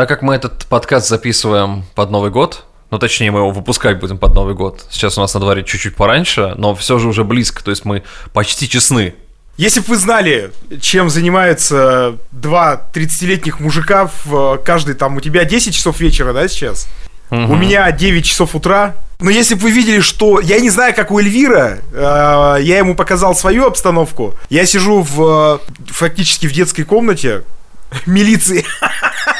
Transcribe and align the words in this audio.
Так 0.00 0.08
как 0.08 0.22
мы 0.22 0.34
этот 0.34 0.64
подкаст 0.64 1.08
записываем 1.08 1.84
под 1.94 2.10
Новый 2.10 2.30
год, 2.30 2.64
ну, 2.90 2.98
точнее, 2.98 3.30
мы 3.32 3.40
его 3.40 3.50
выпускать 3.50 4.00
будем 4.00 4.16
под 4.16 4.32
Новый 4.32 4.54
год. 4.54 4.86
Сейчас 4.88 5.18
у 5.18 5.20
нас 5.20 5.34
на 5.34 5.40
дворе 5.40 5.62
чуть-чуть 5.62 5.94
пораньше, 5.94 6.54
но 6.56 6.74
все 6.74 6.98
же 6.98 7.06
уже 7.06 7.22
близко, 7.22 7.62
то 7.62 7.70
есть 7.70 7.84
мы 7.84 8.02
почти 8.32 8.66
честны. 8.66 9.12
Если 9.58 9.80
бы 9.80 9.88
вы 9.88 9.96
знали, 9.96 10.52
чем 10.80 11.10
занимаются 11.10 12.16
два 12.32 12.80
30-летних 12.94 13.60
мужика, 13.60 14.10
в 14.24 14.56
каждый 14.64 14.94
там, 14.94 15.18
у 15.18 15.20
тебя 15.20 15.44
10 15.44 15.74
часов 15.74 16.00
вечера, 16.00 16.32
да, 16.32 16.48
сейчас? 16.48 16.88
Угу. 17.30 17.52
У 17.52 17.56
меня 17.56 17.92
9 17.92 18.24
часов 18.24 18.54
утра. 18.54 18.94
Но 19.18 19.28
если 19.28 19.54
бы 19.54 19.64
вы 19.64 19.70
видели, 19.70 20.00
что... 20.00 20.40
Я 20.40 20.60
не 20.60 20.70
знаю, 20.70 20.94
как 20.94 21.10
у 21.10 21.18
Эльвира. 21.18 21.80
Э, 21.92 22.56
я 22.62 22.78
ему 22.78 22.94
показал 22.94 23.34
свою 23.36 23.66
обстановку. 23.66 24.34
Я 24.48 24.64
сижу 24.64 25.02
в, 25.02 25.60
фактически 25.88 26.46
в 26.46 26.52
детской 26.52 26.84
комнате 26.84 27.42
милиции. 28.06 28.64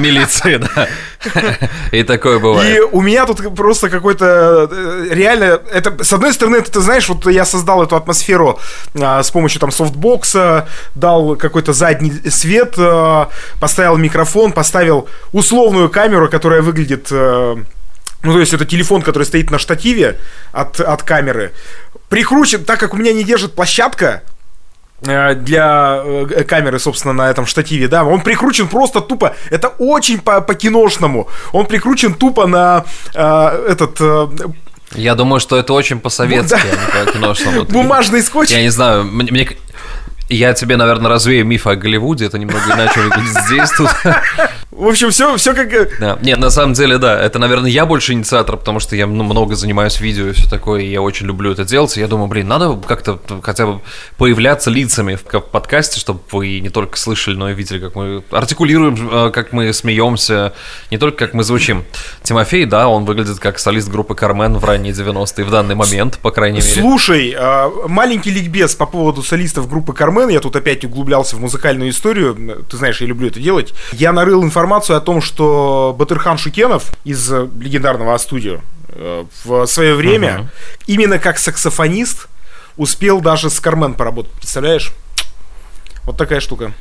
Милиции, 0.00 0.56
да. 0.56 0.88
И 1.92 2.02
такое 2.02 2.38
бывает. 2.38 2.76
И 2.76 2.80
у 2.80 3.00
меня 3.00 3.26
тут 3.26 3.54
просто 3.54 3.90
какой-то 3.90 4.68
э, 4.70 5.08
реально 5.10 5.60
это 5.72 6.02
с 6.02 6.12
одной 6.12 6.32
стороны 6.32 6.56
это 6.56 6.70
ты 6.70 6.80
знаешь 6.80 7.08
вот 7.08 7.26
я 7.26 7.44
создал 7.44 7.82
эту 7.82 7.96
атмосферу 7.96 8.58
а, 9.00 9.22
с 9.22 9.30
помощью 9.30 9.60
там 9.60 9.70
софтбокса 9.70 10.68
дал 10.94 11.36
какой-то 11.36 11.72
задний 11.72 12.12
свет 12.30 12.74
а, 12.78 13.28
поставил 13.58 13.96
микрофон 13.96 14.52
поставил 14.52 15.08
условную 15.32 15.90
камеру 15.90 16.28
которая 16.28 16.62
выглядит 16.62 17.08
а, 17.12 17.56
ну, 18.22 18.34
то 18.34 18.40
есть 18.40 18.52
это 18.52 18.66
телефон, 18.66 19.00
который 19.00 19.24
стоит 19.24 19.50
на 19.50 19.58
штативе 19.58 20.18
от, 20.52 20.78
от 20.78 21.02
камеры. 21.02 21.52
Прикручен, 22.10 22.64
так 22.64 22.78
как 22.78 22.92
у 22.92 22.98
меня 22.98 23.14
не 23.14 23.24
держит 23.24 23.54
площадка, 23.54 24.22
для 25.00 26.02
э, 26.04 26.44
камеры, 26.44 26.78
собственно, 26.78 27.14
на 27.14 27.30
этом 27.30 27.46
штативе, 27.46 27.88
да, 27.88 28.04
он 28.04 28.20
прикручен 28.20 28.68
просто 28.68 29.00
тупо, 29.00 29.34
это 29.50 29.68
очень 29.78 30.20
по- 30.20 30.40
по-киношному, 30.40 31.28
он 31.52 31.66
прикручен 31.66 32.14
тупо 32.14 32.46
на 32.46 32.84
э, 33.14 33.66
этот... 33.70 34.00
Э, 34.00 34.28
я 34.94 35.14
думаю, 35.14 35.40
что 35.40 35.56
это 35.56 35.72
очень 35.72 36.00
по-советски, 36.00 36.50
да. 36.50 36.58
а 36.60 37.04
не 37.04 37.06
по-киношному. 37.06 37.64
Бумажный 37.68 38.22
скотч. 38.22 38.50
Я 38.50 38.62
не 38.62 38.70
знаю, 38.70 39.04
мне, 39.04 39.30
мне, 39.30 39.48
я 40.28 40.52
тебе, 40.52 40.76
наверное, 40.76 41.08
развею 41.08 41.46
миф 41.46 41.66
о 41.66 41.76
Голливуде, 41.76 42.26
это 42.26 42.38
немного 42.38 42.64
иначе 42.66 43.00
выглядит 43.00 43.44
здесь 43.46 43.70
тут. 43.70 43.88
В 44.80 44.86
общем, 44.88 45.10
все, 45.10 45.36
все 45.36 45.52
как... 45.52 45.98
Да. 46.00 46.18
Нет, 46.22 46.38
на 46.38 46.48
самом 46.48 46.72
деле, 46.72 46.96
да, 46.96 47.20
это, 47.20 47.38
наверное, 47.38 47.70
я 47.70 47.84
больше 47.84 48.14
инициатор, 48.14 48.56
потому 48.56 48.80
что 48.80 48.96
я 48.96 49.06
ну, 49.06 49.22
много 49.24 49.54
занимаюсь 49.54 50.00
видео 50.00 50.28
и 50.28 50.32
все 50.32 50.48
такое, 50.48 50.80
и 50.80 50.90
я 50.90 51.02
очень 51.02 51.26
люблю 51.26 51.52
это 51.52 51.66
делать. 51.66 51.98
И 51.98 52.00
я 52.00 52.08
думаю, 52.08 52.28
блин, 52.28 52.48
надо 52.48 52.80
как-то 52.88 53.20
хотя 53.42 53.66
бы 53.66 53.80
появляться 54.16 54.70
лицами 54.70 55.16
в 55.16 55.22
подкасте, 55.22 56.00
чтобы 56.00 56.20
вы 56.32 56.60
не 56.60 56.70
только 56.70 56.96
слышали, 56.96 57.36
но 57.36 57.50
и 57.50 57.54
видели, 57.54 57.78
как 57.78 57.94
мы 57.94 58.24
артикулируем, 58.30 59.26
э, 59.26 59.30
как 59.32 59.52
мы 59.52 59.70
смеемся, 59.74 60.54
не 60.90 60.96
только 60.96 61.26
как 61.26 61.34
мы 61.34 61.44
звучим. 61.44 61.84
Тимофей, 62.22 62.64
да, 62.64 62.88
он 62.88 63.04
выглядит 63.04 63.38
как 63.38 63.58
солист 63.58 63.90
группы 63.90 64.14
Кармен 64.14 64.56
в 64.56 64.64
ранние 64.64 64.94
90-е, 64.94 65.44
в 65.44 65.50
данный 65.50 65.74
момент, 65.74 66.18
по 66.22 66.30
крайней 66.30 66.60
мере. 66.60 66.72
Слушай, 66.72 67.34
а, 67.36 67.70
маленький 67.86 68.30
ликбез 68.30 68.76
по 68.76 68.86
поводу 68.86 69.22
солистов 69.22 69.68
группы 69.68 69.92
Кармен 69.92 70.20
Мен, 70.20 70.30
я 70.30 70.40
тут 70.40 70.56
опять 70.56 70.86
углублялся 70.86 71.36
в 71.36 71.40
музыкальную 71.40 71.90
историю, 71.90 72.64
ты 72.70 72.78
знаешь, 72.78 72.98
я 73.02 73.06
люблю 73.06 73.28
это 73.28 73.40
делать. 73.40 73.74
Я 73.92 74.12
нарыл 74.12 74.42
информацию 74.42 74.69
о 74.96 75.00
том, 75.00 75.20
что 75.20 75.94
Батырхан 75.98 76.38
Шукенов 76.38 76.92
из 77.04 77.30
легендарного 77.30 78.16
студио 78.18 78.60
э, 78.88 79.24
в 79.44 79.66
свое 79.66 79.94
время, 79.94 80.28
uh-huh. 80.28 80.46
именно 80.86 81.18
как 81.18 81.38
саксофонист, 81.38 82.28
успел 82.76 83.20
даже 83.20 83.50
с 83.50 83.60
Кармен 83.60 83.94
поработать, 83.94 84.32
представляешь? 84.32 84.92
Вот 86.04 86.16
такая 86.16 86.40
штука. 86.40 86.72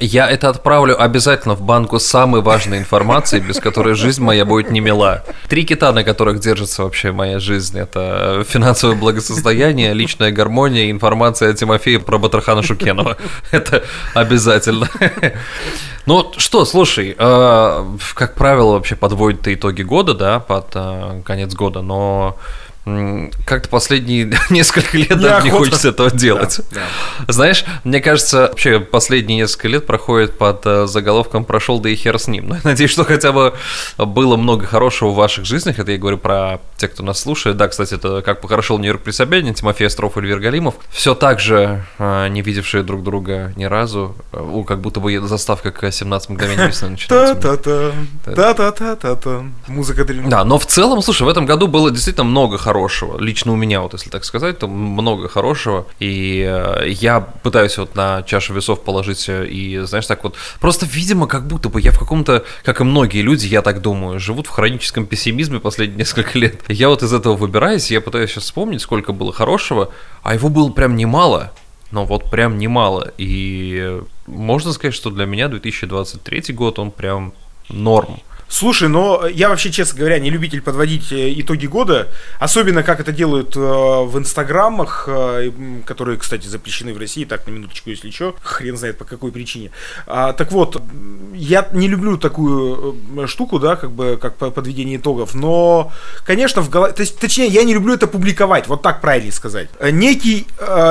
Я 0.00 0.28
это 0.28 0.48
отправлю 0.48 1.00
обязательно 1.00 1.54
в 1.54 1.62
банку 1.62 2.00
самой 2.00 2.42
важной 2.42 2.78
информации, 2.78 3.38
без 3.38 3.60
которой 3.60 3.94
жизнь 3.94 4.22
моя 4.22 4.44
будет 4.44 4.70
не 4.70 4.80
мила. 4.80 5.24
Три 5.48 5.64
кита, 5.64 5.92
на 5.92 6.02
которых 6.02 6.40
держится 6.40 6.82
вообще 6.82 7.12
моя 7.12 7.38
жизнь, 7.38 7.78
это 7.78 8.44
финансовое 8.48 8.96
благосостояние, 8.96 9.94
личная 9.94 10.32
гармония, 10.32 10.90
информация 10.90 11.50
о 11.50 11.54
Тимофее 11.54 12.00
про 12.00 12.18
Батархана 12.18 12.62
Шукенова. 12.62 13.16
Это 13.52 13.84
обязательно. 14.14 14.88
Ну 16.06 16.32
что, 16.36 16.66
слушай, 16.66 17.14
э, 17.16 17.84
как 18.14 18.34
правило, 18.34 18.72
вообще 18.72 18.94
подводят 18.94 19.48
итоги 19.48 19.80
года, 19.80 20.12
да, 20.12 20.38
под 20.38 20.66
э, 20.74 21.22
конец 21.24 21.54
года, 21.54 21.80
но 21.80 22.36
как-то 22.84 23.68
последние 23.70 24.30
несколько 24.50 24.98
лет 24.98 25.18
даже 25.18 25.44
не 25.44 25.50
хочется 25.50 25.88
этого 25.88 26.10
делать. 26.10 26.60
Да, 26.70 26.82
да. 27.26 27.32
Знаешь, 27.32 27.64
мне 27.82 28.00
кажется, 28.00 28.48
вообще 28.48 28.78
последние 28.78 29.38
несколько 29.38 29.68
лет 29.68 29.86
проходит 29.86 30.36
под 30.36 30.66
э, 30.66 30.86
заголовком 30.86 31.46
«Прошел, 31.46 31.80
да 31.80 31.88
и 31.88 31.94
хер 31.94 32.18
с 32.18 32.28
ним». 32.28 32.48
Но 32.48 32.56
я 32.56 32.60
надеюсь, 32.62 32.90
что 32.90 33.04
хотя 33.04 33.32
бы 33.32 33.54
было 33.96 34.36
много 34.36 34.66
хорошего 34.66 35.10
в 35.10 35.14
ваших 35.14 35.46
жизнях. 35.46 35.78
Это 35.78 35.92
я 35.92 35.98
говорю 35.98 36.18
про 36.18 36.60
тех, 36.76 36.92
кто 36.92 37.02
нас 37.02 37.20
слушает. 37.20 37.56
Да, 37.56 37.68
кстати, 37.68 37.94
это 37.94 38.20
как 38.20 38.42
похорошел 38.42 38.78
Нью-Йорк 38.78 39.00
при 39.00 39.12
Собянине, 39.12 39.54
Тимофей 39.54 39.86
Остров 39.86 40.18
и 40.18 40.20
Эльвир 40.20 40.40
Галимов. 40.40 40.74
Все 40.90 41.14
так 41.14 41.40
же 41.40 41.86
э, 41.98 42.28
не 42.28 42.42
видевшие 42.42 42.82
друг 42.82 43.02
друга 43.02 43.54
ни 43.56 43.64
разу. 43.64 44.14
У, 44.32 44.62
как 44.64 44.80
будто 44.80 45.00
бы 45.00 45.18
заставка 45.26 45.70
к 45.70 45.90
17 45.90 46.28
мгновений 46.28 46.66
весны 46.68 46.90
начинается. 46.90 47.34
Та-та-та. 47.34 47.92
Музыка 49.68 50.04
Да, 50.26 50.44
но 50.44 50.58
в 50.58 50.66
целом, 50.66 51.00
слушай, 51.00 51.22
в 51.22 51.28
этом 51.28 51.46
году 51.46 51.66
было 51.66 51.90
действительно 51.90 52.24
много 52.24 52.58
хорошего 52.58 52.73
хорошего. 52.74 53.20
Лично 53.20 53.52
у 53.52 53.56
меня, 53.56 53.80
вот 53.82 53.92
если 53.92 54.10
так 54.10 54.24
сказать, 54.24 54.58
то 54.58 54.66
много 54.66 55.28
хорошего. 55.28 55.86
И 56.00 56.44
э, 56.44 56.88
я 56.88 57.20
пытаюсь 57.20 57.78
вот 57.78 57.94
на 57.94 58.24
чашу 58.24 58.52
весов 58.52 58.82
положить 58.82 59.28
э, 59.28 59.46
и, 59.46 59.78
знаешь, 59.86 60.06
так 60.06 60.24
вот, 60.24 60.34
просто, 60.60 60.84
видимо, 60.86 61.28
как 61.28 61.46
будто 61.46 61.68
бы 61.68 61.80
я 61.80 61.92
в 61.92 61.98
каком-то, 62.00 62.44
как 62.64 62.80
и 62.80 62.84
многие 62.84 63.22
люди, 63.22 63.46
я 63.46 63.62
так 63.62 63.80
думаю, 63.80 64.18
живут 64.18 64.48
в 64.48 64.50
хроническом 64.50 65.06
пессимизме 65.06 65.60
последние 65.60 65.98
несколько 66.04 66.36
лет. 66.36 66.60
Я 66.68 66.88
вот 66.88 67.04
из 67.04 67.12
этого 67.12 67.36
выбираюсь, 67.36 67.92
я 67.92 68.00
пытаюсь 68.00 68.30
сейчас 68.30 68.44
вспомнить, 68.44 68.80
сколько 68.80 69.12
было 69.12 69.32
хорошего, 69.32 69.92
а 70.24 70.34
его 70.34 70.48
было 70.48 70.70
прям 70.70 70.96
немало. 70.96 71.52
Но 71.92 72.04
вот 72.04 72.28
прям 72.28 72.58
немало. 72.58 73.12
И 73.18 74.00
можно 74.26 74.72
сказать, 74.72 74.94
что 74.96 75.10
для 75.10 75.26
меня 75.26 75.46
2023 75.46 76.52
год, 76.54 76.80
он 76.80 76.90
прям 76.90 77.34
норм. 77.68 78.18
Слушай, 78.54 78.88
но 78.88 79.26
я 79.26 79.48
вообще, 79.48 79.72
честно 79.72 79.98
говоря, 79.98 80.20
не 80.20 80.30
любитель 80.30 80.62
подводить 80.62 81.10
э, 81.10 81.32
итоги 81.40 81.66
года, 81.66 82.06
особенно 82.38 82.84
как 82.84 83.00
это 83.00 83.10
делают 83.10 83.56
э, 83.56 83.58
в 83.58 84.16
инстаграмах, 84.16 85.08
э, 85.08 85.50
которые, 85.84 86.18
кстати, 86.18 86.46
запрещены 86.46 86.94
в 86.94 86.98
России, 86.98 87.24
так, 87.24 87.48
на 87.48 87.50
минуточку, 87.50 87.90
если 87.90 88.12
что, 88.12 88.36
хрен 88.44 88.76
знает 88.76 88.96
по 88.96 89.04
какой 89.04 89.32
причине. 89.32 89.72
А, 90.06 90.32
так 90.34 90.52
вот, 90.52 90.80
я 91.34 91.68
не 91.72 91.88
люблю 91.88 92.16
такую 92.16 92.96
штуку, 93.26 93.58
да, 93.58 93.74
как 93.74 93.90
бы, 93.90 94.16
как 94.22 94.36
подведение 94.36 94.98
итогов, 94.98 95.34
но, 95.34 95.92
конечно, 96.24 96.62
в 96.62 96.70
голове, 96.70 96.92
то 96.92 97.00
есть, 97.00 97.18
точнее, 97.18 97.48
я 97.48 97.64
не 97.64 97.74
люблю 97.74 97.94
это 97.94 98.06
публиковать, 98.06 98.68
вот 98.68 98.82
так 98.82 99.00
правильно 99.00 99.32
сказать. 99.32 99.68
Некий, 99.80 100.46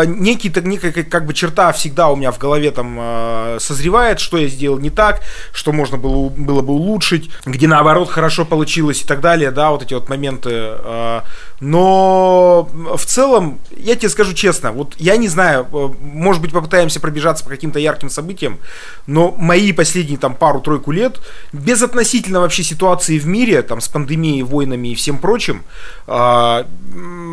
некий, 0.06 0.50
так, 0.50 0.66
некая, 0.66 0.92
как 0.92 1.26
бы, 1.26 1.34
черта 1.34 1.72
всегда 1.72 2.10
у 2.10 2.18
меня 2.18 2.34
в 2.34 2.40
голове 2.40 2.72
там 2.72 3.58
созревает, 3.62 4.20
что 4.20 4.38
я 4.38 4.50
сделал 4.50 4.80
не 4.80 4.90
так, 4.90 5.22
что 5.54 5.72
можно 5.72 5.96
было, 5.96 6.28
было 6.28 6.62
бы 6.62 6.74
улучшить, 6.74 7.30
где 7.54 7.68
наоборот 7.68 8.10
хорошо 8.10 8.46
получилось 8.46 9.04
и 9.04 9.06
так 9.06 9.22
далее, 9.22 9.52
да, 9.52 9.70
вот 9.70 9.84
эти 9.84 9.94
вот 9.94 10.10
моменты. 10.10 10.50
А, 10.52 11.24
но 11.60 12.68
в 12.74 13.06
целом, 13.06 13.60
я 13.78 13.96
тебе 13.96 14.10
скажу 14.10 14.34
честно, 14.34 14.72
вот 14.72 14.96
я 14.98 15.18
не 15.18 15.28
знаю, 15.28 15.68
э, 15.72 15.90
может 16.02 16.42
быть 16.42 16.52
попытаемся 16.52 17.00
пробежаться 17.00 17.44
по 17.44 17.52
каким-то 17.52 17.78
ярким 17.78 18.10
событиям, 18.10 18.58
но 19.06 19.32
мои 19.38 19.72
последние 19.72 20.18
там 20.18 20.34
пару-тройку 20.34 20.92
лет, 20.92 21.20
без 21.52 21.84
относительно 21.84 22.40
вообще 22.40 22.64
ситуации 22.64 23.20
в 23.20 23.28
мире, 23.28 23.62
там 23.62 23.82
с 23.82 23.88
пандемией, 23.88 24.42
войнами 24.42 24.88
и 24.88 24.96
всем 24.96 25.20
прочим, 25.20 25.64
а, 26.08 26.66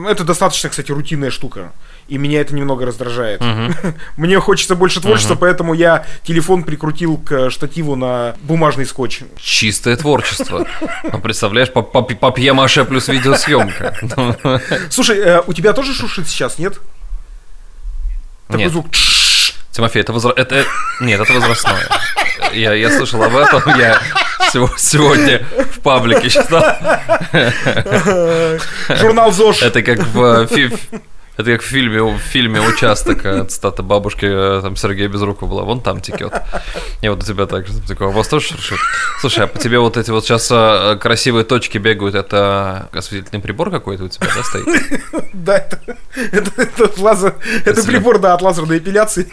это 0.06 0.24
достаточно, 0.24 0.68
кстати, 0.68 0.92
рутинная 0.92 1.30
штука 1.30 1.72
и 2.10 2.18
меня 2.18 2.40
это 2.40 2.54
немного 2.54 2.84
раздражает. 2.84 3.40
Угу. 3.40 3.94
Мне 4.16 4.40
хочется 4.40 4.74
больше 4.74 5.00
творчества, 5.00 5.34
угу. 5.34 5.40
поэтому 5.40 5.74
я 5.74 6.04
телефон 6.24 6.64
прикрутил 6.64 7.16
к 7.18 7.50
штативу 7.50 7.94
на 7.94 8.34
бумажный 8.42 8.84
скотч. 8.84 9.20
Чистое 9.38 9.96
творчество. 9.96 10.66
Ну, 11.04 11.20
представляешь, 11.20 11.70
папье-маше 11.70 12.84
плюс 12.84 13.06
видеосъемка. 13.06 13.94
Слушай, 14.90 15.18
э, 15.18 15.42
у 15.46 15.52
тебя 15.52 15.72
тоже 15.72 15.94
шушит 15.94 16.28
сейчас, 16.28 16.58
нет? 16.58 16.80
Такой 18.48 18.68
звук. 18.68 18.86
Тимофей, 19.70 20.02
это 20.02 20.12
возра... 20.12 20.32
это 20.34 20.64
нет, 21.00 21.20
это 21.20 21.32
возрастное. 21.32 21.86
Я, 22.52 22.74
я 22.74 22.90
слышал 22.90 23.22
об 23.22 23.36
этом, 23.36 23.62
я 23.78 24.00
сегодня 24.50 25.46
в 25.72 25.78
паблике 25.80 26.28
читал. 26.28 26.64
Журнал 28.98 29.30
ЗОЖ. 29.30 29.62
Это 29.62 29.82
как 29.82 30.00
в 30.00 30.48
Это 31.40 31.52
как 31.52 31.62
в 31.62 31.64
фильме, 31.64 32.02
в 32.02 32.18
фильме 32.18 32.60
«Участок», 32.60 33.48
цитата 33.48 33.82
бабушки 33.82 34.26
э, 34.26 34.60
там 34.62 34.76
Сергея 34.76 35.08
Безрукова 35.08 35.48
была, 35.48 35.62
вон 35.62 35.80
там 35.80 36.02
текет. 36.02 36.34
И 37.00 37.08
вот 37.08 37.22
у 37.22 37.26
тебя 37.26 37.46
так 37.46 37.66
же, 37.66 37.80
такое, 37.80 38.08
у 38.08 38.10
вас 38.10 38.28
тоже 38.28 38.48
шуршит? 38.48 38.78
Слушай, 39.20 39.44
а 39.44 39.46
по 39.46 39.58
тебе 39.58 39.78
вот 39.78 39.96
эти 39.96 40.10
вот 40.10 40.24
сейчас 40.24 40.50
э, 40.52 40.98
красивые 41.00 41.44
точки 41.44 41.78
бегают, 41.78 42.14
это 42.14 42.90
осветительный 42.92 43.40
прибор 43.40 43.70
какой-то 43.70 44.04
у 44.04 44.08
тебя, 44.08 44.26
да, 44.36 44.42
стоит? 44.42 44.66
Да, 45.32 45.56
это, 45.56 45.80
это, 46.32 46.50
это, 46.60 47.02
лазер, 47.02 47.34
это 47.64 47.82
прибор, 47.84 48.18
да, 48.18 48.34
от 48.34 48.42
лазерной 48.42 48.78
эпиляции. 48.78 49.26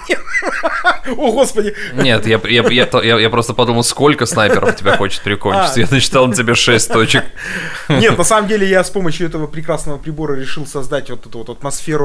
О, 1.17 1.31
господи. 1.31 1.73
Нет, 1.93 2.25
я, 2.25 2.39
я, 2.43 2.63
я, 2.69 2.87
я, 3.03 3.19
я 3.19 3.29
просто 3.29 3.53
подумал, 3.53 3.83
сколько 3.83 4.25
снайперов 4.25 4.75
тебя 4.75 4.95
хочет 4.97 5.21
прикончить. 5.21 5.77
А. 5.77 5.79
Я 5.79 5.87
насчитал 5.89 6.27
на 6.27 6.35
тебе 6.35 6.55
6 6.55 6.91
точек. 6.91 7.23
Нет, 7.89 8.17
на 8.17 8.23
самом 8.23 8.47
деле 8.47 8.67
я 8.67 8.83
с 8.83 8.89
помощью 8.89 9.27
этого 9.27 9.47
прекрасного 9.47 9.97
прибора 9.97 10.35
решил 10.35 10.65
создать 10.65 11.09
вот 11.09 11.25
эту 11.25 11.37
вот 11.39 11.49
атмосферу, 11.49 11.96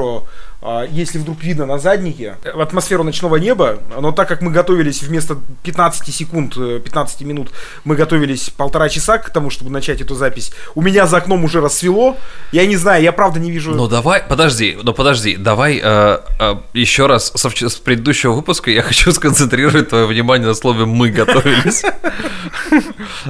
а, 0.65 0.87
если 0.89 1.17
вдруг 1.17 1.43
видно 1.43 1.65
на 1.65 1.77
заднике, 1.77 2.37
атмосферу 2.45 3.03
ночного 3.03 3.35
неба, 3.35 3.79
но 3.99 4.13
так 4.13 4.29
как 4.29 4.41
мы 4.41 4.49
готовились 4.49 5.03
вместо 5.03 5.37
15 5.63 6.15
секунд, 6.15 6.55
15 6.55 7.21
э, 7.21 7.25
минут, 7.25 7.49
мы 7.83 7.97
готовились 7.97 8.49
полтора 8.49 8.87
часа 8.87 9.17
к 9.17 9.29
тому, 9.29 9.49
чтобы 9.49 9.71
начать 9.71 9.99
эту 9.99 10.15
запись, 10.15 10.53
у 10.73 10.81
меня 10.81 11.05
за 11.05 11.17
окном 11.17 11.43
уже 11.43 11.59
рассвело, 11.59 12.15
я 12.53 12.65
не 12.65 12.77
знаю, 12.77 13.03
я 13.03 13.11
правда 13.11 13.41
не 13.41 13.51
вижу... 13.51 13.75
Ну 13.75 13.89
давай, 13.89 14.23
подожди, 14.23 14.77
ну 14.81 14.93
подожди, 14.93 15.35
давай 15.35 15.81
э, 15.83 16.19
э, 16.39 16.55
еще 16.73 17.07
раз 17.07 17.33
со, 17.35 17.49
с 17.49 17.75
предыдущего 17.75 18.31
выпуска 18.31 18.71
я 18.71 18.81
хочу 18.83 19.11
сконцентрировать 19.11 19.89
твое 19.89 20.05
внимание 20.05 20.47
на 20.47 20.53
слове 20.53 20.85
«мы 20.85 21.09
готовились». 21.09 21.83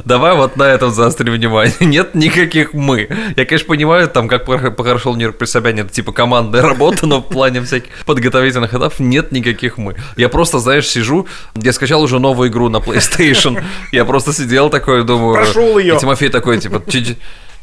Давай 0.05 0.35
вот 0.35 0.55
на 0.57 0.63
этом 0.63 0.91
заострим 0.91 1.33
внимание. 1.33 1.73
Нет 1.79 2.15
никаких 2.15 2.73
«мы». 2.73 3.07
Я, 3.35 3.45
конечно, 3.45 3.67
понимаю, 3.67 4.07
там, 4.07 4.27
как 4.27 4.45
прошел 4.45 5.15
Нью-Йорк 5.15 5.37
при 5.37 5.45
Собяне, 5.45 5.83
типа 5.83 6.11
командная 6.53 6.61
работа, 6.61 7.07
но 7.07 7.19
в 7.19 7.27
плане 7.27 7.61
всяких 7.61 7.89
подготовительных 8.05 8.71
этапов 8.73 8.99
нет 8.99 9.31
никаких 9.31 9.77
«мы». 9.77 9.95
Я 10.17 10.29
просто, 10.29 10.59
знаешь, 10.59 10.87
сижу, 10.87 11.27
я 11.55 11.73
скачал 11.73 12.01
уже 12.01 12.19
новую 12.19 12.49
игру 12.49 12.69
на 12.69 12.77
PlayStation, 12.77 13.61
я 13.91 14.05
просто 14.05 14.33
сидел 14.33 14.69
такой, 14.69 15.03
думаю... 15.03 15.35
Прошел 15.35 15.77
ее. 15.77 15.97
Тимофей 15.99 16.29
такой, 16.29 16.59
типа, 16.59 16.79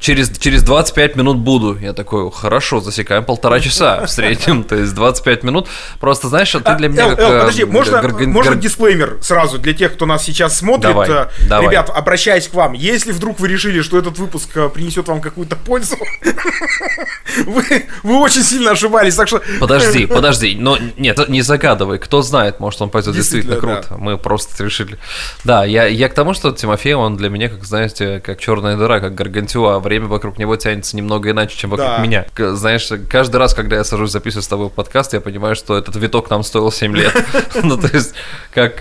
через, 0.00 0.37
через 0.38 0.62
25 0.62 1.17
минут 1.17 1.37
буду. 1.37 1.79
Я 1.79 1.93
такой, 1.93 2.31
хорошо, 2.32 2.81
засекаем 2.81 3.25
полтора 3.25 3.61
часа 3.61 4.06
в 4.06 4.11
среднем, 4.11 4.64
то 4.64 4.75
есть 4.75 4.94
25 4.94 5.44
минут. 5.44 5.69
Просто, 6.00 6.29
знаешь, 6.29 6.50
ты 6.50 6.75
для 6.76 6.88
меня 6.88 7.14
как... 7.14 7.19
подожди, 7.19 7.64
можно, 7.64 8.02
можно 8.02 8.56
дисклеймер 8.56 9.19
сразу 9.20 9.58
для 9.58 9.75
тех, 9.75 9.93
кто 9.93 10.06
нас 10.06 10.25
сейчас 10.25 10.58
смотрит? 10.58 10.91
Давай, 10.91 11.08
э, 11.11 11.26
давай. 11.49 11.69
Ребят, 11.69 11.91
обращаясь 11.94 12.49
к 12.49 12.55
вам, 12.55 12.73
если 12.73 13.12
вдруг 13.12 13.38
вы 13.38 13.49
решили, 13.49 13.82
что 13.82 13.99
этот 13.99 14.19
выпуск 14.19 14.56
э, 14.56 14.69
принесет 14.70 15.06
вам 15.06 15.20
какую-то 15.20 15.56
пользу, 15.56 15.97
вы, 17.47 17.64
вы 18.02 18.17
очень 18.17 18.43
сильно 18.43 18.73
ошибались, 18.73 19.14
так 19.14 19.29
что... 19.29 19.43
Подожди, 19.61 20.06
подожди, 20.06 20.56
но 20.58 20.79
нет, 20.97 21.29
не 21.29 21.43
загадывай, 21.43 21.99
кто 21.99 22.23
знает, 22.23 22.58
может 22.58 22.81
он 22.81 22.88
пойдет 22.88 23.14
действительно, 23.14 23.56
круто. 23.56 23.87
Да. 23.91 23.97
Мы 23.99 24.17
просто 24.17 24.64
решили... 24.64 24.99
Да, 25.44 25.64
я, 25.64 25.85
я 25.87 26.08
к 26.08 26.14
тому, 26.14 26.32
что 26.32 26.52
Тимофей, 26.52 26.94
он 26.94 27.17
для 27.17 27.29
меня, 27.29 27.50
как, 27.50 27.64
знаете, 27.64 28.20
как 28.25 28.41
черная 28.41 28.76
дыра, 28.76 29.00
как 29.00 29.14
гаргантюа 29.14 29.79
время 29.90 30.06
вокруг 30.06 30.38
него 30.38 30.54
тянется 30.54 30.96
немного 30.96 31.31
иначе, 31.31 31.56
чем 31.56 31.70
вокруг 31.70 31.88
да. 31.88 31.98
меня. 31.98 32.25
Знаешь, 32.37 32.88
каждый 33.08 33.37
раз, 33.37 33.54
когда 33.54 33.76
я 33.76 33.84
сажусь 33.84 34.12
записывать 34.12 34.44
с 34.44 34.48
тобой 34.48 34.70
подкаст, 34.70 35.12
я 35.14 35.20
понимаю, 35.20 35.56
что 35.56 35.76
этот 35.76 35.96
виток 35.96 36.31
нам 36.31 36.44
стоил 36.44 36.70
7 36.70 36.96
лет. 36.96 37.12
Ну, 37.62 37.76
то 37.76 37.88
есть, 37.92 38.14
как, 38.54 38.81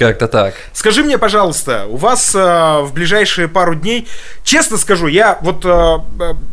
как-то 0.00 0.28
так. 0.28 0.54
Скажи 0.72 1.04
мне, 1.04 1.18
пожалуйста, 1.18 1.84
у 1.86 1.96
вас 1.96 2.34
э, 2.34 2.38
в 2.38 2.90
ближайшие 2.94 3.48
пару 3.48 3.74
дней, 3.74 4.08
честно 4.44 4.78
скажу, 4.78 5.08
я 5.08 5.38
вот 5.42 5.62
э, 5.66 5.98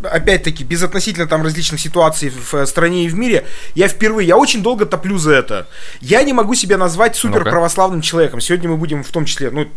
опять-таки 0.03 0.65
безотносительно 0.65 1.27
там 1.27 1.43
различных 1.43 1.79
ситуаций 1.79 2.29
в 2.29 2.53
э, 2.53 2.65
стране 2.65 3.05
и 3.05 3.07
в 3.07 3.15
мире, 3.15 3.45
я 3.73 3.87
впервые, 3.87 4.27
я 4.27 4.35
очень 4.35 4.61
долго 4.61 4.85
топлю 4.85 5.17
за 5.17 5.31
это. 5.31 5.67
Я 6.01 6.23
не 6.23 6.33
могу 6.33 6.55
себя 6.55 6.77
назвать 6.77 7.15
супер 7.15 7.45
православным 7.45 8.01
человеком. 8.01 8.41
Сегодня 8.41 8.69
мы 8.69 8.75
будем 8.75 9.01
в 9.01 9.11
том 9.11 9.23
числе, 9.23 9.49
ну 9.49 9.69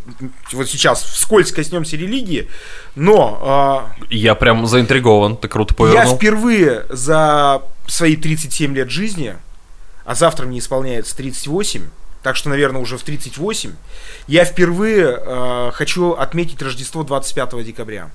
вот 0.52 0.68
сейчас 0.68 1.02
вскользь 1.04 1.52
коснемся 1.52 1.96
религии, 1.96 2.48
но... 2.96 3.94
Э, 4.00 4.04
я 4.10 4.34
прям 4.34 4.66
заинтригован, 4.66 5.36
ты 5.36 5.46
круто 5.46 5.76
повернул. 5.76 6.10
Я 6.10 6.16
впервые 6.16 6.86
за 6.88 7.62
свои 7.86 8.16
37 8.16 8.74
лет 8.74 8.90
жизни, 8.90 9.36
а 10.04 10.16
завтра 10.16 10.46
мне 10.46 10.58
исполняется 10.58 11.16
38, 11.16 11.82
так 12.22 12.36
что, 12.36 12.48
наверное, 12.48 12.80
уже 12.80 12.98
в 12.98 13.02
38, 13.02 13.72
я 14.26 14.44
впервые 14.44 15.18
э, 15.20 15.70
хочу 15.72 16.12
отметить 16.12 16.62
Рождество 16.62 17.02
25 17.02 17.64
декабря. 17.64 18.10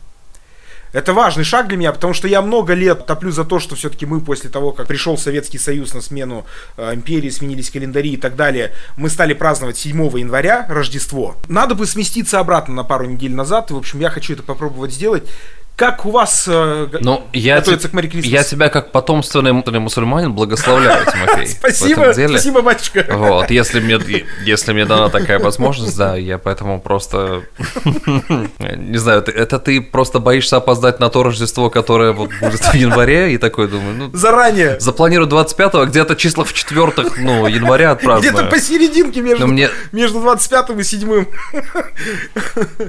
Это 0.95 1.13
важный 1.13 1.43
шаг 1.43 1.67
для 1.67 1.75
меня, 1.75 1.91
потому 1.91 2.13
что 2.13 2.25
я 2.27 2.41
много 2.41 2.73
лет 2.73 3.05
топлю 3.05 3.29
за 3.29 3.43
то, 3.43 3.59
что 3.59 3.75
все-таки 3.75 4.05
мы 4.05 4.21
после 4.21 4.49
того, 4.49 4.71
как 4.71 4.87
пришел 4.87 5.17
Советский 5.17 5.57
Союз 5.57 5.93
на 5.93 5.99
смену 5.99 6.45
э, 6.77 6.93
империи, 6.93 7.29
сменились 7.29 7.69
календари 7.69 8.11
и 8.11 8.17
так 8.17 8.37
далее, 8.37 8.71
мы 8.95 9.09
стали 9.09 9.33
праздновать 9.33 9.77
7 9.77 10.17
января 10.17 10.65
Рождество. 10.69 11.35
Надо 11.49 11.75
бы 11.75 11.85
сместиться 11.85 12.39
обратно 12.39 12.75
на 12.75 12.83
пару 12.85 13.05
недель 13.07 13.33
назад, 13.33 13.71
и, 13.71 13.73
в 13.73 13.77
общем, 13.77 13.99
я 13.99 14.09
хочу 14.09 14.35
это 14.35 14.43
попробовать 14.43 14.93
сделать. 14.93 15.29
Как 15.75 16.05
у 16.05 16.11
вас 16.11 16.45
э, 16.47 16.87
ну, 17.01 17.27
я 17.33 17.57
готовится 17.57 17.89
к 17.89 17.93
Мэри 17.93 18.07
Крисмас? 18.07 18.31
Я 18.31 18.43
тебя 18.43 18.69
как 18.69 18.93
потомственный 18.93 19.51
мусульманин 19.51 20.31
благословляю, 20.31 21.05
Тимофей. 21.05 21.47
Спасибо, 21.47 22.13
спасибо, 22.13 22.61
батюшка. 22.61 23.05
Вот, 23.09 23.51
если 23.51 23.81
мне, 23.81 23.99
если 24.45 24.71
мне 24.71 24.85
дана 24.85 25.09
такая 25.09 25.37
возможность, 25.39 25.97
да, 25.97 26.15
я 26.15 26.37
поэтому 26.37 26.79
просто... 26.79 27.43
Не 27.83 28.97
знаю, 28.97 29.21
это 29.21 29.59
ты 29.59 29.81
просто 29.81 30.19
боишься 30.19 30.57
опоздать 30.57 31.01
на 31.01 31.09
то 31.09 31.23
Рождество, 31.23 31.69
которое 31.69 32.13
вот 32.13 32.29
будет 32.39 32.61
в 32.61 32.73
январе, 32.73 33.33
и 33.33 33.37
такой 33.37 33.67
думаю, 33.67 33.95
ну... 33.95 34.09
Заранее. 34.13 34.79
Запланирую 34.79 35.27
25-го, 35.27 35.85
где-то 35.87 36.15
число 36.15 36.45
в 36.45 36.53
четвертых, 36.53 37.17
ну, 37.17 37.47
января 37.47 37.91
отпраздную. 37.91 38.33
Где-то 38.33 38.49
посерединке 38.49 39.19
между, 39.19 39.45
мне... 39.45 39.69
между 39.91 40.21
25 40.21 40.69
и 40.69 40.83
7 40.83 41.25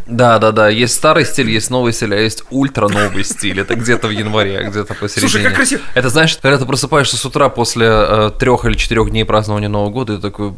Да, 0.06 0.38
да, 0.38 0.52
да, 0.52 0.68
есть 0.68 0.94
старый 0.94 1.24
стиль, 1.24 1.50
есть 1.50 1.70
новый 1.70 1.92
стиль, 1.92 2.14
а 2.14 2.18
есть 2.18 2.44
ультра 2.50 2.75
ультра 2.76 2.88
новый 2.88 3.24
стиль. 3.24 3.60
Это 3.60 3.74
где-то 3.74 4.08
в 4.08 4.10
январе, 4.10 4.58
а 4.58 4.62
где-то 4.64 4.94
посередине. 4.94 5.30
Слушай, 5.30 5.44
как 5.44 5.54
красиво. 5.54 5.82
Это 5.94 6.08
знаешь, 6.08 6.36
когда 6.40 6.58
ты 6.58 6.66
просыпаешься 6.66 7.16
с 7.16 7.24
утра 7.24 7.48
после 7.48 7.86
э, 7.88 8.30
трех 8.38 8.64
или 8.64 8.74
четырех 8.74 9.10
дней 9.10 9.24
празднования 9.24 9.68
Нового 9.68 9.90
года, 9.90 10.14
и 10.14 10.16
ты 10.16 10.22
такой, 10.22 10.54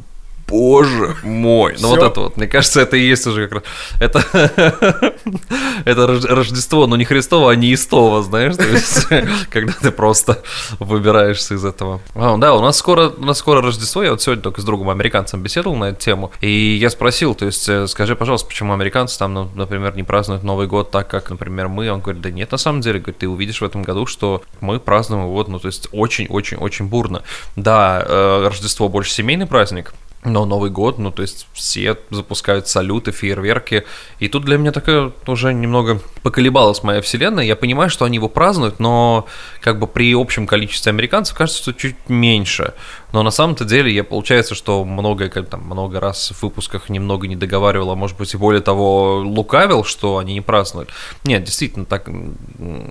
боже 0.49 1.17
мой. 1.23 1.77
Ну 1.79 1.89
вот 1.89 2.03
это 2.03 2.21
вот, 2.21 2.37
мне 2.37 2.47
кажется, 2.47 2.81
это 2.81 2.97
и 2.97 3.06
есть 3.06 3.27
уже 3.27 3.47
как 3.47 3.62
раз. 3.62 3.62
Это, 4.00 5.15
это 5.85 6.06
Рождество, 6.06 6.87
но 6.87 6.97
не 6.97 7.05
Христово, 7.05 7.53
а 7.53 7.55
не 7.55 7.73
Истово, 7.75 8.23
знаешь, 8.23 8.56
то 8.56 8.65
есть, 8.65 9.06
когда 9.50 9.73
ты 9.73 9.91
просто 9.91 10.43
выбираешься 10.79 11.55
из 11.55 11.65
этого. 11.65 12.00
А, 12.15 12.37
да, 12.39 12.55
у 12.55 12.61
нас 12.61 12.79
скоро, 12.79 13.11
у 13.11 13.25
нас 13.25 13.39
скоро 13.39 13.62
Рождество, 13.62 14.03
я 14.03 14.12
вот 14.12 14.23
сегодня 14.23 14.43
только 14.43 14.61
с 14.61 14.65
другом 14.65 14.91
американцем 14.91 15.43
беседовал 15.43 15.77
на 15.77 15.91
эту 15.91 16.00
тему, 16.00 16.33
и 16.41 16.77
я 16.81 16.91
спросил, 16.91 17.35
то 17.35 17.45
есть, 17.45 17.69
э, 17.69 17.87
скажи, 17.87 18.17
пожалуйста, 18.17 18.49
почему 18.49 18.73
американцы 18.73 19.19
там, 19.19 19.35
ну, 19.35 19.50
например, 19.55 19.95
не 19.97 20.03
празднуют 20.03 20.43
Новый 20.43 20.67
год 20.67 20.91
так, 20.91 21.09
как, 21.09 21.31
например, 21.31 21.69
мы? 21.69 21.91
Он 21.91 22.00
говорит, 22.00 22.23
да 22.23 22.31
нет, 22.31 22.50
на 22.53 22.59
самом 22.59 22.81
деле, 22.81 23.00
говорит, 23.00 23.19
ты 23.19 23.29
увидишь 23.29 23.61
в 23.61 23.65
этом 23.65 23.83
году, 23.83 24.06
что 24.06 24.43
мы 24.61 24.81
празднуем 24.81 25.27
его, 25.27 25.45
ну, 25.47 25.59
то 25.59 25.67
есть, 25.67 25.89
очень-очень-очень 25.93 26.87
бурно. 26.87 27.23
Да, 27.57 28.02
э, 28.07 28.49
Рождество 28.49 28.88
больше 28.88 29.12
семейный 29.12 29.47
праздник, 29.47 29.93
но 30.25 30.45
Новый 30.45 30.71
год, 30.71 30.99
ну, 30.99 31.13
то 31.13 31.23
есть 31.23 31.47
все 31.53 31.97
запускают 32.11 32.67
салюты, 32.67 33.13
фейерверки. 33.13 33.85
И 34.19 34.29
тут 34.29 34.45
для 34.45 34.59
меня 34.59 34.73
такая 34.73 35.13
уже 35.27 35.55
немного 35.55 36.01
поколебалась 36.23 36.83
моя 36.83 37.01
вселенная. 37.01 37.45
Я 37.45 37.55
понимаю, 37.55 37.89
что 37.89 38.05
они 38.05 38.17
его 38.17 38.29
празднуют, 38.29 38.81
но 38.81 39.27
как 39.61 39.79
бы 39.79 39.87
при 39.87 40.13
общем 40.15 40.47
количестве 40.47 40.91
американцев 40.91 41.37
кажется, 41.37 41.63
что 41.63 41.73
чуть 41.73 41.97
меньше. 42.09 42.75
Но 43.13 43.23
на 43.23 43.31
самом-то 43.31 43.65
деле 43.65 43.93
я 43.93 44.03
получается, 44.03 44.55
что 44.55 44.85
много, 44.85 45.29
как, 45.29 45.49
там, 45.49 45.63
много 45.63 46.01
раз 46.01 46.33
в 46.33 46.43
выпусках 46.43 46.91
немного 46.91 47.29
не 47.29 47.37
договаривал, 47.37 47.93
а 47.93 47.95
может 47.95 48.19
быть 48.19 48.35
и 48.35 48.37
более 48.37 48.61
того 48.61 49.21
лукавил, 49.21 49.85
что 49.85 50.19
они 50.19 50.35
не 50.35 50.41
празднуют. 50.41 50.91
Нет, 51.25 51.45
действительно, 51.45 51.87
так 51.87 52.11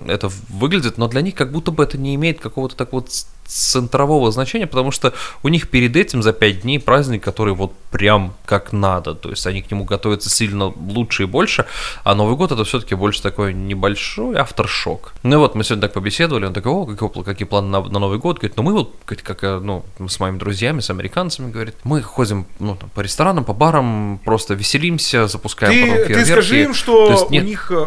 это 0.08 0.30
выглядит, 0.48 0.96
но 0.96 1.08
для 1.08 1.20
них 1.20 1.34
как 1.34 1.52
будто 1.52 1.70
бы 1.70 1.84
это 1.84 1.98
не 1.98 2.14
имеет 2.14 2.40
какого-то 2.40 2.74
такого 2.74 3.04
центрового 3.48 4.30
значения, 4.30 4.66
потому 4.66 4.90
что 4.90 5.14
у 5.42 5.48
них 5.48 5.68
перед 5.70 5.96
этим 5.96 6.22
за 6.22 6.32
пять 6.32 6.60
дней 6.60 6.78
праздник, 6.78 7.24
который 7.24 7.54
вот 7.54 7.72
прям 7.90 8.34
как 8.44 8.72
надо, 8.72 9.14
то 9.14 9.30
есть 9.30 9.46
они 9.46 9.62
к 9.62 9.70
нему 9.70 9.84
готовятся 9.84 10.28
сильно 10.28 10.66
лучше 10.66 11.22
и 11.22 11.26
больше, 11.26 11.64
а 12.04 12.14
Новый 12.14 12.36
год 12.36 12.52
это 12.52 12.64
все-таки 12.64 12.94
больше 12.94 13.22
такой 13.22 13.54
небольшой 13.54 14.36
авторшок. 14.36 15.14
Ну 15.22 15.36
и 15.36 15.38
вот 15.38 15.54
мы 15.54 15.64
сегодня 15.64 15.82
так 15.82 15.94
побеседовали, 15.94 16.44
он 16.44 16.52
такой, 16.52 16.72
о, 16.72 16.84
какие, 16.84 17.22
какие 17.22 17.48
планы 17.48 17.68
на, 17.68 17.80
на 17.80 17.98
Новый 17.98 18.18
год, 18.18 18.38
говорит, 18.38 18.56
ну 18.56 18.62
мы 18.62 18.72
вот, 18.74 18.94
как, 19.06 19.22
как 19.22 19.42
ну, 19.62 19.84
с 20.06 20.20
моими 20.20 20.38
друзьями, 20.38 20.80
с 20.80 20.90
американцами, 20.90 21.50
говорит, 21.50 21.76
мы 21.84 22.02
ходим 22.02 22.46
ну, 22.58 22.76
там, 22.76 22.90
по 22.90 23.00
ресторанам, 23.00 23.44
по 23.44 23.54
барам, 23.54 24.20
просто 24.24 24.52
веселимся, 24.52 25.26
запускаем 25.26 25.72
ты, 25.72 25.80
потом 25.80 25.96
фейерверки. 25.96 26.24
Ты 26.24 26.32
скажи 26.32 26.62
им, 26.64 26.74
что 26.74 27.10
есть, 27.10 27.30
нет... 27.30 27.44
у 27.44 27.46
них 27.46 27.70
э, 27.70 27.86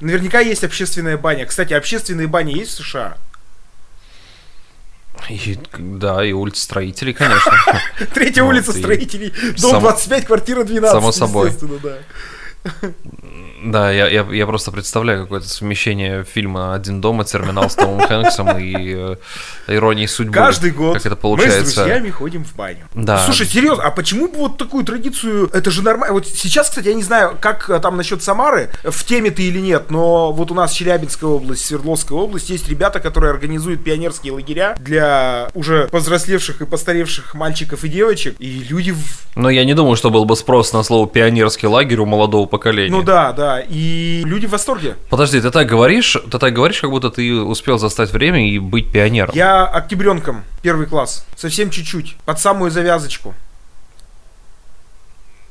наверняка 0.00 0.40
есть 0.40 0.64
общественная 0.64 1.18
баня. 1.18 1.44
Кстати, 1.44 1.74
общественные 1.74 2.28
бани 2.28 2.52
есть 2.52 2.72
в 2.72 2.84
США? 2.84 3.18
И, 5.28 5.58
да, 5.78 6.24
и 6.24 6.32
улица 6.32 6.62
строителей, 6.62 7.12
конечно. 7.12 7.52
Третья 8.14 8.42
улица 8.42 8.72
строителей, 8.72 9.32
дом 9.60 9.80
25, 9.80 10.24
квартира 10.26 10.64
12. 10.64 10.90
Само 10.92 11.12
собой. 11.12 11.52
да. 11.82 11.98
Да, 13.64 13.90
я, 13.92 14.08
я, 14.08 14.26
я 14.30 14.46
просто 14.46 14.72
представляю 14.72 15.22
какое-то 15.22 15.48
совмещение 15.48 16.24
фильма 16.24 16.74
«Один 16.74 17.00
дома», 17.00 17.24
«Терминал» 17.24 17.70
с 17.70 17.74
Томом 17.76 18.00
Хэнксом 18.00 18.58
и 18.58 18.74
э, 18.94 19.16
«Иронией 19.68 20.08
судьбы». 20.08 20.34
Каждый 20.34 20.72
год 20.72 20.94
как 20.94 21.06
это 21.06 21.14
получается. 21.16 21.60
мы 21.60 21.66
с 21.66 21.74
друзьями 21.74 22.10
ходим 22.10 22.44
в 22.44 22.54
баню. 22.56 22.86
Да. 22.94 23.24
Слушай, 23.24 23.46
серьезно, 23.46 23.84
а 23.84 23.90
почему 23.90 24.28
бы 24.28 24.38
вот 24.38 24.58
такую 24.58 24.84
традицию, 24.84 25.48
это 25.52 25.70
же 25.70 25.82
нормально, 25.82 26.12
вот 26.14 26.26
сейчас, 26.26 26.68
кстати, 26.70 26.88
я 26.88 26.94
не 26.94 27.04
знаю, 27.04 27.36
как 27.40 27.70
э, 27.70 27.78
там 27.78 27.96
насчет 27.96 28.22
Самары, 28.22 28.70
в 28.82 29.04
теме 29.04 29.30
ты 29.30 29.42
или 29.44 29.60
нет, 29.60 29.90
но 29.90 30.32
вот 30.32 30.50
у 30.50 30.54
нас 30.54 30.72
Челябинская 30.72 31.30
область, 31.30 31.64
Свердловская 31.64 32.18
область, 32.18 32.50
есть 32.50 32.68
ребята, 32.68 32.98
которые 32.98 33.30
организуют 33.30 33.84
пионерские 33.84 34.32
лагеря 34.32 34.74
для 34.80 35.48
уже 35.54 35.86
повзрослевших 35.88 36.60
и 36.62 36.66
постаревших 36.66 37.34
мальчиков 37.34 37.84
и 37.84 37.88
девочек, 37.88 38.34
и 38.40 38.64
люди... 38.68 38.90
в- 38.90 39.36
Но 39.36 39.50
я 39.50 39.64
не 39.64 39.74
думаю, 39.74 39.94
что 39.96 40.10
был 40.10 40.24
бы 40.24 40.34
спрос 40.36 40.72
на 40.72 40.82
слово 40.82 41.08
«пионерский 41.08 41.68
лагерь» 41.68 41.98
у 42.00 42.06
молодого 42.06 42.46
поколения. 42.52 42.94
Ну 42.94 43.02
да, 43.02 43.32
да, 43.32 43.60
и 43.60 44.22
люди 44.26 44.46
в 44.46 44.50
восторге. 44.50 44.96
Подожди, 45.08 45.40
ты 45.40 45.50
так 45.50 45.66
говоришь, 45.66 46.16
ты 46.30 46.38
так 46.38 46.52
говоришь, 46.52 46.80
как 46.80 46.90
будто 46.90 47.10
ты 47.10 47.34
успел 47.34 47.78
застать 47.78 48.12
время 48.12 48.46
и 48.48 48.58
быть 48.58 48.92
пионером. 48.92 49.34
Я 49.34 49.64
октябренком, 49.64 50.44
первый 50.60 50.86
класс, 50.86 51.26
совсем 51.34 51.70
чуть-чуть, 51.70 52.16
под 52.26 52.38
самую 52.38 52.70
завязочку. 52.70 53.34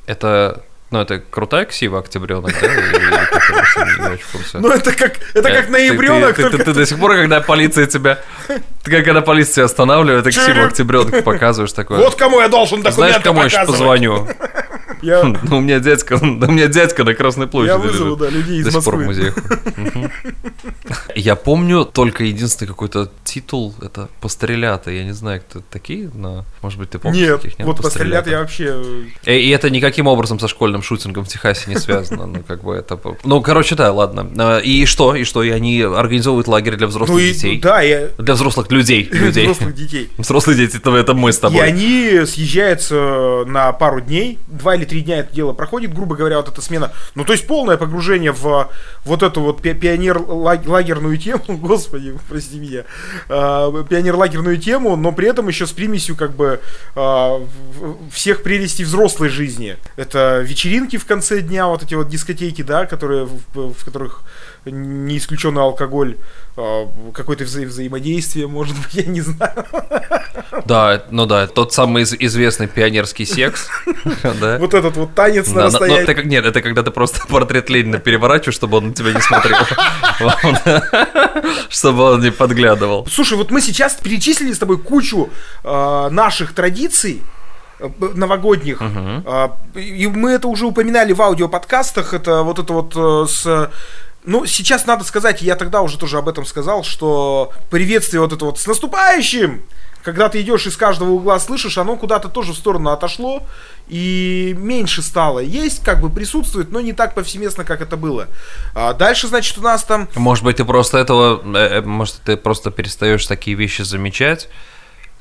Это, 0.06 0.62
ну, 0.92 1.00
это 1.00 1.18
крутая 1.18 1.64
ксива 1.64 1.98
октябренок, 1.98 2.54
да? 2.60 2.68
Ну 4.54 4.68
это 4.68 4.92
как, 4.92 5.18
это 5.34 5.48
Э, 5.48 5.56
как 5.60 5.70
ноябренок, 5.70 6.36
ты, 6.36 6.72
до 6.72 6.86
сих 6.86 6.98
пор, 6.98 7.14
когда 7.14 7.40
полиция 7.40 7.86
тебя... 7.86 8.20
Ты 8.46 8.90
как 8.90 9.04
когда 9.04 9.22
полиция 9.22 9.64
останавливает, 9.64 10.24
ты 10.24 10.30
ксиву 10.30 10.66
октябренок 10.66 11.24
показываешь 11.24 11.72
такое. 11.72 11.98
вот 11.98 12.14
кому 12.14 12.40
я 12.40 12.48
должен 12.48 12.82
документы 12.82 12.94
Знаешь, 12.94 13.24
кому 13.24 13.42
я 13.42 13.48
сейчас 13.48 13.66
позвоню? 13.66 14.28
Я, 15.02 15.22
Ну, 15.42 15.58
у 15.58 15.60
меня 15.60 15.80
дядька, 15.80 16.18
да 16.18 16.46
у 16.46 16.50
меня 16.50 16.68
дядька 16.68 17.04
на 17.04 17.14
Красной 17.14 17.46
площади 17.48 17.72
я 17.72 17.78
вызову, 17.78 18.16
да, 18.16 18.28
людей 18.30 18.60
из 18.60 18.64
До 18.66 18.70
сих 18.72 18.84
пор 18.84 18.96
в 18.96 19.06
Москвы. 19.06 19.32
музеях. 19.84 20.10
Я 21.14 21.36
помню 21.36 21.84
только 21.84 22.24
единственный 22.24 22.68
какой-то 22.68 23.10
титул, 23.24 23.74
это 23.82 24.08
«Пострелята». 24.20 24.90
Я 24.90 25.04
не 25.04 25.12
знаю, 25.12 25.40
кто 25.40 25.58
это 25.60 25.68
такие, 25.70 26.10
но, 26.14 26.44
может 26.62 26.78
быть, 26.78 26.90
ты 26.90 26.98
помнишь 26.98 27.20
Нет, 27.20 27.40
таких? 27.42 27.66
вот 27.66 27.80
пострелят 27.80 28.26
я 28.26 28.40
вообще... 28.40 28.82
э, 29.26 29.34
И, 29.36 29.48
и 29.48 29.50
это 29.50 29.70
никаким 29.70 30.06
образом 30.06 30.38
со 30.38 30.48
школьным 30.48 30.82
шутингом 30.82 31.24
в 31.24 31.28
Техасе 31.28 31.70
не 31.70 31.76
связано. 31.76 32.26
Ну, 32.26 32.42
как 32.46 32.62
бы 32.62 32.74
это... 32.74 32.98
Ну, 33.24 33.40
короче, 33.40 33.74
да, 33.74 33.92
ладно. 33.92 34.28
А, 34.38 34.58
И 34.58 34.84
что? 34.86 35.14
И 35.14 35.24
что? 35.24 35.42
И 35.42 35.50
они 35.50 35.80
организовывают 35.82 36.48
лагерь 36.48 36.76
для 36.76 36.86
взрослых 36.86 37.18
Ну 37.18 37.24
и, 37.24 37.32
детей? 37.32 37.58
да, 37.60 37.80
я... 37.80 38.08
Для 38.18 38.34
взрослых 38.34 38.70
людей. 38.70 39.04
людей. 39.12 39.44
Взрослых 39.44 39.74
детей. 39.74 40.10
Взрослые 40.18 40.56
дети, 40.56 40.76
это, 40.76 40.94
это 40.94 41.14
мы 41.14 41.32
с 41.32 41.38
И 41.38 41.40
тобой. 41.40 41.60
они 41.66 42.24
съезжаются 42.26 43.44
на 43.46 43.72
пару 43.72 44.00
дней, 44.00 44.38
два 44.48 44.74
или 44.76 44.84
три 44.92 45.00
дня 45.00 45.20
это 45.20 45.34
дело 45.34 45.54
проходит, 45.54 45.94
грубо 45.94 46.16
говоря, 46.16 46.36
вот 46.36 46.50
эта 46.50 46.60
смена. 46.60 46.92
Ну, 47.14 47.24
то 47.24 47.32
есть 47.32 47.46
полное 47.46 47.78
погружение 47.78 48.30
в 48.30 48.68
вот 49.06 49.22
эту 49.22 49.40
вот 49.40 49.62
пи- 49.62 49.72
пионер-лагерную 49.72 51.16
тему, 51.16 51.42
господи, 51.48 52.14
прости 52.28 52.58
меня, 52.58 52.84
а, 53.30 53.72
пионер-лагерную 53.84 54.58
тему, 54.58 54.96
но 54.96 55.12
при 55.12 55.28
этом 55.28 55.48
еще 55.48 55.66
с 55.66 55.72
примесью 55.72 56.14
как 56.14 56.36
бы 56.36 56.60
а, 56.94 57.42
всех 58.12 58.42
прелестей 58.42 58.84
взрослой 58.84 59.30
жизни. 59.30 59.78
Это 59.96 60.42
вечеринки 60.42 60.98
в 60.98 61.06
конце 61.06 61.40
дня, 61.40 61.68
вот 61.68 61.82
эти 61.82 61.94
вот 61.94 62.10
дискотеки, 62.10 62.60
да, 62.60 62.84
которые, 62.84 63.24
в, 63.24 63.72
в 63.72 63.84
которых 63.86 64.20
не 64.64 65.18
исключен 65.18 65.58
алкоголь, 65.58 66.16
а, 66.56 66.88
какое-то 67.12 67.44
вза- 67.44 67.66
взаимодействие, 67.66 68.46
может 68.46 68.76
быть, 68.76 68.92
я 68.94 69.04
не 69.04 69.20
знаю. 69.20 69.64
Да, 70.66 71.02
ну 71.10 71.26
да, 71.26 71.46
тот 71.46 71.72
самый 71.72 72.02
из- 72.04 72.14
известный 72.14 72.68
пионерский 72.68 73.24
секс. 73.26 73.68
Вот 74.58 74.74
этот 74.74 74.96
вот 74.96 75.14
танец 75.14 75.48
на 75.48 75.64
расстоянии. 75.64 76.24
нет, 76.24 76.44
это 76.46 76.60
когда 76.62 76.82
ты 76.82 76.90
просто 76.90 77.26
портрет 77.28 77.70
Ленина 77.70 77.98
переворачиваешь, 77.98 78.54
чтобы 78.54 78.78
он 78.78 78.88
на 78.88 78.94
тебя 78.94 79.12
не 79.12 79.20
смотрел. 79.20 79.58
Чтобы 81.68 82.02
он 82.04 82.20
не 82.20 82.30
подглядывал. 82.30 83.06
Слушай, 83.10 83.36
вот 83.38 83.50
мы 83.50 83.60
сейчас 83.60 83.94
перечислили 83.94 84.52
с 84.52 84.58
тобой 84.58 84.78
кучу 84.78 85.30
э, 85.64 86.08
наших 86.10 86.54
традиций 86.54 87.22
э, 87.78 87.88
новогодних. 88.14 88.78
А, 88.80 89.56
и 89.74 90.06
мы 90.06 90.32
это 90.32 90.48
уже 90.48 90.66
упоминали 90.66 91.12
в 91.12 91.20
аудиоподкастах. 91.22 92.14
Это 92.14 92.42
вот 92.42 92.58
это 92.58 92.72
вот 92.72 92.92
э, 92.96 93.26
с... 93.28 93.70
Ну, 94.24 94.46
сейчас 94.46 94.86
надо 94.86 95.04
сказать, 95.04 95.42
я 95.42 95.56
тогда 95.56 95.82
уже 95.82 95.98
тоже 95.98 96.18
об 96.18 96.28
этом 96.28 96.44
сказал, 96.44 96.84
что 96.84 97.52
приветствие 97.70 98.20
вот 98.20 98.32
это 98.32 98.44
вот 98.44 98.60
с 98.60 98.66
наступающим, 98.66 99.62
когда 100.02 100.28
ты 100.28 100.40
идешь 100.40 100.66
из 100.66 100.76
каждого 100.76 101.10
угла 101.10 101.38
слышишь, 101.40 101.78
оно 101.78 101.96
куда-то 101.96 102.28
тоже 102.28 102.52
в 102.52 102.56
сторону 102.56 102.90
отошло 102.90 103.42
и 103.88 104.54
меньше 104.58 105.02
стало. 105.02 105.40
Есть, 105.40 105.84
как 105.84 106.00
бы 106.00 106.08
присутствует, 106.08 106.70
но 106.70 106.80
не 106.80 106.92
так 106.92 107.14
повсеместно, 107.14 107.64
как 107.64 107.80
это 107.80 107.96
было. 107.96 108.28
А 108.74 108.92
дальше, 108.92 109.26
значит, 109.26 109.58
у 109.58 109.60
нас 109.60 109.82
там 109.84 110.08
Может 110.14 110.44
быть, 110.44 110.56
ты 110.56 110.64
просто 110.64 110.98
этого, 110.98 111.40
э, 111.56 111.78
э, 111.78 111.80
может, 111.82 112.16
ты 112.24 112.36
просто 112.36 112.70
перестаешь 112.70 113.26
такие 113.26 113.56
вещи 113.56 113.82
замечать 113.82 114.48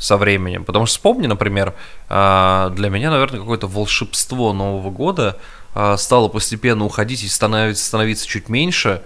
со 0.02 0.18
временем. 0.18 0.66
Потому 0.66 0.88
что 0.88 0.96
вспомни, 0.96 1.28
например, 1.28 1.76
а, 2.10 2.70
для 2.72 2.90
меня, 2.90 3.12
наверное, 3.12 3.40
какое-то 3.40 3.68
волшебство 3.68 4.52
Нового 4.52 4.90
года 4.90 5.38
а, 5.76 5.96
стало 5.96 6.28
постепенно 6.28 6.84
уходить 6.84 7.24
и 7.24 7.28
становиться, 7.28 7.86
становиться 7.86 8.28
чуть 8.28 8.50
меньше. 8.50 9.04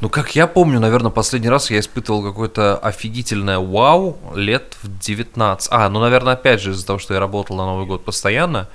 Ну, 0.00 0.10
как 0.10 0.36
я 0.36 0.46
помню, 0.46 0.80
наверное, 0.80 1.10
последний 1.10 1.48
раз 1.48 1.70
я 1.70 1.80
испытывал 1.80 2.22
какое-то 2.22 2.76
офигительное 2.76 3.58
вау 3.58 4.18
лет 4.34 4.76
в 4.82 4.98
19. 4.98 5.68
А, 5.72 5.88
ну, 5.88 5.98
наверное, 5.98 6.34
опять 6.34 6.60
же, 6.60 6.72
из-за 6.72 6.86
того, 6.86 6.98
что 6.98 7.14
я 7.14 7.20
работал 7.20 7.56
на 7.56 7.64
Новый 7.64 7.86
год 7.86 8.04
постоянно, 8.04 8.68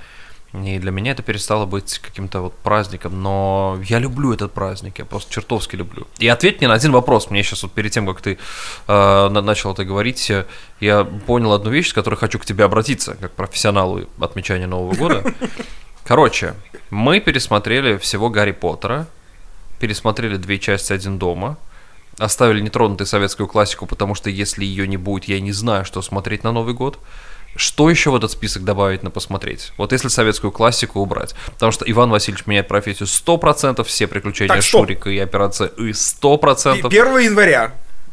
и 0.53 0.79
для 0.79 0.91
меня 0.91 1.11
это 1.11 1.21
перестало 1.21 1.65
быть 1.65 1.99
каким-то 1.99 2.41
вот 2.41 2.57
праздником, 2.57 3.21
но 3.21 3.79
я 3.83 3.99
люблю 3.99 4.33
этот 4.33 4.51
праздник, 4.51 4.97
я 4.99 5.05
просто 5.05 5.31
чертовски 5.31 5.75
люблю. 5.75 6.07
И 6.17 6.27
ответь 6.27 6.59
мне 6.59 6.67
на 6.67 6.73
один 6.73 6.91
вопрос, 6.91 7.29
мне 7.29 7.43
сейчас 7.43 7.63
вот 7.63 7.71
перед 7.71 7.91
тем, 7.91 8.07
как 8.07 8.21
ты 8.21 8.39
э, 8.87 9.29
на- 9.29 9.41
начал 9.41 9.73
это 9.73 9.85
говорить, 9.85 10.31
э, 10.31 10.45
я 10.79 11.03
понял 11.03 11.53
одну 11.53 11.69
вещь, 11.69 11.89
с 11.89 11.93
которой 11.93 12.15
хочу 12.15 12.39
к 12.39 12.45
тебе 12.45 12.63
обратиться, 12.63 13.15
как 13.15 13.31
профессионалу 13.33 14.05
отмечания 14.19 14.65
Нового 14.65 14.95
года. 14.95 15.23
Короче, 16.03 16.55
мы 16.89 17.19
пересмотрели 17.19 17.97
всего 17.97 18.29
Гарри 18.29 18.51
Поттера, 18.51 19.05
пересмотрели 19.79 20.37
две 20.37 20.57
части 20.57 20.93
«Один 20.93 21.19
дома», 21.19 21.57
оставили 22.17 22.59
нетронутой 22.59 23.05
советскую 23.05 23.47
классику, 23.47 23.85
потому 23.85 24.15
что 24.15 24.29
если 24.31 24.65
ее 24.65 24.87
не 24.87 24.97
будет, 24.97 25.25
я 25.25 25.39
не 25.39 25.51
знаю, 25.51 25.85
что 25.85 26.01
смотреть 26.01 26.43
на 26.43 26.51
Новый 26.51 26.73
год. 26.73 26.99
Что 27.55 27.89
еще 27.89 28.11
в 28.11 28.15
этот 28.15 28.31
список 28.31 28.63
добавить 28.63 29.03
на 29.03 29.09
посмотреть? 29.09 29.73
Вот 29.77 29.91
если 29.91 30.07
советскую 30.07 30.51
классику 30.51 30.99
убрать. 31.01 31.35
Потому 31.47 31.71
что 31.71 31.83
Иван 31.89 32.09
Васильевич 32.09 32.45
меняет 32.47 32.67
профессию 32.67 33.07
100%, 33.07 33.83
все 33.83 34.07
приключения 34.07 34.53
Так, 34.53 34.63
стоп. 34.63 34.81
Шурика 34.81 35.09
и 35.09 35.17
операция 35.19 35.67
И 35.67 35.91
100%. 35.91 36.87
1 36.87 37.17
января. 37.19 37.71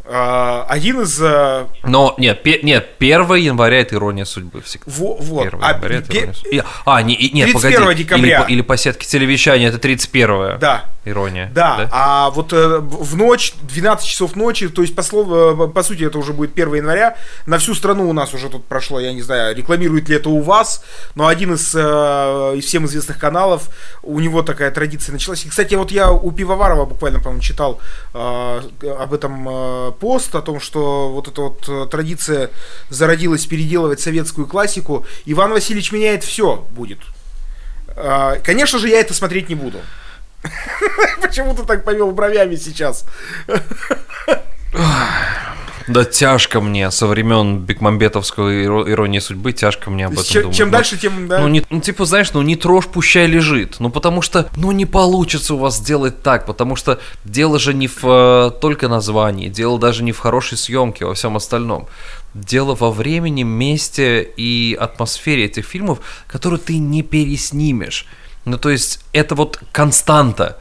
а, 0.08 0.64
один 0.68 1.00
из... 1.02 1.20
а, 1.22 1.68
Но 1.84 2.14
нет, 2.18 2.42
пе- 2.42 2.60
нет, 2.62 2.88
1 2.98 3.34
января 3.36 3.80
это 3.80 3.94
ирония 3.96 4.24
судьбы 4.24 4.62
всегда. 4.62 4.90
во- 4.90 5.16
вот. 5.16 5.46
1 5.46 5.58
а, 5.62 5.72
января 5.72 5.96
это 5.98 6.08
пе- 6.12 6.18
ирония 6.18 6.32
судьбы. 6.34 6.64
А, 6.84 7.02
не, 7.02 7.16
нет, 7.32 7.50
31 7.52 7.80
погоди. 7.80 8.02
декабря. 8.04 8.44
Или, 8.44 8.52
или 8.54 8.62
по 8.62 8.76
сетке 8.76 9.06
телевещания 9.06 9.68
это 9.68 9.78
31 9.78 10.58
Да. 10.58 10.84
Ирония. 11.06 11.50
Да, 11.54 11.88
а 11.92 12.30
вот 12.30 12.52
э, 12.52 12.78
в 12.80 13.16
ночь, 13.16 13.54
12 13.62 14.06
часов 14.06 14.36
ночи, 14.36 14.68
то 14.68 14.82
есть 14.82 14.94
по, 14.94 15.02
слову, 15.02 15.64
э, 15.64 15.68
по 15.68 15.82
сути 15.82 16.04
это 16.04 16.18
уже 16.18 16.32
будет 16.32 16.52
1 16.52 16.74
января, 16.74 17.16
на 17.46 17.58
всю 17.58 17.74
страну 17.74 18.10
у 18.10 18.12
нас 18.12 18.34
уже 18.34 18.48
тут 18.50 18.66
прошло, 18.66 19.00
я 19.00 19.12
не 19.12 19.22
знаю, 19.22 19.56
рекламирует 19.56 20.08
ли 20.08 20.16
это 20.16 20.28
у 20.28 20.40
вас, 20.40 20.84
но 21.14 21.28
один 21.28 21.54
из, 21.54 21.74
э, 21.74 21.78
из 22.56 22.64
всем 22.64 22.86
известных 22.86 23.18
каналов, 23.18 23.70
у 24.02 24.18
него 24.20 24.42
такая 24.42 24.70
традиция 24.70 25.12
началась. 25.12 25.44
И, 25.44 25.48
кстати, 25.48 25.74
вот 25.74 25.90
я 25.90 26.10
у 26.10 26.30
Пивоварова 26.32 26.84
буквально, 26.84 27.20
по-моему, 27.20 27.42
читал 27.42 27.80
э, 28.12 28.60
об 28.98 29.14
этом 29.14 29.48
э, 29.48 29.92
пост, 30.00 30.34
о 30.34 30.42
том, 30.42 30.60
что 30.60 31.10
вот 31.10 31.28
эта 31.28 31.40
вот 31.40 31.68
э, 31.68 31.86
традиция 31.90 32.50
зародилась 32.90 33.46
переделывать 33.46 34.00
советскую 34.00 34.46
классику. 34.46 35.06
Иван 35.24 35.52
Васильевич 35.52 35.92
меняет 35.92 36.24
все 36.24 36.66
будет. 36.70 36.98
Э, 37.88 38.40
Конечно 38.44 38.78
же, 38.78 38.88
я 38.88 39.00
это 39.00 39.14
смотреть 39.14 39.48
не 39.48 39.54
буду. 39.54 39.78
Почему 41.22 41.54
ты 41.54 41.64
так 41.64 41.84
повел 41.84 42.10
бровями 42.12 42.56
сейчас? 42.56 43.04
Да 45.88 46.04
тяжко 46.04 46.60
мне 46.60 46.90
со 46.90 47.06
времен 47.06 47.60
Бекмамбетовской 47.60 48.64
иро- 48.64 48.90
иронии 48.90 49.20
судьбы, 49.20 49.52
тяжко 49.52 49.88
мне 49.88 50.06
об 50.06 50.14
этом 50.14 50.24
Чем, 50.24 50.42
думать. 50.42 50.56
чем 50.56 50.66
Ну, 50.68 50.72
дальше, 50.72 50.98
тем, 50.98 51.28
да. 51.28 51.38
Ну, 51.38 51.46
не, 51.48 51.62
ну, 51.70 51.80
типа, 51.80 52.04
знаешь, 52.04 52.32
ну 52.32 52.42
не 52.42 52.56
трожь, 52.56 52.86
пущай 52.86 53.26
лежит. 53.26 53.76
Ну, 53.78 53.90
потому 53.90 54.20
что, 54.20 54.48
ну, 54.56 54.72
не 54.72 54.84
получится 54.84 55.54
у 55.54 55.58
вас 55.58 55.76
сделать 55.76 56.22
так, 56.22 56.44
потому 56.44 56.74
что 56.74 56.98
дело 57.24 57.60
же 57.60 57.72
не 57.72 57.86
в 57.86 58.00
э, 58.02 58.50
только 58.60 58.88
названии, 58.88 59.48
дело 59.48 59.78
даже 59.78 60.02
не 60.02 60.10
в 60.10 60.18
хорошей 60.18 60.58
съемке, 60.58 61.04
во 61.04 61.14
всем 61.14 61.36
остальном. 61.36 61.86
Дело 62.34 62.74
во 62.74 62.90
времени, 62.90 63.44
месте 63.44 64.28
и 64.36 64.76
атмосфере 64.78 65.44
этих 65.44 65.64
фильмов, 65.66 66.00
которые 66.26 66.58
ты 66.58 66.78
не 66.78 67.02
переснимешь. 67.04 68.06
Ну, 68.46 68.58
то 68.58 68.70
есть, 68.70 69.00
это 69.12 69.34
вот 69.34 69.60
константа. 69.72 70.56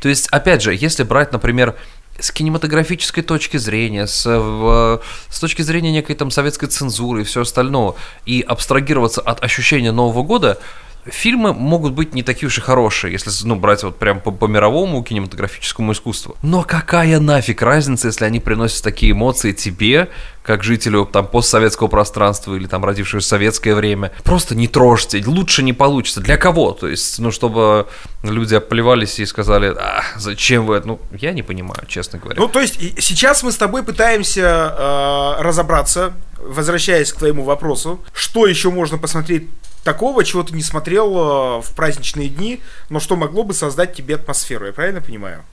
То 0.00 0.08
есть, 0.08 0.28
опять 0.28 0.62
же, 0.62 0.72
если 0.74 1.02
брать, 1.02 1.32
например, 1.32 1.74
с 2.18 2.30
кинематографической 2.30 3.24
точки 3.24 3.56
зрения, 3.56 4.06
с, 4.06 4.24
в- 4.24 5.02
с 5.28 5.40
точки 5.40 5.62
зрения 5.62 5.90
некой 5.90 6.14
там 6.14 6.30
советской 6.30 6.68
цензуры 6.68 7.22
и 7.22 7.24
все 7.24 7.40
остальное, 7.40 7.94
и 8.24 8.40
абстрагироваться 8.40 9.20
от 9.20 9.42
ощущения 9.42 9.90
Нового 9.90 10.22
года, 10.22 10.58
фильмы 11.06 11.52
могут 11.52 11.92
быть 11.92 12.14
не 12.14 12.22
такие 12.22 12.46
уж 12.46 12.58
и 12.58 12.60
хорошие, 12.60 13.12
если 13.12 13.30
ну, 13.46 13.56
брать 13.56 13.82
вот 13.82 13.98
прям 13.98 14.20
по, 14.20 14.30
по 14.30 14.46
мировому 14.46 15.02
кинематографическому 15.02 15.92
искусству. 15.92 16.36
Но 16.42 16.62
какая 16.62 17.20
нафиг 17.20 17.62
разница, 17.62 18.08
если 18.08 18.24
они 18.24 18.40
приносят 18.40 18.82
такие 18.82 19.12
эмоции 19.12 19.52
тебе, 19.52 20.08
как 20.44 20.62
жителю 20.62 21.06
там 21.06 21.26
постсоветского 21.26 21.88
пространства 21.88 22.54
или 22.54 22.66
там 22.66 22.84
родившегося 22.84 23.26
в 23.26 23.28
советское 23.28 23.74
время. 23.74 24.12
Просто 24.24 24.54
не 24.54 24.68
трожьте, 24.68 25.22
лучше 25.26 25.62
не 25.62 25.72
получится. 25.72 26.20
Для 26.20 26.36
кого? 26.36 26.72
То 26.72 26.86
есть, 26.86 27.18
ну, 27.18 27.30
чтобы 27.30 27.86
люди 28.22 28.54
оплевались 28.54 29.18
и 29.18 29.26
сказали, 29.26 29.74
а, 29.74 30.02
зачем 30.16 30.66
вы 30.66 30.76
это? 30.76 30.86
Ну, 30.86 31.00
я 31.12 31.32
не 31.32 31.42
понимаю, 31.42 31.86
честно 31.88 32.18
говоря. 32.18 32.38
Ну, 32.38 32.48
то 32.48 32.60
есть, 32.60 32.78
сейчас 33.02 33.42
мы 33.42 33.52
с 33.52 33.56
тобой 33.56 33.82
пытаемся 33.82 34.74
э, 34.78 35.42
разобраться, 35.42 36.12
возвращаясь 36.38 37.10
к 37.12 37.16
твоему 37.16 37.42
вопросу, 37.42 38.00
что 38.12 38.46
еще 38.46 38.70
можно 38.70 38.98
посмотреть 38.98 39.48
такого, 39.84 40.24
чего 40.24 40.42
ты 40.42 40.54
не 40.54 40.62
смотрел 40.62 41.16
э, 41.16 41.62
в 41.62 41.74
праздничные 41.76 42.28
дни, 42.28 42.60
но 42.88 42.98
что 42.98 43.16
могло 43.16 43.44
бы 43.44 43.54
создать 43.54 43.94
тебе 43.94 44.16
атмосферу, 44.16 44.66
я 44.66 44.72
правильно 44.72 45.00
понимаю? 45.00 45.44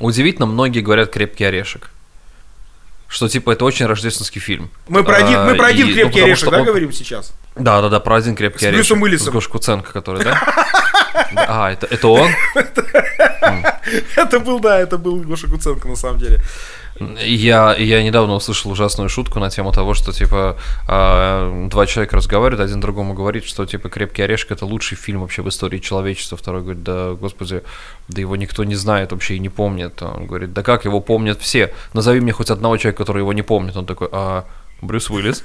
Удивительно, 0.00 0.46
многие 0.46 0.80
говорят 0.80 1.10
«Крепкий 1.10 1.44
орешек». 1.44 1.90
Что, 3.06 3.28
типа, 3.28 3.52
это 3.52 3.64
очень 3.64 3.86
рождественский 3.86 4.40
фильм. 4.40 4.70
Мы 4.88 5.04
про 5.04 5.16
один, 5.18 5.44
мы 5.44 5.54
про 5.54 5.68
один 5.68 5.86
и, 5.86 5.90
ну, 5.90 5.94
«Крепкий 5.94 6.20
ну, 6.20 6.26
орешек», 6.26 6.50
да, 6.50 6.58
он... 6.58 6.64
говорим 6.64 6.92
сейчас? 6.92 7.32
Да-да-да, 7.54 8.00
про 8.00 8.16
один 8.16 8.34
«Крепкий 8.34 8.64
с 8.64 8.68
орешек». 8.68 8.84
С 8.84 8.88
Брюсом 8.88 9.02
Уиллисом. 9.02 9.28
С 9.28 9.30
Гош 9.30 9.48
Куценко, 9.48 9.92
который, 9.92 10.24
да? 10.24 10.42
А, 11.36 11.70
это, 11.70 11.86
это 11.86 12.08
он? 12.08 12.28
Это 14.16 14.40
был, 14.40 14.60
да, 14.60 14.80
это 14.80 14.96
был 14.96 15.20
Гоша 15.20 15.46
Куценко, 15.46 15.86
на 15.86 15.96
самом 15.96 16.18
деле. 16.18 16.40
Я, 17.00 17.74
я 17.74 18.02
недавно 18.04 18.34
услышал 18.34 18.70
ужасную 18.70 19.08
шутку 19.08 19.40
на 19.40 19.50
тему 19.50 19.72
того, 19.72 19.94
что, 19.94 20.12
типа, 20.12 20.56
э, 20.86 21.66
два 21.68 21.86
человека 21.86 22.16
разговаривают, 22.16 22.64
один 22.64 22.80
другому 22.80 23.14
говорит, 23.14 23.44
что, 23.44 23.66
типа, 23.66 23.88
«Крепкий 23.88 24.22
орешек»— 24.22 24.50
это 24.52 24.64
лучший 24.64 24.96
фильм 24.96 25.22
вообще 25.22 25.42
в 25.42 25.48
истории 25.48 25.78
человечества. 25.78 26.38
Второй 26.38 26.62
говорит, 26.62 26.84
да, 26.84 27.14
господи, 27.14 27.62
да 28.08 28.20
его 28.20 28.36
никто 28.36 28.62
не 28.62 28.76
знает 28.76 29.10
вообще 29.10 29.36
и 29.36 29.38
не 29.40 29.48
помнит. 29.48 30.00
Он 30.02 30.26
говорит, 30.26 30.52
да 30.52 30.62
как, 30.62 30.84
его 30.84 31.00
помнят 31.00 31.40
все. 31.40 31.74
Назови 31.94 32.20
мне 32.20 32.32
хоть 32.32 32.50
одного 32.50 32.76
человека, 32.76 32.98
который 32.98 33.20
его 33.22 33.32
не 33.32 33.42
помнит. 33.42 33.76
Он 33.76 33.86
такой, 33.86 34.08
а, 34.12 34.44
Брюс 34.80 35.10
Уиллис? 35.10 35.42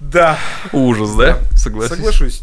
Да. 0.00 0.38
Ужас, 0.72 1.14
да? 1.14 1.38
Соглашусь. 1.88 2.42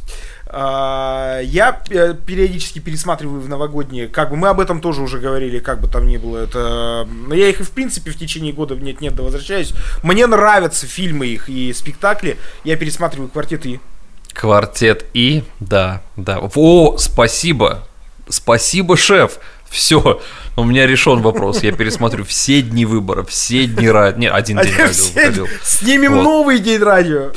А, 0.56 1.40
я 1.42 1.82
э, 1.90 2.14
периодически 2.14 2.78
пересматриваю 2.78 3.42
в 3.42 3.50
новогодние, 3.50 4.08
как 4.08 4.30
бы 4.30 4.36
мы 4.36 4.50
об 4.50 4.60
этом 4.60 4.82
тоже 4.82 5.02
уже 5.02 5.18
говорили, 5.18 5.58
как 5.58 5.82
бы 5.82 5.88
там 5.88 6.08
ни 6.08 6.18
было. 6.18 6.38
Это, 6.38 7.08
но 7.12 7.34
я 7.34 7.50
их 7.50 7.60
и 7.60 7.64
в 7.64 7.72
принципе 7.72 8.12
в 8.12 8.18
течение 8.18 8.54
года 8.54 8.76
нет 8.76 9.02
нет 9.02 9.16
да 9.16 9.24
возвращаюсь. 9.24 9.74
Мне 10.04 10.28
нравятся 10.28 10.86
фильмы 10.86 11.26
их 11.26 11.50
и 11.50 11.74
спектакли. 11.74 12.38
Я 12.64 12.78
пересматриваю 12.78 13.30
квартет 13.30 13.66
И. 13.66 13.80
Квартет 14.32 15.08
И, 15.16 15.44
да, 15.60 16.04
да. 16.18 16.40
О, 16.40 16.98
спасибо, 17.00 17.88
спасибо, 18.30 18.96
шеф. 18.96 19.40
Все, 19.74 20.22
у 20.56 20.64
меня 20.64 20.86
решен 20.86 21.24
вопрос. 21.24 21.64
Я 21.64 21.72
пересмотрю 21.72 22.24
все 22.26 22.62
дни 22.62 22.86
выборов, 22.86 23.30
все 23.30 23.66
дни 23.66 23.90
радио. 23.90 24.20
Не, 24.20 24.30
один 24.30 24.62
день 24.62 24.72
радио 24.72 25.04
выходил. 25.16 25.48
Снимем 25.64 26.14
вот. 26.14 26.24
новый 26.24 26.60
день 26.60 26.80
радио. 26.80 27.32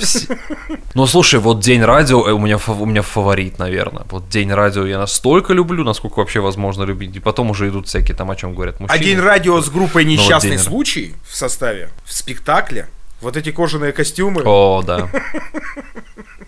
Ну, 0.93 1.07
слушай, 1.07 1.41
вот 1.41 1.61
день 1.61 1.83
радио 1.83 2.29
э, 2.29 2.33
у 2.33 2.39
меня, 2.39 2.59
у 2.67 2.85
меня 2.85 3.01
фаворит, 3.01 3.59
наверное. 3.59 4.05
Вот 4.11 4.29
день 4.29 4.53
радио 4.53 4.85
я 4.85 4.99
настолько 4.99 5.55
люблю, 5.55 5.83
насколько 5.83 6.19
вообще 6.19 6.41
возможно 6.41 6.83
любить. 6.83 7.17
И 7.17 7.21
потом 7.21 7.51
уже 7.51 7.71
идут 7.71 7.89
всякие 7.89 8.15
там, 8.15 8.31
о 8.31 8.37
чем 8.37 8.55
говорят 8.55 8.81
мужчины. 8.81 9.01
А 9.01 9.03
день 9.03 9.19
радио 9.19 9.59
с 9.63 9.71
группой 9.71 10.05
«Несчастный 10.05 10.59
вот 10.59 10.67
случай» 10.67 11.15
в 11.27 11.35
составе, 11.35 11.89
в 12.05 12.13
спектакле. 12.13 12.87
Вот 13.21 13.37
эти 13.37 13.51
кожаные 13.51 13.93
костюмы. 13.93 14.43
О, 14.45 14.83
да. 14.83 15.09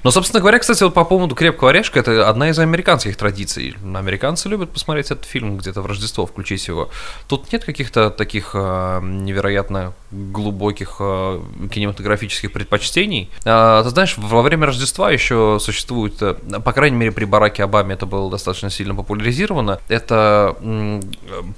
Но, 0.04 0.10
собственно 0.10 0.40
говоря, 0.40 0.58
кстати, 0.58 0.82
вот 0.84 0.94
по 0.94 1.04
поводу 1.04 1.34
«Крепкого 1.34 1.70
орешка» 1.70 2.00
это 2.00 2.28
одна 2.28 2.50
из 2.50 2.58
американских 2.58 3.16
традиций. 3.16 3.75
Американцы 3.82 4.48
любят 4.48 4.70
посмотреть 4.70 5.10
этот 5.10 5.25
фильм 5.25 5.58
где-то 5.58 5.82
в 5.82 5.87
Рождество, 5.87 6.25
включить 6.25 6.66
его. 6.68 6.90
Тут 7.26 7.52
нет 7.52 7.64
каких-то 7.64 8.10
таких 8.10 8.52
э, 8.54 9.00
невероятно 9.02 9.94
глубоких 10.10 10.96
э, 11.00 11.42
кинематографических 11.72 12.52
предпочтений. 12.52 13.30
Э, 13.44 13.80
ты 13.82 13.90
знаешь, 13.90 14.16
во 14.16 14.42
время 14.42 14.66
Рождества 14.66 15.10
еще 15.10 15.58
существует, 15.60 16.18
по 16.18 16.72
крайней 16.72 16.96
мере, 16.96 17.12
при 17.12 17.25
Бараке 17.25 17.64
Обаме 17.64 17.94
это 17.94 18.06
было 18.06 18.30
достаточно 18.30 18.70
сильно 18.70 18.94
популяризировано. 18.94 19.80
Это 19.88 20.56
э, 20.60 21.00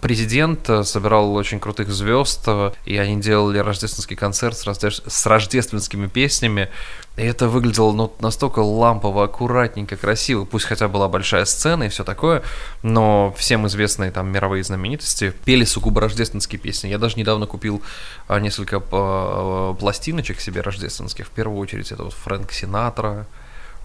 президент 0.01 0.69
собирал 0.85 1.35
очень 1.35 1.61
крутых 1.61 1.91
звезд, 1.91 2.49
и 2.87 2.97
они 2.97 3.21
делали 3.21 3.59
рождественский 3.59 4.17
концерт 4.17 4.57
с, 4.57 5.00
рождеств... 5.05 5.21
с 5.21 5.27
рождественскими 5.27 6.07
песнями. 6.07 6.69
И 7.17 7.23
это 7.23 7.49
выглядело 7.49 7.93
ну, 7.93 8.13
настолько 8.21 8.61
лампово, 8.61 9.25
аккуратненько, 9.25 9.97
красиво. 9.97 10.45
Пусть 10.45 10.65
хотя 10.65 10.89
была 10.89 11.09
большая 11.09 11.45
сцена 11.45 11.85
и 11.85 11.89
все 11.89 12.05
такое, 12.05 12.43
но 12.83 13.35
всем 13.37 13.67
известные 13.67 14.11
там 14.11 14.31
мировые 14.31 14.65
знаменитости 14.65 15.35
пели 15.45 15.65
сугубо 15.65 16.01
рождественские 16.01 16.59
песни. 16.61 16.89
Я 16.89 16.99
даже 16.99 17.19
недавно 17.19 17.47
купил 17.47 17.83
а, 18.29 18.41
несколько 18.41 18.83
а, 18.93 19.75
пластиночек 19.75 20.41
себе 20.41 20.61
рождественских. 20.61 21.27
В 21.27 21.31
первую 21.31 21.59
очередь 21.59 21.93
это 21.93 22.05
вот 22.05 22.15
Фрэнк 22.15 22.53
Синатра, 22.53 23.27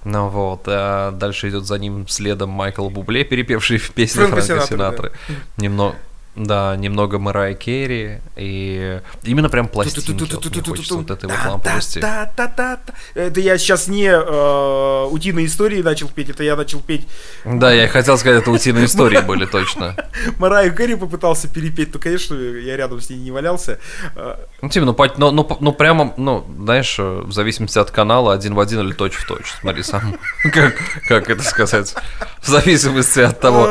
ну 0.06 0.30
вот, 0.30 0.62
а 0.68 1.12
дальше 1.12 1.50
идет 1.50 1.66
за 1.66 1.80
ним 1.80 2.08
следом 2.08 2.52
Майкл 2.52 2.88
Бубле, 2.90 3.24
перепевший 3.24 3.78
в 3.80 3.92
песне 3.92 4.28
Фрэнка, 4.28 4.42
Фрэнка 4.42 4.68
Синатры. 4.68 5.12
Да. 5.28 5.36
Немного, 5.58 5.96
да, 6.36 6.76
немного 6.76 7.20
Мэрай 7.20 7.56
Керри, 7.56 8.20
и 8.36 9.02
именно 9.24 9.50
прям 9.50 9.68
пластинки, 9.68 10.12
вот, 10.12 10.46
мне 10.52 10.64
хочется 10.64 10.96
вот 10.96 11.12
этой 11.12 11.30
вот 11.30 11.38
ламповости. 11.46 12.00
Это 13.16 13.40
я 13.40 13.58
сейчас 13.58 13.88
не 13.88 14.08
э, 14.08 15.08
утиные 15.10 15.46
истории 15.46 15.82
начал 15.82 16.10
петь, 16.10 16.30
это 16.30 16.44
я 16.44 16.56
начал 16.56 16.80
петь... 16.82 17.08
Да, 17.46 17.72
я 17.72 17.88
хотел 17.88 18.18
сказать, 18.18 18.42
это 18.42 18.52
утиные 18.52 18.86
истории 18.86 19.20
были 19.20 19.46
точно. 19.46 19.96
Мэрай 20.38 20.76
Керри 20.76 20.96
попытался 20.96 21.48
перепеть, 21.48 21.92
то, 21.92 22.00
конечно, 22.00 22.36
я 22.36 22.76
рядом 22.76 23.00
с 23.00 23.10
ней 23.10 23.18
не 23.18 23.32
валялся. 23.32 23.80
Ну, 24.16 24.70
ну, 24.74 24.96
ну, 25.18 25.32
ну, 25.32 25.58
ну 25.60 25.74
прямо, 25.74 26.14
ну, 26.18 26.46
знаешь, 26.60 26.98
в 26.98 27.32
зависимости 27.32 27.80
от 27.80 27.92
канала, 27.92 28.34
один 28.34 28.56
в 28.56 28.60
один 28.60 28.82
или 28.82 28.94
точь 28.94 29.14
в 29.14 29.28
точь. 29.28 29.54
Смотри 29.62 29.84
сам, 29.84 30.18
как, 30.44 30.76
как 31.08 31.30
это 31.30 31.44
сказать, 31.44 31.96
в 32.42 32.48
зависимости 32.48 33.20
от 33.20 33.40
того, 33.40 33.70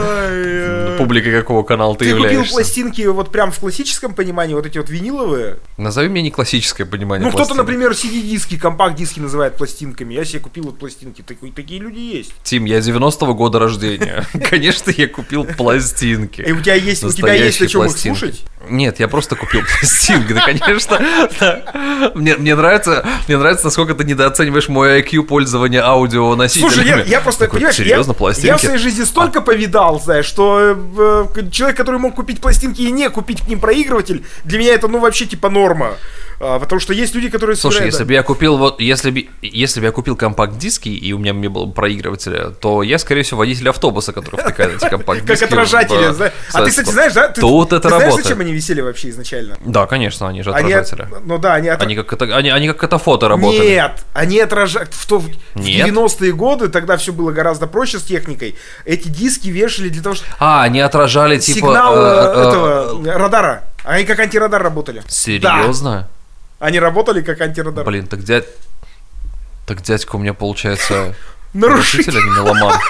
публикой 0.99 1.33
какого 1.33 1.63
канала 1.63 1.95
ты, 1.97 2.05
ты 2.05 2.11
являешься 2.11 2.53
пластинки 2.53 3.03
вот 3.03 3.31
прям 3.31 3.51
в 3.51 3.59
классическом 3.59 4.15
понимании, 4.15 4.55
вот 4.55 4.67
эти 4.67 4.79
вот 4.79 4.91
виниловые. 4.91 5.59
Назови 5.77 6.09
мне 6.09 6.23
не 6.23 6.31
классическое 6.31 6.87
понимание. 6.87 7.27
Ну, 7.27 7.33
кто-то, 7.33 7.55
например, 7.55 7.93
CD-диски, 7.93 8.59
компакт-диски 8.59 9.21
называет 9.21 9.57
пластинками. 9.57 10.15
Я 10.15 10.25
себе 10.25 10.41
купил 10.41 10.65
вот 10.65 10.79
пластинки. 10.79 11.23
Такие, 11.23 11.53
такие 11.53 11.81
люди 11.81 11.99
есть. 11.99 12.33
Тим, 12.43 12.65
я 12.65 12.79
90-го 12.79 13.35
года 13.35 13.59
рождения. 13.59 14.25
Конечно, 14.51 14.91
я 14.91 15.09
купил 15.09 15.45
пластинки. 15.45 16.43
И 16.43 16.53
у 16.53 16.61
тебя 16.61 16.75
есть, 16.75 17.05
у 17.05 17.11
тебя 17.11 17.35
есть 17.35 17.61
о 17.63 17.67
чем 17.67 17.85
их 17.85 17.97
слушать? 17.97 18.45
Нет, 18.69 19.01
я 19.01 19.09
просто 19.09 19.37
купил 19.37 19.61
пластинки, 19.63 20.33
да, 20.33 20.41
конечно. 20.47 20.99
Мне, 22.15 22.37
мне 22.37 22.55
нравится, 22.55 23.07
мне 23.29 23.37
нравится, 23.37 23.67
насколько 23.67 23.95
ты 23.95 24.05
недооцениваешь 24.05 24.69
мой 24.69 25.03
IQ 25.03 25.25
пользования 25.25 25.85
аудионосителями. 25.85 26.73
Слушай, 26.73 26.87
я, 26.87 27.03
я 27.03 27.21
просто, 27.21 27.45
Такой, 27.45 27.59
понимаешь, 27.59 27.77
серьезно, 27.77 28.13
я, 28.13 28.15
пластинки? 28.15 28.47
я 28.47 28.57
в 28.57 28.61
своей 28.61 28.79
жизни 28.79 29.05
столько 29.05 29.41
а... 29.41 29.43
повидал, 29.43 30.01
знаешь, 30.01 30.25
что 30.25 30.61
э, 30.61 30.77
человек, 31.51 31.77
который 31.77 32.01
мог 32.01 32.15
купить 32.15 32.41
пластинки 32.41 32.83
и 32.83 32.93
не 32.93 33.11
купить 33.11 33.43
к 33.43 33.49
ним 33.49 33.61
проигрыватель, 33.61 34.25
для 34.45 34.59
меня 34.59 34.75
это, 34.75 34.89
ну, 34.89 34.99
вообще, 34.99 35.27
типа, 35.27 35.51
норма. 35.51 35.97
А, 36.41 36.59
потому 36.59 36.81
что 36.81 36.93
есть 36.93 37.15
люди, 37.15 37.29
которые 37.29 37.57
Слушай, 37.57 37.75
собирают, 37.75 37.93
если 37.93 38.05
да. 38.05 38.09
бы 38.09 38.13
я 38.15 38.23
купил 38.23 38.57
вот, 38.57 38.81
если 38.81 39.11
бы, 39.11 39.29
если 39.43 39.81
бы 39.81 39.87
я 39.87 39.93
купил 39.93 40.17
компакт-диски, 40.17 40.89
и 40.89 41.13
у 41.13 41.19
меня 41.19 41.33
не 41.33 41.49
было 41.49 41.67
проигрывателя, 41.67 42.51
то 42.51 42.83
я, 42.83 42.99
скорее 42.99 43.23
всего, 43.23 43.39
водитель 43.39 43.69
автобуса, 43.69 44.13
который 44.13 44.41
втыкает 44.41 44.77
эти 44.77 44.89
компакт-диски. 44.91 45.41
Как 45.41 45.53
отражатели, 45.53 46.13
знаешь. 46.13 46.33
А 46.53 46.65
ты, 46.65 46.71
кстати, 46.71 46.91
знаешь, 46.91 47.13
да? 47.13 47.29
Тут 47.29 47.73
это 47.73 47.89
работает. 47.89 48.13
Знаешь, 48.13 48.25
зачем 48.25 48.41
они 48.41 48.53
висели 48.53 48.81
вообще 48.81 49.11
изначально? 49.11 49.57
Да, 49.65 49.87
конечно, 49.87 50.29
они 50.29 50.43
же 50.43 50.51
отражатели. 50.51 51.09
Ну 51.25 51.39
да, 51.39 51.55
они 51.55 51.69
Они 51.69 51.97
как 51.97 52.13
это, 52.13 52.37
они, 52.37 52.51
они 52.51 52.69
как 52.69 52.85
это 52.85 52.99
фото 52.99 53.29
работали. 53.29 53.67
Нет, 53.67 53.93
они 54.13 54.41
отражают. 54.41 54.93
В, 54.93 55.07
то, 55.07 55.19
в 55.19 55.29
90-е 55.55 56.33
годы, 56.33 56.69
тогда 56.69 56.97
все 56.97 57.13
было 57.13 57.33
гораздо 57.33 57.67
проще 57.67 57.99
с 57.99 58.03
техникой. 58.03 58.57
Эти 58.85 59.09
диски 59.09 59.49
вешали 59.49 59.89
для 59.89 60.03
того, 60.03 60.15
чтобы... 60.15 60.31
А, 60.39 60.63
они 60.63 60.81
отражали 60.81 61.39
типа... 61.39 61.59
Сигнал 61.59 61.95
э, 61.97 62.01
э, 62.01 62.49
этого 62.49 63.19
радара. 63.19 63.65
Они 63.85 64.05
как 64.05 64.19
антирадар 64.19 64.63
работали. 64.63 65.03
Серьезно? 65.09 66.09
Они 66.65 66.81
работали 66.81 67.21
как 67.21 67.43
антирадар. 67.43 67.85
Блин, 67.85 68.07
так 68.07 68.23
дядь... 68.23 68.47
Так 69.67 69.83
дядька 69.83 70.17
у 70.17 70.19
меня 70.19 70.33
получается... 70.33 71.15
Нарушитель, 71.53 72.17
а 72.17 72.23
не 72.23 72.31
меломан. 72.31 72.81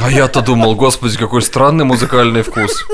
А 0.00 0.08
я-то 0.08 0.40
думал, 0.40 0.76
господи, 0.76 1.18
какой 1.18 1.42
странный 1.42 1.84
музыкальный 1.84 2.42
вкус. 2.42 2.86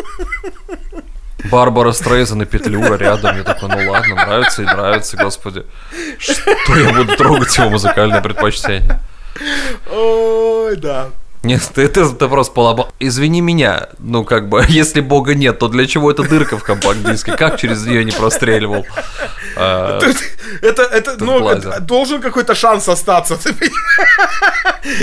Барбара 1.50 1.92
Стрейзен 1.92 2.40
и 2.40 2.46
Петлюра 2.46 2.94
рядом. 2.94 3.36
Я 3.36 3.42
такой, 3.44 3.68
ну 3.68 3.90
ладно, 3.90 4.14
нравится 4.14 4.62
и 4.62 4.64
нравится, 4.64 5.18
господи. 5.18 5.66
Что 6.18 6.74
я 6.74 6.94
буду 6.94 7.16
трогать 7.16 7.54
его 7.58 7.68
музыкальное 7.68 8.22
предпочтение? 8.22 8.98
Ой, 9.92 10.76
да. 10.76 11.10
Нет, 11.44 11.70
ты, 11.74 11.88
ты 11.88 12.28
просто 12.28 12.52
полоба. 12.54 12.88
Извини 12.98 13.40
меня, 13.40 13.88
ну 13.98 14.24
как 14.24 14.48
бы, 14.48 14.64
если 14.68 15.00
бога 15.00 15.34
нет, 15.34 15.58
то 15.58 15.68
для 15.68 15.86
чего 15.86 16.10
эта 16.10 16.22
дырка 16.22 16.58
в 16.58 16.64
компакт-диске? 16.64 17.36
Как 17.36 17.60
через 17.60 17.84
нее 17.86 18.04
не 18.04 18.12
простреливал? 18.12 18.86
А, 19.56 20.00
это, 20.62 20.82
это, 20.82 21.16
ну, 21.24 21.40
должен 21.80 22.20
какой-то 22.20 22.56
шанс 22.56 22.88
остаться. 22.88 23.38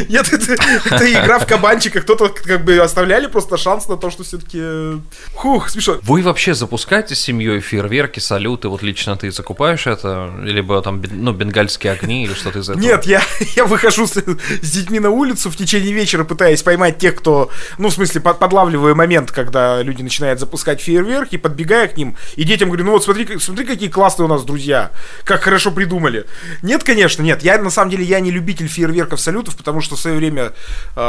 Нет, 0.09 0.33
это, 0.33 0.53
это 0.85 1.11
игра 1.11 1.39
в 1.39 1.45
кабанчика. 1.45 2.01
Кто-то 2.01 2.29
как 2.29 2.65
бы 2.65 2.77
оставляли 2.77 3.27
просто 3.27 3.55
шанс 3.55 3.87
на 3.87 3.95
то, 3.95 4.09
что 4.09 4.23
все-таки... 4.23 5.01
Хух, 5.35 5.69
смешно. 5.69 5.99
Вы 6.01 6.21
вообще 6.21 6.53
запускаете 6.53 7.15
с 7.15 7.19
семьей 7.19 7.61
фейерверки, 7.61 8.19
салюты? 8.19 8.67
Вот 8.67 8.83
лично 8.83 9.15
ты 9.15 9.31
закупаешь 9.31 9.87
это? 9.87 10.33
Либо 10.43 10.81
там, 10.81 11.01
ну, 11.09 11.31
бенгальские 11.31 11.93
огни 11.93 12.25
или 12.25 12.33
что-то 12.33 12.59
из 12.59 12.69
этого? 12.69 12.81
Нет, 12.81 13.05
я, 13.05 13.21
я 13.55 13.65
выхожу 13.65 14.05
с, 14.05 14.17
с 14.17 14.71
детьми 14.71 14.99
на 14.99 15.11
улицу 15.11 15.49
в 15.49 15.55
течение 15.55 15.93
вечера, 15.93 16.23
пытаясь 16.31 16.63
поймать 16.63 16.97
тех, 16.97 17.15
кто, 17.15 17.49
ну, 17.77 17.89
в 17.89 17.93
смысле, 17.93 18.21
под, 18.21 18.39
подлавливая 18.39 18.95
момент, 18.95 19.33
когда 19.33 19.81
люди 19.81 20.01
начинают 20.01 20.39
запускать 20.39 20.79
фейерверки, 20.79 21.35
подбегая 21.35 21.89
к 21.89 21.97
ним, 21.97 22.15
и 22.37 22.45
детям 22.45 22.69
говорю, 22.69 22.85
ну 22.85 22.91
вот 22.91 23.03
смотри, 23.03 23.27
смотри, 23.37 23.65
какие 23.65 23.89
классные 23.89 24.27
у 24.27 24.29
нас 24.29 24.45
друзья, 24.45 24.91
как 25.25 25.41
хорошо 25.41 25.71
придумали. 25.71 26.25
Нет, 26.61 26.85
конечно, 26.85 27.21
нет. 27.21 27.43
Я, 27.43 27.57
на 27.61 27.69
самом 27.69 27.91
деле, 27.91 28.05
я 28.05 28.21
не 28.21 28.31
любитель 28.31 28.69
фейерверков, 28.69 29.19
салютов, 29.19 29.57
потому 29.57 29.81
что 29.81 29.97
в 29.97 29.99
свое 29.99 30.15
время 30.15 30.53
э, 30.95 31.01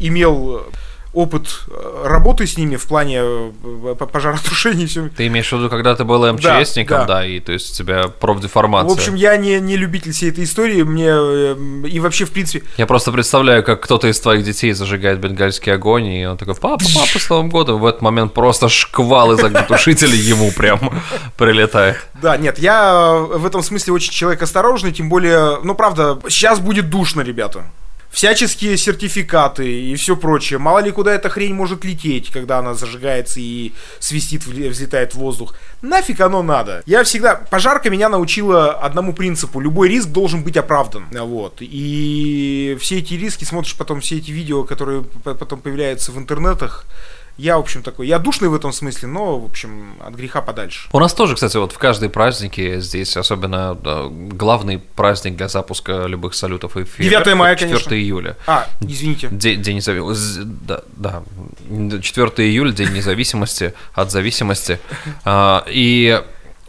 имел 0.00 0.66
опыт 1.12 1.64
э, 1.68 2.04
работы 2.06 2.46
с 2.46 2.56
ними 2.56 2.76
в 2.76 2.86
плане 2.86 3.20
э, 3.22 3.94
пожаротушения 4.10 4.84
и 4.84 4.86
все. 4.86 5.08
Ты 5.08 5.26
имеешь 5.26 5.48
в 5.48 5.52
виду, 5.52 5.68
когда 5.68 5.94
ты 5.94 6.04
был 6.04 6.30
МЧСником, 6.32 7.00
да, 7.00 7.06
да. 7.06 7.14
да 7.14 7.26
и 7.26 7.38
то 7.40 7.52
есть 7.52 7.72
у 7.72 7.74
тебя 7.74 8.08
профдеформация. 8.08 8.88
В 8.88 8.92
общем, 8.98 9.14
я 9.14 9.36
не, 9.36 9.60
не 9.60 9.76
любитель 9.76 10.12
всей 10.12 10.30
этой 10.30 10.44
истории, 10.44 10.82
мне 10.82 11.08
э, 11.10 11.56
и 11.86 12.00
вообще 12.00 12.24
в 12.24 12.30
принципе... 12.30 12.66
Я 12.78 12.86
просто 12.86 13.12
представляю, 13.12 13.62
как 13.62 13.82
кто-то 13.82 14.08
из 14.08 14.18
твоих 14.20 14.44
детей 14.44 14.72
зажигает 14.72 15.20
бенгальский 15.20 15.74
огонь, 15.74 16.06
и 16.06 16.26
он 16.26 16.38
такой, 16.38 16.54
папа, 16.54 16.84
папа, 16.94 17.18
с 17.18 17.28
Новым 17.28 17.50
годом, 17.50 17.80
в 17.80 17.86
этот 17.86 18.00
момент 18.00 18.32
просто 18.32 18.70
шквал 18.70 19.32
из 19.32 19.44
огнетушителей 19.44 20.18
ему 20.18 20.50
прям 20.50 20.80
прилетает. 21.36 21.96
Да, 22.22 22.38
нет, 22.38 22.58
я 22.58 23.18
в 23.18 23.44
этом 23.44 23.62
смысле 23.62 23.92
очень 23.92 24.12
человек 24.12 24.40
осторожный, 24.40 24.92
тем 24.92 25.10
более, 25.10 25.58
ну 25.62 25.74
правда, 25.74 26.18
сейчас 26.28 26.58
будет 26.58 26.88
душно, 26.88 27.20
ребята 27.20 27.64
всяческие 28.12 28.76
сертификаты 28.76 29.68
и 29.68 29.96
все 29.96 30.16
прочее. 30.16 30.58
Мало 30.58 30.80
ли 30.80 30.92
куда 30.92 31.12
эта 31.14 31.28
хрень 31.28 31.54
может 31.54 31.84
лететь, 31.84 32.30
когда 32.30 32.58
она 32.58 32.74
зажигается 32.74 33.40
и 33.40 33.72
свистит, 33.98 34.46
взлетает 34.46 35.14
в 35.14 35.18
воздух. 35.18 35.54
Нафиг 35.80 36.20
оно 36.20 36.42
надо? 36.42 36.82
Я 36.86 37.02
всегда... 37.02 37.34
Пожарка 37.34 37.90
меня 37.90 38.08
научила 38.08 38.72
одному 38.72 39.14
принципу. 39.14 39.58
Любой 39.60 39.88
риск 39.88 40.08
должен 40.08 40.44
быть 40.44 40.56
оправдан. 40.56 41.06
Вот. 41.10 41.56
И 41.60 42.76
все 42.80 42.98
эти 42.98 43.14
риски, 43.14 43.44
смотришь 43.44 43.74
потом 43.74 44.00
все 44.00 44.18
эти 44.18 44.30
видео, 44.30 44.62
которые 44.64 45.02
потом 45.02 45.60
появляются 45.60 46.12
в 46.12 46.18
интернетах, 46.18 46.84
я, 47.38 47.56
в 47.56 47.60
общем, 47.60 47.82
такой, 47.82 48.06
я 48.06 48.18
душный 48.18 48.48
в 48.48 48.54
этом 48.54 48.72
смысле, 48.72 49.08
но, 49.08 49.38
в 49.38 49.44
общем, 49.44 49.94
от 50.00 50.14
греха 50.14 50.42
подальше. 50.42 50.88
У 50.92 50.98
нас 50.98 51.14
тоже, 51.14 51.34
кстати, 51.34 51.56
вот 51.56 51.72
в 51.72 51.78
каждые 51.78 52.10
праздники 52.10 52.78
здесь, 52.80 53.16
особенно 53.16 53.74
да, 53.74 54.04
главный 54.10 54.78
праздник 54.78 55.36
для 55.36 55.48
запуска 55.48 56.04
любых 56.06 56.34
салютов 56.34 56.76
и 56.76 56.84
фейерверков. 56.84 57.24
9 57.24 57.38
мая, 57.38 57.54
4 57.56 57.72
конечно. 57.72 57.94
июля. 57.94 58.36
А, 58.46 58.66
извините. 58.80 59.28
День, 59.30 59.62
день 59.62 59.76
независимости. 59.76 60.40
Да, 60.44 60.82
да, 60.96 61.22
4 62.00 62.48
июля, 62.48 62.72
день 62.72 62.92
независимости 62.92 63.74
от 63.94 64.10
зависимости. 64.10 64.78
А, 65.24 65.64
и 65.68 66.20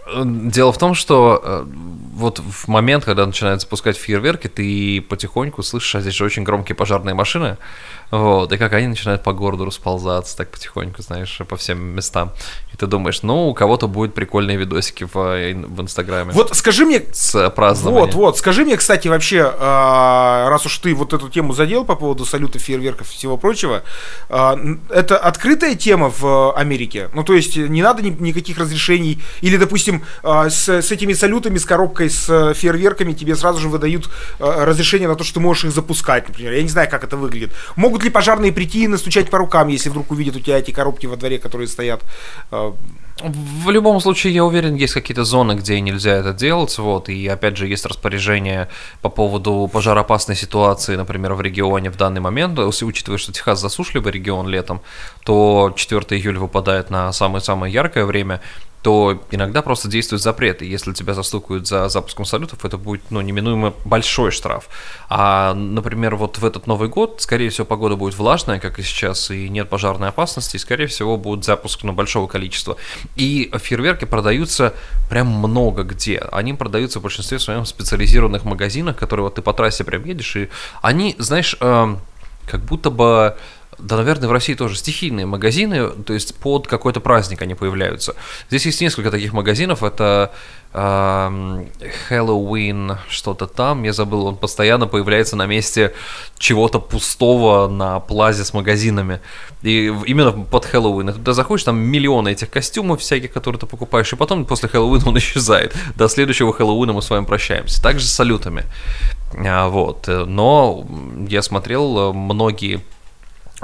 э, 0.06 0.24
Дело 0.26 0.72
в 0.72 0.78
том, 0.78 0.94
что 0.94 1.42
э, 1.44 1.66
вот 2.14 2.40
в 2.40 2.68
момент, 2.68 3.06
когда 3.06 3.26
начинают 3.26 3.62
запускать 3.62 3.98
фейерверки, 3.98 4.48
ты 4.48 5.02
потихоньку 5.02 5.64
слышишь, 5.64 5.96
а 5.96 6.02
здесь 6.02 6.14
же 6.14 6.26
очень 6.26 6.44
громкие 6.44 6.76
пожарные 6.76 7.16
машины, 7.16 7.58
вот, 8.20 8.54
и 8.54 8.58
как 8.58 8.74
они 8.74 8.86
начинают 8.86 9.24
по 9.24 9.34
городу 9.34 9.66
расползаться 9.66 10.38
так 10.38 10.52
потихоньку, 10.52 11.02
знаешь, 11.02 11.42
по 11.50 11.58
всем 11.58 11.84
местам. 11.96 12.32
И 12.72 12.78
ты 12.78 12.86
думаешь, 12.86 13.24
ну, 13.24 13.50
у 13.50 13.56
кого-то 13.56 13.88
будут 13.88 14.14
прикольные 14.14 14.56
видосики 14.56 15.04
в, 15.04 15.14
в 15.14 15.82
Инстаграме. 15.82 16.32
Вот 16.32 16.56
скажи 16.56 16.86
мне... 16.86 17.02
С 17.12 17.50
празднованием. 17.50 18.06
Вот, 18.06 18.14
вот, 18.14 18.38
скажи 18.38 18.66
мне, 18.66 18.78
кстати, 18.78 19.08
вообще, 19.08 19.52
а, 19.60 20.48
раз 20.48 20.64
уж 20.68 20.78
ты 20.78 20.94
вот 20.94 21.14
эту 21.14 21.28
тему 21.28 21.54
задел 21.54 21.86
по 21.86 21.96
поводу 21.96 22.24
салюта, 22.24 22.60
фейерверков 22.60 23.10
и 23.10 23.16
всего 23.16 23.36
прочего, 23.36 23.82
а, 24.30 24.60
это 24.90 25.18
открытая 25.18 25.74
тема 25.74 26.14
в 26.16 26.56
Америке? 26.56 27.10
Ну, 27.16 27.24
то 27.24 27.34
есть 27.34 27.58
не 27.58 27.82
надо 27.82 28.04
никаких 28.04 28.60
разрешений? 28.60 29.24
Или, 29.42 29.58
допустим, 29.58 30.04
а, 30.22 30.52
с, 30.52 30.70
с 30.70 30.92
этими 30.92 31.14
салютами, 31.14 31.58
с 31.58 31.66
коробкой, 31.66 32.12
с 32.12 32.54
фейерверками 32.54 33.14
тебе 33.14 33.36
сразу 33.36 33.60
же 33.60 33.70
выдают 33.70 34.08
разрешение 34.38 35.08
на 35.08 35.16
то, 35.16 35.24
что 35.24 35.36
ты 35.36 35.40
можешь 35.40 35.66
их 35.66 35.72
запускать, 35.72 36.30
например? 36.30 36.54
Я 36.54 36.62
не 36.62 36.70
знаю, 36.70 36.88
как 36.92 37.04
это 37.04 37.18
выглядит. 37.18 37.52
Могут 37.76 38.03
ли 38.04 38.10
пожарные 38.10 38.52
прийти 38.52 38.84
и 38.84 38.88
настучать 38.88 39.30
по 39.30 39.38
рукам, 39.38 39.68
если 39.68 39.90
вдруг 39.90 40.12
увидят 40.12 40.36
у 40.36 40.40
тебя 40.40 40.60
эти 40.60 40.72
коробки 40.72 41.06
во 41.06 41.16
дворе, 41.16 41.40
которые 41.40 41.68
стоят? 41.68 42.02
А, 42.52 42.76
в 43.22 43.70
любом 43.70 44.00
случае, 44.02 44.34
я 44.34 44.44
уверен, 44.44 44.76
есть 44.76 44.94
какие-то 44.94 45.24
зоны, 45.24 45.54
где 45.54 45.80
нельзя 45.80 46.14
это 46.14 46.34
делать, 46.34 46.78
вот, 46.80 47.10
и 47.10 47.28
опять 47.28 47.58
же 47.58 47.68
есть 47.68 47.86
распоряжение 47.86 48.70
по 49.02 49.10
поводу 49.10 49.70
пожароопасной 49.72 50.36
ситуации, 50.36 50.96
например, 50.96 51.34
в 51.34 51.42
регионе 51.42 51.92
в 51.92 51.96
данный 51.96 52.22
момент, 52.22 52.58
учитывая, 52.58 53.20
что 53.20 53.32
Техас 53.32 53.62
засушливый 53.62 54.12
регион 54.12 54.48
летом, 54.48 54.82
то 55.24 55.72
4 55.76 56.20
июля 56.20 56.40
выпадает 56.40 56.90
на 56.90 57.14
самое-самое 57.14 57.72
яркое 57.72 58.06
время, 58.06 58.42
то 58.84 59.24
иногда 59.32 59.62
просто 59.62 59.88
действуют 59.88 60.22
запреты. 60.22 60.66
Если 60.66 60.92
тебя 60.92 61.14
застукают 61.14 61.66
за 61.66 61.88
запуском 61.88 62.26
салютов, 62.26 62.66
это 62.66 62.78
будет 62.78 63.02
ну, 63.12 63.22
неминуемо 63.22 63.74
большой 63.86 64.30
штраф. 64.32 64.68
А, 65.08 65.54
например, 65.54 66.18
вот 66.18 66.38
в 66.38 66.46
этот 66.46 66.68
Новый 66.68 66.90
год, 66.90 67.22
скорее 67.22 67.50
всего, 67.50 67.66
погода 67.66 67.96
будет 67.96 68.18
влажная, 68.18 68.60
как 68.60 68.80
и 68.80 68.84
сейчас, 68.84 69.32
и 69.32 69.48
нет 69.48 69.70
пожарной 69.70 70.10
опасности, 70.10 70.58
и, 70.58 70.60
скорее 70.60 70.88
всего, 70.88 71.16
будет 71.16 71.46
запуск 71.46 71.84
ну, 71.84 71.94
большого 71.94 72.28
количества. 72.28 72.76
И 73.16 73.50
фейерверки 73.58 74.04
продаются 74.04 74.74
прям 75.10 75.28
много 75.28 75.84
где. 75.84 76.18
Они 76.34 76.54
продаются 76.54 77.00
в 77.00 77.04
большинстве 77.04 77.40
своем 77.40 77.64
в 77.64 77.70
специализированных 77.70 78.44
магазинах, 78.44 78.98
которые 78.98 79.24
вот 79.24 79.36
ты 79.36 79.42
по 79.42 79.54
трассе 79.54 79.86
прям 79.86 80.04
едешь, 80.04 80.36
и 80.36 80.50
они, 80.82 81.16
знаешь, 81.20 81.56
э, 81.62 81.96
как 82.48 82.62
будто 82.66 82.90
бы 82.90 83.38
да, 83.84 83.98
наверное, 83.98 84.30
в 84.30 84.32
России 84.32 84.54
тоже 84.54 84.78
стихийные 84.78 85.26
магазины, 85.26 85.90
то 85.90 86.14
есть 86.14 86.36
под 86.36 86.68
какой-то 86.68 87.02
праздник 87.02 87.42
они 87.42 87.54
появляются. 87.54 88.16
Здесь 88.48 88.66
есть 88.66 88.82
несколько 88.82 89.12
таких 89.12 89.34
магазинов, 89.34 89.84
это 89.84 90.32
э, 90.74 91.66
Хэллоуин, 92.08 92.98
что-то 93.10 93.46
там, 93.46 93.84
я 93.84 93.92
забыл, 93.92 94.26
он 94.26 94.38
постоянно 94.38 94.88
появляется 94.88 95.36
на 95.36 95.48
месте 95.48 95.94
чего-то 96.38 96.80
пустого 96.80 97.68
на 97.68 98.00
плазе 98.00 98.46
с 98.46 98.54
магазинами. 98.54 99.20
И 99.64 99.94
именно 100.06 100.32
под 100.32 100.66
Хэллоуин. 100.66 101.08
Ты 101.08 101.14
туда 101.14 101.34
заходишь, 101.34 101.66
там 101.66 101.78
миллионы 101.78 102.30
этих 102.30 102.50
костюмов 102.50 103.02
всяких, 103.02 103.34
которые 103.34 103.60
ты 103.60 103.66
покупаешь, 103.66 104.14
и 104.14 104.16
потом 104.16 104.46
после 104.46 104.70
Хэллоуина 104.70 105.10
он 105.10 105.18
исчезает. 105.18 105.76
До 105.96 106.08
следующего 106.08 106.54
Хэллоуина 106.54 106.94
мы 106.94 107.02
с 107.02 107.10
вами 107.10 107.26
прощаемся. 107.26 107.84
Также 107.84 108.06
с 108.06 108.14
салютами. 108.14 108.64
А, 109.46 109.68
вот. 109.68 110.08
Но 110.08 110.86
я 111.28 111.42
смотрел, 111.42 112.14
многие 112.14 112.82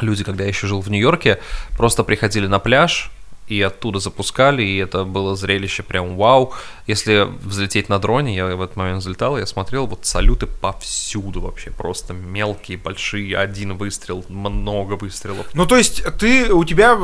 люди, 0.03 0.23
когда 0.23 0.43
я 0.43 0.49
еще 0.49 0.67
жил 0.67 0.81
в 0.81 0.89
Нью-Йорке, 0.89 1.39
просто 1.77 2.03
приходили 2.03 2.47
на 2.47 2.59
пляж, 2.59 3.11
и 3.49 3.61
оттуда 3.61 3.99
запускали, 3.99 4.61
и 4.61 4.77
это 4.77 5.03
было 5.03 5.35
зрелище 5.35 5.83
прям 5.83 6.15
вау. 6.15 6.53
Если 6.87 7.27
взлететь 7.43 7.89
на 7.89 7.99
дроне, 7.99 8.35
я 8.35 8.55
в 8.55 8.61
этот 8.61 8.75
момент 8.75 9.01
взлетал, 9.01 9.37
я 9.37 9.45
смотрел, 9.45 9.87
вот 9.87 10.05
салюты 10.05 10.45
повсюду 10.45 11.41
вообще, 11.41 11.71
просто 11.71 12.13
мелкие, 12.13 12.77
большие, 12.77 13.37
один 13.37 13.75
выстрел, 13.75 14.23
много 14.29 14.93
выстрелов. 14.93 15.47
Ну, 15.53 15.65
то 15.65 15.77
есть, 15.77 16.03
ты, 16.19 16.53
у 16.53 16.63
тебя 16.63 16.97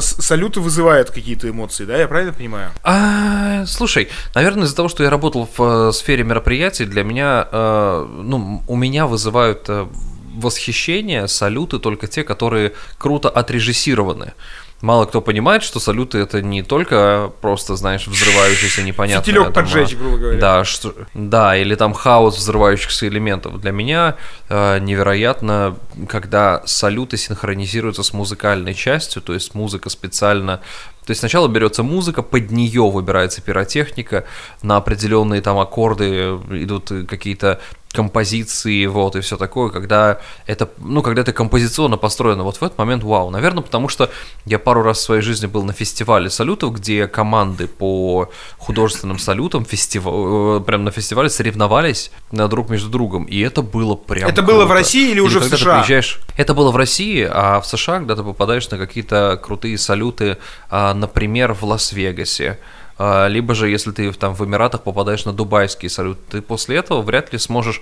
салюты 0.00 0.60
вызывают 0.60 1.10
какие-то 1.10 1.50
эмоции, 1.50 1.84
да, 1.84 1.96
я 1.96 2.06
правильно 2.06 2.32
понимаю? 2.32 2.70
А, 2.84 3.66
слушай, 3.66 4.08
наверное, 4.34 4.64
из-за 4.64 4.76
того, 4.76 4.88
что 4.88 5.02
я 5.02 5.10
работал 5.10 5.48
в 5.56 5.88
э, 5.88 5.92
сфере 5.92 6.22
мероприятий, 6.22 6.84
для 6.84 7.02
меня, 7.02 7.48
э, 7.50 8.06
ну, 8.22 8.62
у 8.68 8.76
меня 8.76 9.06
вызывают 9.06 9.64
э, 9.68 9.88
восхищение, 10.38 11.28
салюты 11.28 11.78
только 11.78 12.06
те, 12.06 12.24
которые 12.24 12.72
круто 12.98 13.28
отрежиссированы. 13.28 14.32
Мало 14.80 15.06
кто 15.06 15.20
понимает, 15.20 15.64
что 15.64 15.80
салюты 15.80 16.18
это 16.18 16.40
не 16.40 16.62
только 16.62 17.32
просто, 17.40 17.74
знаешь, 17.74 18.06
взрывающийся 18.06 18.82
непонятно. 18.82 19.24
Фитилек 19.24 19.52
поджечь, 19.52 19.96
грубо 19.96 20.18
говоря. 20.18 20.38
Да, 20.38 20.64
что, 20.64 20.94
да, 21.14 21.56
или 21.56 21.74
там 21.74 21.92
хаос 21.92 22.36
взрывающихся 22.36 23.08
элементов. 23.08 23.60
Для 23.60 23.72
меня 23.72 24.14
э, 24.48 24.78
невероятно, 24.78 25.76
когда 26.08 26.62
салюты 26.64 27.16
синхронизируются 27.16 28.04
с 28.04 28.12
музыкальной 28.12 28.74
частью, 28.74 29.20
то 29.20 29.34
есть 29.34 29.54
музыка 29.54 29.90
специально 29.90 30.60
то 31.08 31.12
есть 31.12 31.20
сначала 31.20 31.48
берется 31.48 31.82
музыка, 31.82 32.20
под 32.20 32.50
нее 32.50 32.82
выбирается 32.90 33.40
пиротехника, 33.40 34.26
на 34.60 34.76
определенные 34.76 35.40
там 35.40 35.58
аккорды 35.58 36.38
идут 36.50 36.92
какие-то 37.08 37.60
композиции, 37.90 38.84
вот, 38.86 39.16
и 39.16 39.20
все 39.20 39.38
такое, 39.38 39.70
когда 39.70 40.18
это, 40.46 40.68
ну, 40.76 41.00
когда 41.02 41.22
это 41.22 41.32
композиционно 41.32 41.96
построено, 41.96 42.42
вот 42.42 42.56
в 42.58 42.62
этот 42.62 42.76
момент 42.76 43.02
вау. 43.02 43.30
Наверное, 43.30 43.62
потому 43.62 43.88
что 43.88 44.10
я 44.44 44.58
пару 44.58 44.82
раз 44.82 44.98
в 44.98 45.00
своей 45.02 45.22
жизни 45.22 45.46
был 45.46 45.64
на 45.64 45.72
фестивале 45.72 46.28
салютов, 46.28 46.74
где 46.74 47.06
команды 47.06 47.66
по 47.66 48.28
художественным 48.58 49.18
салютам 49.18 49.64
фестиваль, 49.64 50.60
э, 50.60 50.60
прям 50.66 50.84
на 50.84 50.90
фестивале 50.90 51.30
соревновались 51.30 52.10
друг 52.30 52.68
между 52.68 52.90
другом, 52.90 53.24
и 53.24 53.40
это 53.40 53.62
было 53.62 53.94
прям 53.96 54.28
Это 54.28 54.42
круто. 54.42 54.52
было 54.52 54.66
в 54.66 54.72
России 54.72 55.10
или 55.12 55.20
уже 55.20 55.38
в 55.38 55.42
когда 55.44 55.56
ты 55.56 55.62
США? 55.62 55.78
приезжаешь- 55.78 56.20
Это 56.36 56.52
было 56.54 56.70
в 56.70 56.76
России, 56.76 57.26
а 57.30 57.60
в 57.60 57.66
США, 57.66 57.98
когда 57.98 58.16
ты 58.16 58.22
попадаешь 58.22 58.68
на 58.70 58.76
какие-то 58.78 59.40
крутые 59.42 59.78
салюты, 59.78 60.36
а, 60.70 60.92
например, 60.98 61.54
в 61.54 61.64
Лас-Вегасе, 61.64 62.58
а, 62.98 63.26
либо 63.28 63.54
же, 63.54 63.68
если 63.68 63.92
ты 63.92 64.12
там 64.12 64.34
в 64.34 64.44
Эмиратах 64.44 64.82
попадаешь 64.82 65.24
на 65.24 65.32
дубайский 65.32 65.88
салют, 65.88 66.18
ты 66.28 66.42
после 66.42 66.76
этого 66.76 67.02
вряд 67.02 67.32
ли 67.32 67.38
сможешь 67.38 67.80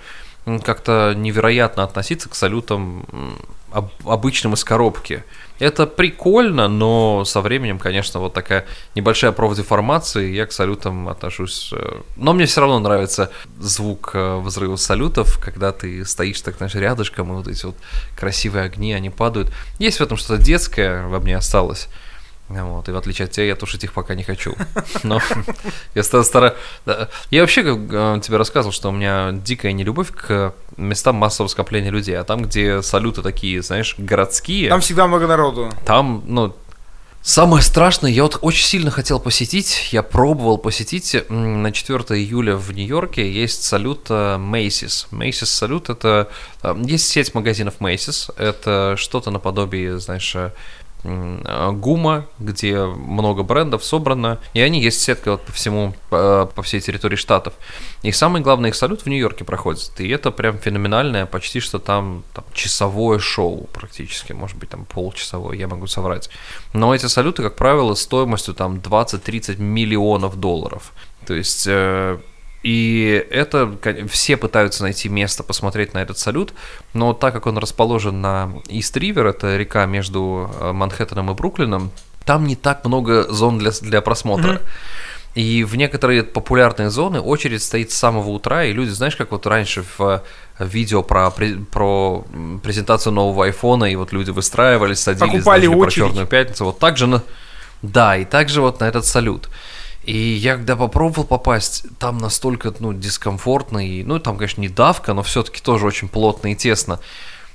как-то 0.63 1.13
невероятно 1.17 1.83
относиться 1.83 2.29
к 2.29 2.35
салютам 2.35 3.05
обычным 4.05 4.55
из 4.55 4.65
коробки. 4.65 5.25
Это 5.59 5.87
прикольно, 5.87 6.69
но 6.69 7.25
со 7.25 7.41
временем, 7.41 7.79
конечно, 7.79 8.21
вот 8.21 8.33
такая 8.33 8.67
небольшая 8.95 9.33
профдеформация, 9.33 10.27
я 10.29 10.47
к 10.47 10.53
салютам 10.53 11.09
отношусь... 11.09 11.73
э, 11.73 12.01
Но 12.17 12.33
мне 12.33 12.47
все 12.47 12.61
равно 12.61 12.79
нравится 12.79 13.31
звук 13.59 14.11
э, 14.15 14.39
взрыва 14.39 14.77
салютов, 14.77 15.39
когда 15.43 15.73
ты 15.73 16.05
стоишь 16.05 16.41
так, 16.43 16.57
знаешь, 16.59 16.75
рядышком, 16.75 17.33
и 17.33 17.37
вот 17.37 17.49
эти 17.49 17.65
вот 17.67 17.77
красивые 18.17 18.65
огни, 18.65 18.93
они 18.93 19.11
падают. 19.11 19.51
Есть 19.79 19.99
в 19.99 20.03
этом 20.03 20.17
что-то 20.17 20.43
детское 20.43 21.07
во 21.07 21.21
мне 21.21 21.37
осталось. 21.37 21.89
Вот, 22.49 22.89
и 22.89 22.93
в 22.93 22.97
отличие 22.97 23.25
от 23.27 23.33
тебя, 23.33 23.47
я 23.47 23.57
тушить 23.57 23.83
их 23.83 23.93
пока 23.93 24.15
не 24.15 24.23
хочу. 24.23 24.55
Но 25.03 25.21
я 25.95 26.03
ста- 26.05 26.23
стара... 26.23 26.55
да. 26.85 27.09
Я 27.31 27.41
вообще 27.41 27.63
э, 27.63 28.21
тебе 28.23 28.37
рассказывал, 28.37 28.73
что 28.73 28.91
у 28.91 28.93
меня 28.93 29.33
дикая 29.33 29.73
нелюбовь 29.73 30.13
к 30.13 30.55
местам 30.77 31.17
массового 31.17 31.49
скопления 31.49 31.91
людей, 31.91 32.17
а 32.17 32.23
там, 32.23 32.43
где 32.43 32.83
салюты 32.83 33.23
такие, 33.23 33.63
знаешь, 33.63 33.97
городские, 33.99 34.69
Там 34.69 34.81
всегда 34.81 35.09
много 35.09 35.27
народу. 35.27 35.73
там, 35.85 36.23
ну, 36.27 36.55
самое 37.21 37.65
страшное, 37.65 38.13
я 38.13 38.23
вот 38.23 38.39
очень 38.43 38.65
сильно 38.65 38.93
хотел 38.93 39.19
посетить, 39.19 39.89
я 39.91 40.05
пробовал 40.05 40.59
посетить 40.59 41.17
на 41.29 41.73
4 41.73 41.99
июля 42.21 42.55
в 42.55 42.71
Нью-Йорке 42.73 43.29
есть 43.29 43.65
салют 43.65 44.07
э, 44.11 44.37
Macy's. 44.37 45.09
Macy's 45.11 45.47
салют 45.47 45.91
это, 45.91 46.29
э, 46.63 46.77
есть 46.85 47.09
сеть 47.09 47.35
магазинов 47.35 47.75
Macy's, 47.81 48.33
это 48.39 48.95
что-то 48.97 49.33
наподобие, 49.33 49.99
знаешь, 49.99 50.37
ГУМа, 51.07 52.27
где 52.39 52.85
много 52.85 53.43
брендов 53.43 53.85
собрано, 53.85 54.39
и 54.55 54.61
они 54.61 54.83
есть 54.83 55.01
сетка 55.01 55.33
вот 55.33 55.43
по 55.43 55.53
всему, 55.53 55.95
по, 56.11 56.51
по 56.55 56.63
всей 56.63 56.81
территории 56.81 57.17
штатов. 57.17 57.55
И 58.03 58.13
самый 58.13 58.43
главный 58.43 58.71
их 58.71 58.75
салют 58.75 59.03
в 59.03 59.07
Нью-Йорке 59.07 59.45
проходит, 59.45 60.01
и 60.01 60.09
это 60.09 60.31
прям 60.31 60.59
феноменальное, 60.59 61.27
почти 61.27 61.61
что 61.61 61.79
там, 61.79 62.25
там 62.35 62.45
часовое 62.53 63.19
шоу 63.19 63.69
практически, 63.73 64.33
может 64.33 64.59
быть 64.59 64.71
там 64.71 64.85
полчасовое, 64.85 65.57
я 65.57 65.69
могу 65.69 65.87
соврать. 65.87 66.31
Но 66.73 66.95
эти 66.95 67.07
салюты, 67.07 67.43
как 67.43 67.57
правило, 67.57 67.95
стоимостью 67.95 68.55
там 68.55 68.77
20-30 68.77 69.61
миллионов 69.61 70.37
долларов. 70.37 70.93
То 71.27 71.35
есть... 71.35 71.69
и 72.67 73.25
это 73.31 73.79
все 74.11 74.37
пытаются 74.37 74.83
найти 74.83 75.09
место 75.09 75.45
посмотреть 75.45 75.95
на 75.95 75.99
этот 75.99 76.19
салют, 76.19 76.53
но 76.95 77.13
так 77.13 77.33
как 77.33 77.47
он 77.47 77.59
расположен 77.59 78.21
на 78.21 78.55
Ист-Ривер, 78.67 79.25
это 79.25 79.57
река 79.57 79.87
между 79.87 80.51
э, 80.59 80.73
Манхэттеном 80.73 81.31
и 81.31 81.35
Бруклином, 81.35 81.93
там 82.25 82.45
не 82.45 82.57
так 82.57 82.85
много 82.85 83.33
зон 83.33 83.59
для, 83.59 83.71
для 83.71 84.01
просмотра. 84.01 84.63
И 85.37 85.63
в 85.63 85.77
некоторые 85.77 86.25
популярные 86.25 86.91
зоны 86.91 87.21
очередь 87.21 87.63
стоит 87.63 87.93
с 87.93 87.97
самого 87.97 88.31
утра, 88.31 88.65
и 88.65 88.73
люди, 88.73 88.89
знаешь, 88.89 89.15
как 89.15 89.31
вот 89.31 89.47
раньше 89.47 89.85
в 89.97 90.23
видео 90.59 91.05
про, 91.05 91.31
про 91.71 92.25
презентацию 92.65 93.13
нового 93.13 93.45
айфона, 93.45 93.85
и 93.85 93.95
вот 93.95 94.11
люди 94.11 94.31
выстраивались, 94.31 94.99
садились, 94.99 95.35
Покупали 95.35 95.67
знаешь, 95.67 95.79
про 95.79 95.87
очередь. 95.87 96.07
Черную 96.09 96.27
пятницу, 96.27 96.65
вот 96.65 96.81
так 96.81 96.97
же 96.97 97.07
на... 97.07 97.23
Да, 97.83 98.17
и 98.17 98.25
также 98.25 98.61
вот 98.61 98.81
на 98.81 98.89
этот 98.89 99.07
салют. 99.07 99.49
И 100.07 100.17
я 100.17 100.55
когда 100.55 100.77
попробовал 100.77 101.25
попасть, 101.25 101.85
там 101.99 102.19
настолько, 102.19 102.73
ну, 102.79 102.93
дискомфортно, 102.93 103.85
и, 103.85 104.05
ну, 104.05 104.21
там, 104.21 104.37
конечно, 104.37 104.61
не 104.61 104.69
давка, 104.69 105.15
но 105.15 105.25
все-таки 105.25 105.61
тоже 105.61 105.85
очень 105.85 106.09
плотно 106.09 106.53
и 106.53 106.55
тесно. 106.55 107.01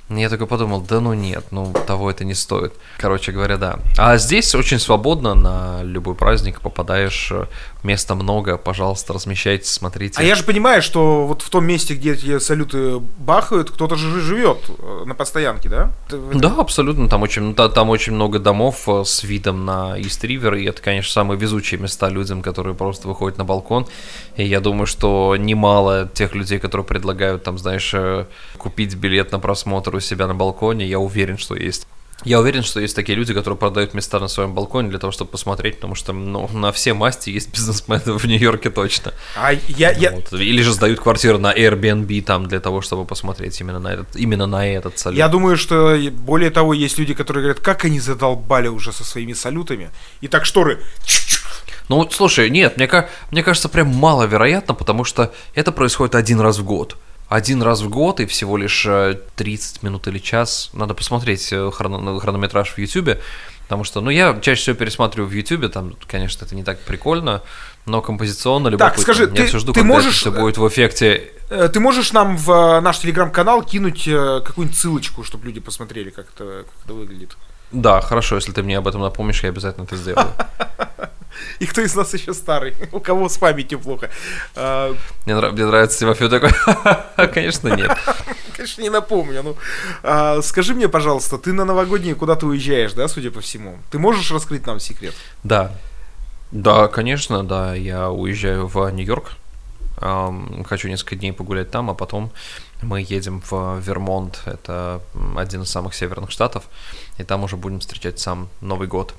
Я 0.08 0.28
такой 0.28 0.46
подумал, 0.46 0.82
да 0.82 1.00
ну 1.00 1.14
нет, 1.14 1.44
ну 1.52 1.72
того 1.86 2.10
это 2.10 2.24
не 2.24 2.34
стоит. 2.34 2.74
Короче 2.98 3.32
говоря, 3.32 3.56
да. 3.56 3.78
А 3.96 4.18
здесь 4.18 4.54
очень 4.54 4.78
свободно 4.78 5.34
на 5.34 5.82
любой 5.84 6.14
праздник 6.14 6.60
попадаешь, 6.60 7.32
места 7.82 8.14
много, 8.14 8.58
пожалуйста, 8.58 9.12
размещайтесь, 9.14 9.68
смотрите. 9.72 10.20
А 10.20 10.22
я 10.22 10.34
же 10.34 10.44
понимаю, 10.44 10.82
что 10.82 11.26
вот 11.26 11.42
в 11.42 11.48
том 11.48 11.64
месте, 11.64 11.94
где 11.94 12.12
эти 12.12 12.38
салюты 12.40 12.98
бахают, 13.18 13.70
кто-то 13.70 13.96
же 13.96 14.20
живет 14.20 14.58
э, 14.78 15.04
на 15.06 15.14
постоянке, 15.14 15.68
да? 15.68 15.92
Да, 16.10 16.54
абсолютно. 16.58 17.08
Там 17.08 17.22
очень, 17.22 17.42
ну, 17.42 17.54
та- 17.54 17.68
там 17.70 17.88
очень 17.88 18.12
много 18.12 18.38
домов 18.38 18.88
э, 18.88 19.04
с 19.04 19.24
видом 19.24 19.64
на 19.64 19.96
Ист 19.98 20.22
Ривер, 20.24 20.54
и 20.54 20.64
это, 20.66 20.82
конечно, 20.82 21.10
самые 21.12 21.38
везучие 21.38 21.80
места 21.80 22.08
людям, 22.10 22.42
которые 22.42 22.74
просто 22.74 23.08
выходят 23.08 23.38
на 23.38 23.44
балкон. 23.44 23.86
И 24.36 24.44
я 24.44 24.60
думаю, 24.60 24.86
что 24.86 25.36
немало 25.38 26.08
тех 26.12 26.34
людей, 26.34 26.58
которые 26.58 26.86
предлагают, 26.86 27.42
там, 27.44 27.58
знаешь, 27.58 27.92
э, 27.94 28.26
купить 28.58 28.94
билет 28.94 29.32
на 29.32 29.38
просмотр 29.38 29.91
у 29.96 30.00
себя 30.00 30.26
на 30.26 30.34
балконе, 30.34 30.86
я 30.86 30.98
уверен, 30.98 31.38
что 31.38 31.54
есть. 31.54 31.86
Я 32.24 32.38
уверен, 32.38 32.62
что 32.62 32.80
есть 32.80 32.94
такие 32.94 33.16
люди, 33.16 33.34
которые 33.34 33.58
продают 33.58 33.94
места 33.94 34.20
на 34.20 34.28
своем 34.28 34.54
балконе 34.54 34.88
для 34.90 34.98
того, 34.98 35.10
чтобы 35.10 35.30
посмотреть, 35.30 35.76
потому 35.76 35.94
что 35.96 36.12
ну, 36.12 36.48
на 36.52 36.70
все 36.70 36.94
масти 36.94 37.30
есть 37.30 37.50
бизнесмены 37.52 38.16
в 38.16 38.24
Нью-Йорке 38.24 38.70
точно. 38.70 39.12
А 39.36 39.52
я, 39.52 39.90
я, 39.90 40.12
Вот. 40.12 40.32
Или 40.32 40.62
же 40.62 40.72
сдают 40.72 41.00
квартиру 41.00 41.38
на 41.38 41.52
Airbnb 41.52 42.22
там 42.22 42.46
для 42.46 42.60
того, 42.60 42.80
чтобы 42.80 43.04
посмотреть 43.04 43.60
именно 43.60 43.80
на 43.80 43.94
этот, 43.94 44.14
именно 44.14 44.46
на 44.46 44.66
этот 44.68 44.98
салют. 44.98 45.18
я 45.18 45.28
думаю, 45.28 45.56
что 45.56 45.98
более 46.12 46.50
того, 46.50 46.74
есть 46.74 46.98
люди, 46.98 47.14
которые 47.14 47.42
говорят, 47.42 47.60
как 47.60 47.84
они 47.84 47.98
задолбали 47.98 48.68
уже 48.68 48.92
со 48.92 49.04
своими 49.04 49.32
салютами. 49.32 49.90
И 50.20 50.28
так 50.28 50.44
шторы. 50.44 50.80
Ну, 51.88 52.08
слушай, 52.10 52.48
нет, 52.48 52.76
мне, 52.78 52.88
мне 53.32 53.42
кажется, 53.42 53.68
прям 53.68 53.88
маловероятно, 53.88 54.72
потому 54.72 55.04
что 55.04 55.34
это 55.54 55.72
происходит 55.72 56.14
один 56.14 56.40
раз 56.40 56.58
в 56.58 56.64
год. 56.64 56.96
Один 57.32 57.62
раз 57.62 57.80
в 57.80 57.88
год 57.88 58.20
и 58.20 58.26
всего 58.26 58.58
лишь 58.58 58.84
э, 58.86 59.18
30 59.36 59.82
минут 59.82 60.06
или 60.06 60.18
час. 60.18 60.68
Надо 60.74 60.92
посмотреть 60.92 61.50
э, 61.50 61.70
хроно- 61.72 62.20
хронометраж 62.20 62.72
в 62.74 62.78
Ютубе, 62.78 63.22
потому 63.62 63.84
что, 63.84 64.02
ну, 64.02 64.10
я 64.10 64.38
чаще 64.42 64.60
всего 64.60 64.76
пересматриваю 64.76 65.30
в 65.30 65.32
Ютубе, 65.32 65.68
там, 65.68 65.94
конечно, 66.06 66.44
это 66.44 66.54
не 66.54 66.62
так 66.62 66.78
прикольно, 66.80 67.40
но 67.86 68.02
композиционно 68.02 68.68
любопытно. 68.68 69.02
скажи, 69.02 69.22
я 69.22 69.28
ты- 69.28 69.46
все 69.46 69.58
жду, 69.60 69.72
ты 69.72 69.82
можешь, 69.82 70.16
все 70.16 70.30
будет 70.30 70.58
в 70.58 70.68
эффекте 70.68 71.30
Э, 71.48 71.68
Ты 71.72 71.80
можешь 71.80 72.12
нам 72.12 72.36
в 72.36 72.50
э, 72.50 72.80
наш 72.80 72.98
телеграм-канал 72.98 73.62
кинуть 73.62 74.06
э, 74.08 74.40
какую-нибудь 74.44 74.78
ссылочку, 74.78 75.24
чтобы 75.24 75.46
люди 75.46 75.60
посмотрели, 75.60 76.10
как 76.10 76.26
это, 76.34 76.64
как 76.64 76.84
это 76.84 76.94
выглядит? 76.94 77.36
Да, 77.72 78.00
хорошо, 78.02 78.36
если 78.36 78.52
ты 78.52 78.62
мне 78.62 78.76
об 78.78 78.88
этом 78.88 79.00
напомнишь, 79.00 79.42
я 79.42 79.48
обязательно 79.50 79.84
это 79.84 79.96
сделаю. 79.96 80.28
И 81.58 81.66
кто 81.66 81.80
из 81.80 81.94
нас 81.94 82.12
еще 82.14 82.34
старый? 82.34 82.74
У 82.92 83.00
кого 83.00 83.28
с 83.28 83.38
памятью 83.38 83.78
плохо? 83.80 84.10
А, 84.54 84.94
Мне, 85.26 85.34
мне 85.34 85.66
нравится 85.66 85.98
Тимофей 85.98 86.28
такой. 86.28 86.50
Конечно, 87.28 87.68
нет. 87.68 87.90
Конечно, 88.56 88.82
не 88.82 88.90
напомню. 88.90 89.42
Ну, 89.42 89.56
А, 90.02 90.40
скажи 90.42 90.74
мне, 90.74 90.88
пожалуйста, 90.88 91.38
ты 91.38 91.52
на 91.52 91.64
новогодние 91.64 92.14
куда-то 92.14 92.46
уезжаешь, 92.46 92.92
да, 92.92 93.08
судя 93.08 93.30
по 93.30 93.40
всему? 93.40 93.78
Ты 93.90 93.98
можешь 93.98 94.30
раскрыть 94.30 94.66
нам 94.66 94.80
секрет? 94.80 95.14
Да. 95.42 95.72
Да, 96.50 96.88
конечно, 96.88 97.44
да. 97.44 97.74
Я 97.74 98.10
уезжаю 98.10 98.66
в 98.66 98.88
Нью-Йорк. 98.90 99.32
Хочу 100.02 100.88
несколько 100.88 101.16
дней 101.16 101.32
погулять 101.32 101.70
там, 101.70 101.88
а 101.90 101.94
потом 101.94 102.32
мы 102.82 103.00
едем 103.00 103.42
в 103.48 103.78
Вермонт. 103.78 104.42
Это 104.46 105.00
один 105.36 105.62
из 105.62 105.70
самых 105.70 105.94
северных 105.94 106.30
штатов. 106.30 106.64
И 107.18 107.24
там 107.24 107.44
уже 107.44 107.56
будем 107.56 107.78
встречать 107.80 108.18
сам 108.18 108.48
Новый 108.60 108.88
год. 108.88 109.14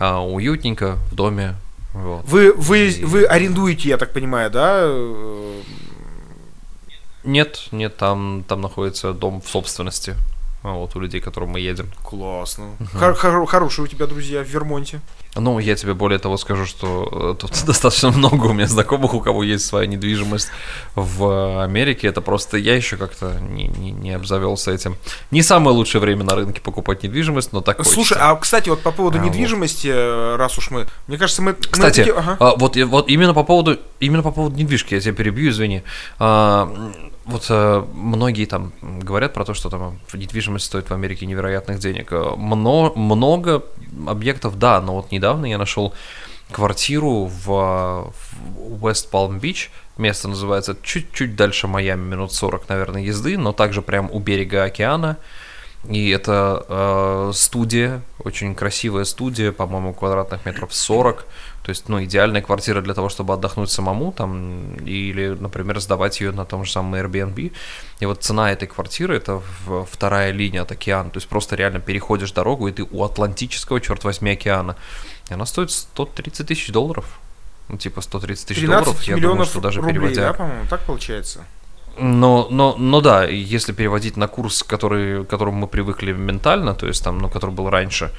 А, 0.00 0.20
Уютненько, 0.20 0.96
в 1.10 1.14
доме. 1.14 1.54
Вот. 1.92 2.24
Вы, 2.24 2.52
вы, 2.52 2.88
И- 2.88 3.04
вы 3.04 3.24
арендуете, 3.24 3.88
я 3.88 3.96
так 3.96 4.12
понимаю, 4.12 4.50
да? 4.50 4.90
Нет, 7.22 7.68
нет, 7.70 7.96
там, 7.96 8.44
там 8.46 8.60
находится 8.60 9.12
дом 9.12 9.40
в 9.40 9.48
собственности. 9.48 10.14
А, 10.64 10.72
Вот 10.72 10.96
у 10.96 11.00
людей, 11.00 11.20
к 11.20 11.24
которым 11.24 11.50
мы 11.50 11.60
едем. 11.60 11.90
Классно. 12.02 12.64
Хор- 12.94 13.14
хор- 13.14 13.46
хорошие 13.46 13.84
у 13.84 13.86
тебя 13.88 14.06
друзья 14.06 14.42
в 14.42 14.48
Вермонте. 14.48 15.00
Ну, 15.36 15.58
я 15.58 15.74
тебе 15.74 15.94
более 15.94 16.18
того 16.20 16.36
скажу, 16.36 16.64
что 16.64 17.34
э, 17.36 17.40
тут 17.40 17.50
достаточно 17.66 18.10
много 18.10 18.46
у 18.46 18.52
меня 18.52 18.66
знакомых, 18.68 19.14
у 19.14 19.20
кого 19.20 19.42
есть 19.42 19.66
своя 19.66 19.86
недвижимость 19.86 20.48
в 20.94 21.62
Америке. 21.64 22.06
Это 22.08 22.20
просто 22.20 22.56
я 22.56 22.74
еще 22.76 22.96
как-то 22.96 23.38
не, 23.40 23.64
не, 23.68 23.90
не 23.90 24.12
обзавелся 24.12 24.70
этим. 24.72 24.96
Не 25.30 25.42
самое 25.42 25.76
лучшее 25.76 26.00
время 26.00 26.22
на 26.24 26.34
рынке 26.36 26.60
покупать 26.60 27.02
недвижимость, 27.02 27.52
но 27.52 27.60
так 27.62 27.84
Слушай, 27.84 27.96
хочется. 28.14 28.30
а 28.30 28.36
кстати, 28.36 28.68
вот 28.68 28.82
по 28.82 28.92
поводу 28.92 29.18
А, 29.18 29.20
вот. 29.22 29.28
недвижимости, 29.28 29.88
э, 29.92 30.36
раз 30.36 30.56
уж 30.56 30.70
мы, 30.70 30.86
мне 31.08 31.18
кажется, 31.18 31.42
мы, 31.42 31.50
мы 31.52 31.56
Кстати, 31.68 32.04
таки- 32.04 32.10
ага. 32.12 32.36
а, 32.38 32.54
вот, 32.56 32.76
вот 32.76 33.08
именно 33.08 33.34
по 33.34 33.42
поводу 33.42 33.78
именно 34.00 34.22
по 34.22 34.30
поводу 34.30 34.56
недвижки, 34.56 34.94
я 34.94 35.00
тебя 35.00 35.14
перебью, 35.14 35.50
извини. 35.50 35.82
А, 36.20 36.72
вот 37.24 37.46
а, 37.48 37.88
многие 37.92 38.46
там 38.46 38.72
говорят 38.82 39.32
про 39.32 39.44
то, 39.44 39.54
что 39.54 39.70
там 39.70 39.98
недвижимость 40.12 40.66
стоит 40.66 40.90
в 40.90 40.94
Америке 40.94 41.26
невероятных 41.26 41.78
денег. 41.78 42.08
А, 42.12 42.36
Мно, 42.36 42.92
много 42.94 43.64
объектов, 44.06 44.58
да, 44.58 44.80
но 44.80 44.96
вот 44.96 45.10
недавно 45.10 45.46
я 45.46 45.58
нашел 45.58 45.94
квартиру 46.50 47.24
в, 47.24 48.12
West 48.80 49.10
Palm 49.10 49.40
Beach 49.40 49.70
Место 49.96 50.26
называется 50.26 50.76
чуть-чуть 50.82 51.36
дальше 51.36 51.68
Майами, 51.68 52.02
минут 52.02 52.32
40, 52.32 52.68
наверное, 52.68 53.02
езды, 53.02 53.38
но 53.38 53.52
также 53.52 53.80
прям 53.80 54.10
у 54.10 54.18
берега 54.18 54.64
океана. 54.64 55.18
И 55.88 56.08
это 56.10 56.64
э, 56.68 57.32
студия, 57.34 58.00
очень 58.18 58.54
красивая 58.54 59.04
студия, 59.04 59.52
по-моему, 59.52 59.92
квадратных 59.92 60.46
метров 60.46 60.72
40. 60.72 61.26
То 61.62 61.70
есть, 61.70 61.88
ну, 61.88 62.02
идеальная 62.02 62.42
квартира 62.42 62.80
для 62.80 62.94
того, 62.94 63.08
чтобы 63.08 63.34
отдохнуть 63.34 63.70
самому 63.70 64.12
там, 64.12 64.76
или, 64.76 65.28
например, 65.28 65.80
сдавать 65.80 66.20
ее 66.20 66.32
на 66.32 66.44
том 66.44 66.64
же 66.64 66.72
самом 66.72 66.94
Airbnb. 66.94 67.52
И 68.00 68.06
вот 68.06 68.22
цена 68.22 68.52
этой 68.52 68.66
квартиры, 68.66 69.16
это 69.16 69.42
вторая 69.90 70.30
линия 70.30 70.62
от 70.62 70.72
океана. 70.72 71.10
То 71.10 71.18
есть, 71.18 71.28
просто 71.28 71.56
реально 71.56 71.80
переходишь 71.80 72.32
дорогу, 72.32 72.68
и 72.68 72.72
ты 72.72 72.82
у 72.82 73.04
Атлантического, 73.04 73.80
черт 73.80 74.04
возьми, 74.04 74.32
океана. 74.32 74.76
И 75.28 75.34
она 75.34 75.46
стоит 75.46 75.70
130 75.70 76.46
тысяч 76.46 76.70
долларов. 76.70 77.18
Ну, 77.68 77.78
типа 77.78 78.00
130 78.00 78.48
тысяч 78.48 78.66
долларов, 78.66 79.02
я 79.02 79.16
думаю, 79.16 79.46
что 79.46 79.60
даже 79.60 79.80
рублей, 79.80 79.94
переводя... 79.94 80.28
да, 80.28 80.32
по-моему, 80.34 80.66
так 80.68 80.80
получается? 80.82 81.44
Но, 81.98 82.48
но, 82.50 82.74
но 82.76 83.00
да, 83.00 83.24
если 83.24 83.72
переводить 83.72 84.16
на 84.16 84.28
курс, 84.28 84.62
который, 84.62 85.24
к 85.24 85.28
которому 85.28 85.58
мы 85.58 85.66
привыкли 85.66 86.12
ментально, 86.12 86.74
то 86.74 86.86
есть 86.86 87.04
там, 87.04 87.18
ну, 87.18 87.28
который 87.28 87.50
был 87.50 87.70
раньше, 87.70 88.10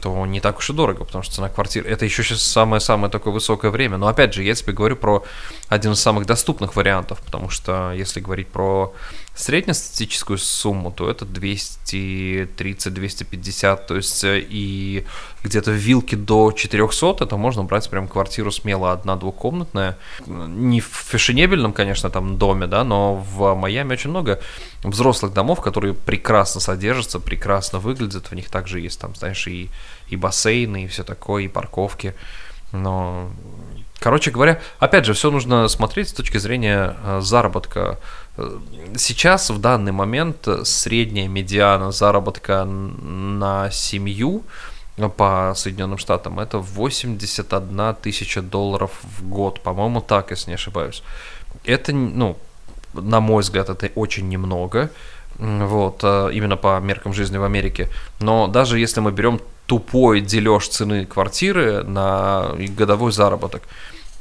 то 0.00 0.26
не 0.26 0.40
так 0.40 0.58
уж 0.58 0.70
и 0.70 0.72
дорого, 0.72 1.04
потому 1.04 1.22
что 1.22 1.34
цена 1.34 1.48
квартиры 1.48 1.88
это 1.88 2.04
еще 2.04 2.22
сейчас 2.22 2.42
самое-самое 2.42 3.10
такое 3.10 3.32
высокое 3.32 3.70
время. 3.70 3.98
Но 3.98 4.08
опять 4.08 4.34
же, 4.34 4.42
я 4.42 4.54
тебе 4.54 4.72
говорю 4.72 4.96
про 4.96 5.24
один 5.68 5.92
из 5.92 6.00
самых 6.00 6.26
доступных 6.26 6.74
вариантов, 6.76 7.20
потому 7.24 7.50
что 7.50 7.92
если 7.92 8.20
говорить 8.20 8.48
про 8.48 8.94
среднестатистическую 9.40 10.38
сумму, 10.38 10.92
то 10.92 11.10
это 11.10 11.24
230-250, 11.24 13.86
то 13.86 13.96
есть 13.96 14.24
э, 14.24 14.44
и 14.48 15.04
где-то 15.42 15.70
в 15.70 15.74
вилке 15.74 16.16
до 16.16 16.52
400, 16.52 17.24
это 17.24 17.36
можно 17.36 17.64
брать 17.64 17.90
прям 17.90 18.06
квартиру 18.08 18.52
смело 18.52 18.92
одна-двухкомнатная. 18.92 19.96
Не 20.26 20.80
в 20.80 20.86
фешенебельном, 20.86 21.72
конечно, 21.72 22.10
там 22.10 22.38
доме, 22.38 22.66
да, 22.66 22.84
но 22.84 23.16
в 23.16 23.54
Майами 23.54 23.94
очень 23.94 24.10
много 24.10 24.40
взрослых 24.84 25.32
домов, 25.32 25.60
которые 25.60 25.94
прекрасно 25.94 26.60
содержатся, 26.60 27.20
прекрасно 27.20 27.78
выглядят, 27.78 28.30
в 28.30 28.34
них 28.34 28.50
также 28.50 28.80
есть 28.80 29.00
там, 29.00 29.14
знаешь, 29.14 29.46
и, 29.46 29.70
и 30.08 30.16
бассейны, 30.16 30.84
и 30.84 30.88
все 30.88 31.04
такое, 31.04 31.44
и 31.44 31.48
парковки. 31.48 32.14
Но 32.72 33.30
Короче 34.00 34.30
говоря, 34.30 34.60
опять 34.78 35.04
же, 35.04 35.12
все 35.12 35.30
нужно 35.30 35.68
смотреть 35.68 36.08
с 36.08 36.12
точки 36.12 36.38
зрения 36.38 36.96
э, 37.04 37.20
заработка. 37.20 37.98
Э, 38.38 38.58
сейчас, 38.96 39.50
в 39.50 39.60
данный 39.60 39.92
момент, 39.92 40.48
средняя 40.64 41.28
медиана 41.28 41.92
заработка 41.92 42.64
на 42.64 43.70
семью 43.70 44.42
по 45.16 45.52
Соединенным 45.54 45.98
Штатам 45.98 46.40
это 46.40 46.58
81 46.58 47.94
тысяча 48.02 48.42
долларов 48.42 48.90
в 49.02 49.28
год, 49.28 49.60
по-моему, 49.60 50.00
так, 50.00 50.30
если 50.30 50.50
не 50.50 50.54
ошибаюсь. 50.54 51.02
Это, 51.64 51.92
ну, 51.92 52.38
на 52.94 53.20
мой 53.20 53.42
взгляд, 53.42 53.68
это 53.68 53.90
очень 53.94 54.28
немного, 54.28 54.90
вот, 55.38 56.00
э, 56.02 56.30
именно 56.32 56.56
по 56.56 56.80
меркам 56.80 57.12
жизни 57.12 57.38
в 57.38 57.44
Америке. 57.44 57.88
Но 58.18 58.46
даже 58.46 58.78
если 58.78 59.00
мы 59.00 59.12
берем 59.12 59.40
тупой 59.70 60.20
дележ 60.20 60.66
цены 60.66 61.06
квартиры 61.06 61.84
на 61.84 62.56
годовой 62.76 63.12
заработок, 63.12 63.62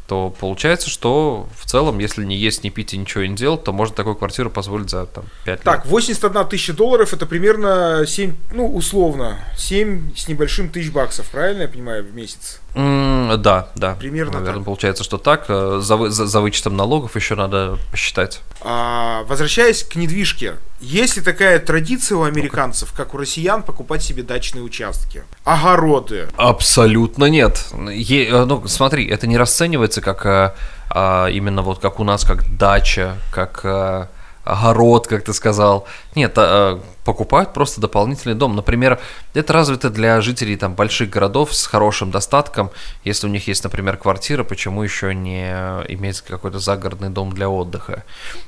то 0.06 0.32
получается, 0.40 0.92
что 0.92 1.50
в 1.58 1.66
целом, 1.66 1.98
если 1.98 2.24
не 2.24 2.36
есть, 2.36 2.64
не 2.64 2.70
пить 2.70 2.94
и 2.94 2.98
ничего 2.98 3.26
не 3.26 3.36
делать, 3.36 3.64
то 3.64 3.74
можно 3.74 3.96
такую 3.96 4.16
квартиру 4.16 4.52
позволить 4.52 4.92
за 4.92 5.08
там, 5.08 5.26
5 5.46 5.56
лет. 5.56 5.64
Так, 5.64 5.88
81 5.88 6.46
тысяча 6.46 6.74
долларов 6.74 7.14
это 7.14 7.26
примерно 7.26 8.06
7, 8.06 8.36
ну, 8.54 8.76
условно, 8.76 9.40
7 9.58 10.16
с 10.16 10.28
небольшим 10.28 10.70
тысяч 10.70 10.92
баксов, 10.92 11.28
правильно 11.32 11.64
я 11.64 11.68
понимаю, 11.68 12.04
в 12.04 12.14
месяц? 12.14 12.62
Mm, 12.74 13.38
да, 13.38 13.70
да. 13.76 13.96
Примерно 13.96 14.34
Наверное, 14.34 14.58
так. 14.58 14.66
получается, 14.66 15.04
что 15.04 15.18
так. 15.18 15.46
Э, 15.50 15.80
за, 15.82 16.10
за, 16.10 16.28
за 16.28 16.42
вычетом 16.42 16.78
налогов 16.78 17.16
еще 17.16 17.36
надо 17.36 17.78
посчитать. 17.92 18.42
А, 18.62 19.24
возвращаясь 19.24 19.84
к 19.84 19.96
недвижке. 19.96 20.56
Есть 20.80 21.18
ли 21.18 21.24
такая 21.24 21.60
традиция 21.60 22.18
у 22.18 22.24
американцев, 22.24 22.94
как 22.94 23.14
у 23.14 23.18
россиян, 23.18 23.64
покупать 23.64 24.02
себе 24.02 24.24
дачные 24.24 24.64
участки? 24.64 25.24
Огороды? 25.44 26.28
Абсолютно 26.38 27.26
нет. 27.26 27.68
Е, 27.92 28.28
э, 28.28 28.46
ну, 28.46 28.68
смотри, 28.68 29.08
это 29.08 29.28
не 29.28 29.38
расценивается 29.38 30.02
как 30.02 30.26
а, 30.26 30.56
а, 30.90 31.28
именно 31.28 31.62
вот 31.62 31.80
как 31.80 32.00
у 32.00 32.04
нас, 32.04 32.24
как 32.24 32.58
дача, 32.58 33.18
как... 33.32 33.62
А, 33.64 34.10
огород, 34.50 35.08
как 35.08 35.24
ты 35.24 35.34
сказал. 35.34 35.86
Нет, 36.16 36.34
а, 36.38 36.82
покупают 37.06 37.54
просто 37.54 37.82
дополнительный 37.82 38.36
дом. 38.36 38.56
Например, 38.56 39.00
это 39.34 39.54
развито 39.54 39.90
для 39.90 40.22
жителей 40.22 40.56
там 40.58 40.76
больших 40.76 41.10
городов 41.10 41.54
с 41.56 41.66
хорошим 41.66 42.12
достатком. 42.12 42.72
Если 43.04 43.28
у 43.28 43.30
них 43.30 43.48
есть, 43.48 43.64
например, 43.64 43.98
квартира, 43.98 44.44
почему 44.44 44.84
еще 44.84 45.16
не 45.16 45.50
иметь 45.90 46.22
какой-то 46.22 46.60
загородный 46.60 47.10
дом 47.10 47.32
для 47.32 47.50
отдыха? 47.50 48.04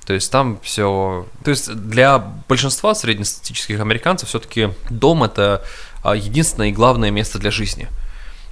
То 0.05 0.13
есть 0.13 0.31
там 0.31 0.59
все... 0.61 1.25
То 1.43 1.51
есть 1.51 1.73
для 1.73 2.19
большинства 2.47 2.93
среднестатистических 2.93 3.79
американцев 3.79 4.29
все-таки 4.29 4.69
дом 4.89 5.23
это 5.23 5.63
а, 6.03 6.15
единственное 6.15 6.69
и 6.69 6.73
главное 6.73 7.11
место 7.11 7.39
для 7.39 7.51
жизни. 7.51 7.87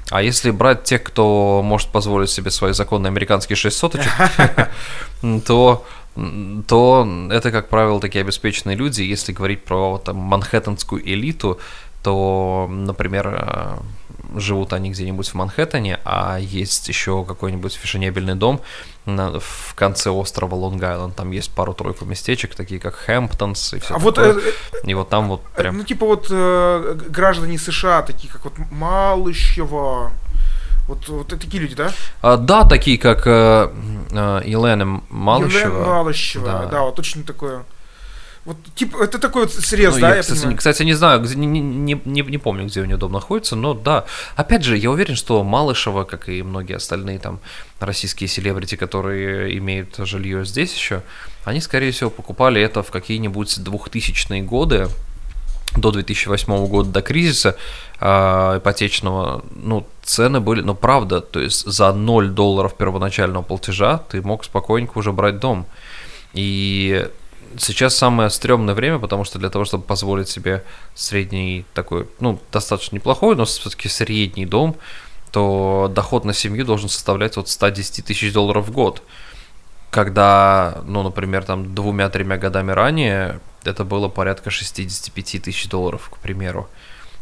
А 0.09 0.23
если 0.23 0.49
брать 0.49 0.83
тех, 0.83 1.03
кто 1.03 1.61
может 1.63 1.89
позволить 1.89 2.31
себе 2.31 2.49
свои 2.49 2.73
законные 2.73 3.09
американские 3.09 3.55
6 3.55 3.77
соточек, 3.77 4.11
то 5.45 5.85
то 6.67 7.07
это, 7.31 7.51
как 7.51 7.69
правило, 7.69 7.99
такие 7.99 8.21
обеспеченные 8.21 8.75
люди. 8.75 9.01
Если 9.01 9.31
говорить 9.31 9.63
про 9.63 9.97
там, 10.03 10.17
манхэттенскую 10.17 11.01
элиту, 11.07 11.59
то, 12.03 12.67
например, 12.69 13.27
э, 13.27 13.77
живут 14.35 14.73
они 14.73 14.91
где-нибудь 14.91 15.27
в 15.27 15.33
Манхэттене, 15.33 15.99
а 16.05 16.37
есть 16.37 16.87
еще 16.87 17.25
какой-нибудь 17.25 17.73
фешенебельный 17.73 18.35
дом 18.35 18.61
на, 19.05 19.39
в 19.39 19.73
конце 19.75 20.09
острова 20.09 20.55
Лонг-Айленд. 20.55 21.13
Там 21.13 21.31
есть 21.31 21.51
пару-тройку 21.51 22.05
местечек, 22.05 22.55
такие 22.55 22.79
как 22.79 22.95
Хэмптонс 22.95 23.73
и 23.73 23.79
все 23.79 23.95
а 23.95 23.99
такое. 23.99 24.33
Вот, 24.33 24.43
э, 24.43 24.51
и 24.85 24.93
вот 24.93 25.09
там 25.09 25.29
вот 25.29 25.43
прям... 25.55 25.77
Ну, 25.77 25.83
типа 25.83 26.05
вот 26.05 26.27
э, 26.29 26.97
граждане 27.09 27.57
США, 27.57 28.01
такие 28.01 28.31
как 28.31 28.45
вот 28.45 28.53
Малышева, 28.71 30.11
вот, 30.89 31.07
вот 31.07 31.27
такие 31.27 31.61
люди, 31.61 31.75
да? 31.75 31.91
А, 32.21 32.35
да, 32.35 32.65
такие 32.65 32.97
как 32.97 33.27
э, 33.27 33.71
э, 34.11 34.41
Елена 34.43 35.01
Малышева. 35.09 35.59
Елена 35.59 35.85
Малышева, 35.85 36.45
да. 36.45 36.65
да, 36.65 36.81
вот 36.81 36.97
очень 36.97 37.23
такое. 37.23 37.63
Вот, 38.45 38.57
типа, 38.73 39.03
это 39.03 39.19
такой 39.19 39.43
вот 39.43 39.53
срез, 39.53 39.93
ну, 39.93 40.01
да, 40.01 40.09
я, 40.09 40.15
я 40.15 40.21
кстати, 40.23 40.55
кстати, 40.55 40.81
не 40.83 40.93
знаю, 40.93 41.21
где, 41.21 41.35
не, 41.35 41.45
не, 41.45 42.01
не, 42.03 42.21
не 42.23 42.37
помню, 42.39 42.65
где 42.65 42.81
у 42.81 42.85
нее 42.85 42.97
дом 42.97 43.11
находится, 43.11 43.55
но 43.55 43.75
да. 43.75 44.05
Опять 44.35 44.63
же, 44.63 44.77
я 44.77 44.89
уверен, 44.89 45.15
что 45.15 45.43
Малышева, 45.43 46.05
как 46.05 46.27
и 46.27 46.41
многие 46.41 46.77
остальные 46.77 47.19
там 47.19 47.39
российские 47.79 48.27
селебрити, 48.27 48.75
которые 48.75 49.55
имеют 49.59 49.97
жилье 49.97 50.43
здесь 50.45 50.73
еще, 50.73 51.03
они, 51.43 51.61
скорее 51.61 51.91
всего, 51.91 52.09
покупали 52.09 52.59
это 52.61 52.81
в 52.81 52.89
какие-нибудь 52.89 53.59
2000-е 53.59 54.41
годы, 54.41 54.87
до 55.75 55.91
2008 55.91 56.67
года, 56.67 56.89
до 56.89 57.01
кризиса 57.01 57.55
э, 57.99 58.57
ипотечного, 58.57 59.43
ну, 59.51 59.85
цены 60.03 60.39
были, 60.39 60.61
ну, 60.61 60.75
правда, 60.75 61.21
то 61.21 61.39
есть 61.39 61.65
за 61.65 61.93
0 61.93 62.29
долларов 62.29 62.75
первоначального 62.75 63.43
платежа 63.43 63.97
ты 63.97 64.21
мог 64.21 64.43
спокойненько 64.43 64.97
уже 64.97 65.11
брать 65.11 65.39
дом. 65.39 65.65
И 66.33 67.07
сейчас 67.57 67.95
самое 67.95 68.29
стрёмное 68.29 68.75
время, 68.75 68.99
потому 68.99 69.23
что 69.23 69.39
для 69.39 69.49
того, 69.49 69.65
чтобы 69.65 69.83
позволить 69.83 70.29
себе 70.29 70.63
средний 70.95 71.65
такой, 71.73 72.07
ну, 72.19 72.39
достаточно 72.51 72.95
неплохой, 72.95 73.35
но 73.35 73.45
все-таки 73.45 73.89
средний 73.89 74.45
дом, 74.45 74.75
то 75.31 75.91
доход 75.93 76.25
на 76.25 76.33
семью 76.33 76.65
должен 76.65 76.89
составлять 76.89 77.37
от 77.37 77.49
110 77.49 78.05
тысяч 78.05 78.33
долларов 78.33 78.67
в 78.67 78.71
год. 78.71 79.01
Когда, 79.91 80.81
ну, 80.85 81.01
например, 81.03 81.43
там 81.43 81.73
двумя-тремя 81.73 82.37
годами 82.37 82.71
ранее 82.71 83.39
это 83.63 83.83
было 83.83 84.07
порядка 84.07 84.49
65 84.49 85.43
тысяч 85.43 85.67
долларов, 85.67 86.09
к 86.09 86.17
примеру, 86.17 86.69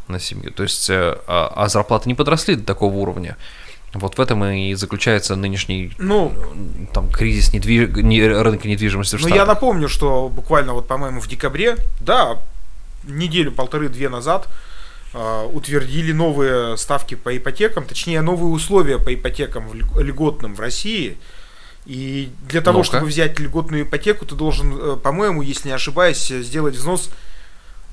на 0.08 0.18
семью. 0.18 0.52
То 0.52 0.62
есть, 0.62 0.88
э, 0.90 1.18
а, 1.26 1.52
а 1.54 1.68
зарплаты 1.68 2.08
не 2.08 2.14
подросли 2.14 2.54
до 2.54 2.64
такого 2.64 2.94
уровня. 2.94 3.36
Вот 3.94 4.18
в 4.18 4.20
этом 4.20 4.44
и 4.44 4.74
заключается 4.74 5.34
нынешний 5.34 5.92
ну, 5.98 6.32
там, 6.92 7.10
кризис 7.10 7.54
недвиж... 7.54 7.88
не, 7.96 8.22
рынка 8.22 8.68
недвижимости 8.68 9.16
в 9.16 9.22
Ну, 9.22 9.34
я 9.34 9.46
напомню, 9.46 9.88
что 9.88 10.28
буквально 10.28 10.74
вот, 10.74 10.86
по-моему, 10.86 11.20
в 11.20 11.28
декабре, 11.28 11.76
да, 12.00 12.38
неделю, 13.04 13.50
полторы-две 13.50 14.10
назад 14.10 14.46
э, 15.14 15.48
утвердили 15.52 16.12
новые 16.12 16.76
ставки 16.76 17.14
по 17.14 17.34
ипотекам, 17.34 17.84
точнее, 17.84 18.20
новые 18.20 18.52
условия 18.52 18.98
по 18.98 19.14
ипотекам 19.14 19.72
льготным 19.74 20.54
в 20.54 20.60
России– 20.60 21.16
и 21.86 22.30
для 22.48 22.60
того, 22.60 22.78
ну 22.78 22.84
чтобы 22.84 23.06
взять 23.06 23.38
льготную 23.38 23.82
ипотеку, 23.82 24.26
ты 24.26 24.34
должен, 24.34 24.76
э, 24.78 24.96
по-моему, 24.96 25.42
если 25.42 25.68
не 25.68 25.74
ошибаюсь, 25.74 26.26
сделать 26.26 26.74
взнос. 26.74 27.10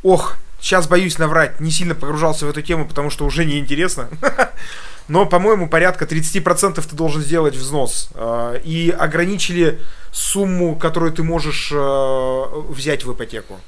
Ох, 0.03 0.35
сейчас 0.59 0.87
боюсь 0.87 1.17
наврать, 1.17 1.59
не 1.59 1.71
сильно 1.71 1.95
погружался 1.95 2.45
в 2.45 2.49
эту 2.49 2.61
тему, 2.61 2.87
потому 2.87 3.09
что 3.09 3.25
уже 3.25 3.45
неинтересно. 3.45 4.09
Но, 5.07 5.25
по-моему, 5.25 5.69
порядка 5.69 6.05
30% 6.05 6.81
ты 6.81 6.95
должен 6.95 7.21
сделать 7.21 7.55
взнос. 7.55 8.09
Э, 8.15 8.59
и 8.63 8.89
ограничили 8.89 9.79
сумму, 10.11 10.75
которую 10.75 11.11
ты 11.13 11.23
можешь 11.23 11.71
э, 11.71 12.43
взять 12.69 13.03
в 13.03 13.13
ипотеку. 13.13 13.59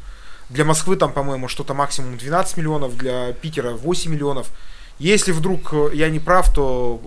Для 0.49 0.65
Москвы 0.65 0.95
там, 0.95 1.11
по-моему, 1.11 1.47
что-то 1.47 1.73
максимум 1.73 2.17
12 2.17 2.57
миллионов, 2.57 2.95
для 2.95 3.33
Питера 3.33 3.71
8 3.71 4.11
миллионов. 4.11 4.47
Если 4.99 5.31
вдруг 5.31 5.73
я 5.93 6.09
не 6.09 6.19
прав, 6.19 6.51
то 6.53 6.99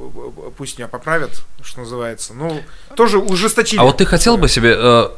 пусть 0.56 0.78
меня 0.78 0.86
поправят, 0.86 1.42
что 1.62 1.80
называется. 1.80 2.34
Ну, 2.34 2.62
тоже 2.96 3.18
ужесточили. 3.18 3.80
А 3.80 3.84
вот 3.84 3.96
ты 3.96 4.06
хотел 4.06 4.36
бы 4.36 4.48
себе, 4.48 4.74
э, 4.76 5.08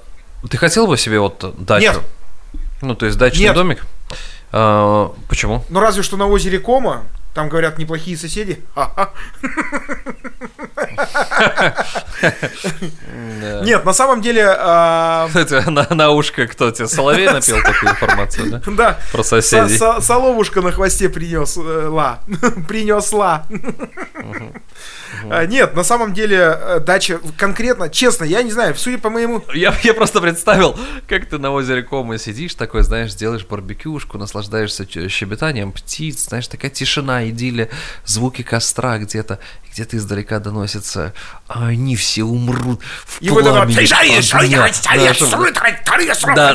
ты 0.48 0.56
хотел 0.56 0.87
бы 0.87 0.96
себе 0.96 1.20
вот 1.20 1.54
дачу? 1.58 1.92
Нет. 1.92 2.00
Ну, 2.81 2.94
то 2.94 3.06
есть 3.06 3.18
дачный 3.18 3.44
Нет. 3.44 3.54
домик? 3.54 3.85
Э, 4.52 5.08
почему? 5.29 5.64
Ну, 5.68 5.81
разве 5.81 6.02
что 6.02 6.16
на 6.16 6.27
озере 6.27 6.58
Кома. 6.58 7.04
Там, 7.35 7.48
говорят, 7.48 7.78
неплохие 7.78 8.16
соседи. 8.16 8.62
Нет, 13.62 13.85
на 13.85 13.92
самом 13.92 14.20
деле... 14.22 14.44
а, 14.48 15.26
Кстати, 15.28 15.68
на, 15.94 16.10
ушко 16.10 16.46
кто 16.46 16.70
тебе, 16.70 16.87
Соловей 16.88 17.26
напел 17.30 17.56
такую 17.62 17.92
информацию, 17.92 18.50
да? 18.50 18.62
Да. 18.66 18.98
Про 19.12 19.22
соседей. 19.22 19.76
Со- 19.76 19.94
со- 19.94 20.00
Соловушка 20.00 20.60
на 20.60 20.72
хвосте 20.72 21.08
принесла. 21.08 22.20
Принесла. 22.68 23.46
А, 25.30 25.46
Нет, 25.46 25.74
на 25.76 25.85
самом 25.85 26.14
деле 26.14 26.37
э, 26.38 26.80
дача 26.80 27.20
конкретно, 27.38 27.88
честно, 27.88 28.24
я 28.24 28.42
не 28.42 28.50
знаю, 28.50 28.74
судя 28.74 28.98
по 28.98 29.08
моему... 29.10 29.44
Я, 29.54 29.72
я 29.83 29.94
просто 29.94 30.20
представил, 30.20 30.76
как 31.08 31.26
ты 31.26 31.38
на 31.38 31.52
озере 31.52 31.83
Кома 31.83 32.18
сидишь, 32.18 32.54
такой, 32.54 32.83
знаешь, 32.83 33.14
делаешь 33.14 33.44
барбекюшку, 33.46 34.18
наслаждаешься 34.18 34.87
щебетанием 35.08 35.70
птиц, 35.72 36.24
знаешь, 36.28 36.48
такая 36.48 36.70
тишина, 36.70 37.21
идиллия, 37.29 37.68
звуки 38.04 38.42
костра 38.42 38.98
где-то, 38.98 39.38
где-то 39.73 39.96
издалека 39.96 40.38
доносится, 40.38 41.14
а 41.48 41.68
они 41.68 41.96
все 41.96 42.25
умрут 42.25 42.81
в 43.06 43.20
И 43.20 43.31
вот 43.31 43.40
это 43.40 43.52
пламени 43.52 43.75
огня». 44.35 44.68
Да, 46.35 46.52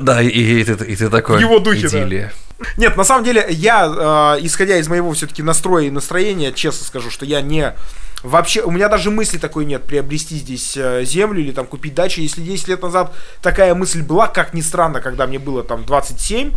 Да, 0.00 0.22
и, 0.22 0.28
и 0.28 0.64
ты, 0.64 0.72
и 0.84 0.96
ты 0.96 1.08
такой, 1.08 1.40
его 1.40 1.58
духе, 1.58 1.88
да. 1.88 1.98
идиллия. 1.98 2.32
Нет, 2.76 2.96
на 2.96 3.04
самом 3.04 3.24
деле, 3.24 3.46
я, 3.48 4.36
э, 4.36 4.44
исходя 4.44 4.76
из 4.76 4.88
моего 4.88 5.12
все-таки 5.12 5.42
настроя 5.42 5.86
и 5.86 5.90
настроения, 5.90 6.52
честно 6.52 6.84
скажу, 6.84 7.10
что 7.10 7.24
я 7.24 7.40
не... 7.40 7.74
Вообще, 8.22 8.60
у 8.62 8.70
меня 8.70 8.88
даже 8.88 9.10
мысли 9.10 9.38
такой 9.38 9.64
нет, 9.64 9.84
приобрести 9.84 10.36
здесь 10.36 10.76
э, 10.76 11.04
землю 11.04 11.40
или 11.40 11.52
там 11.52 11.66
купить 11.66 11.94
дачу. 11.94 12.20
Если 12.20 12.42
10 12.42 12.68
лет 12.68 12.82
назад 12.82 13.14
такая 13.40 13.74
мысль 13.74 14.02
была, 14.02 14.28
как 14.28 14.52
ни 14.52 14.60
странно, 14.60 15.00
когда 15.00 15.26
мне 15.26 15.38
было 15.38 15.64
там 15.64 15.86
27, 15.86 16.52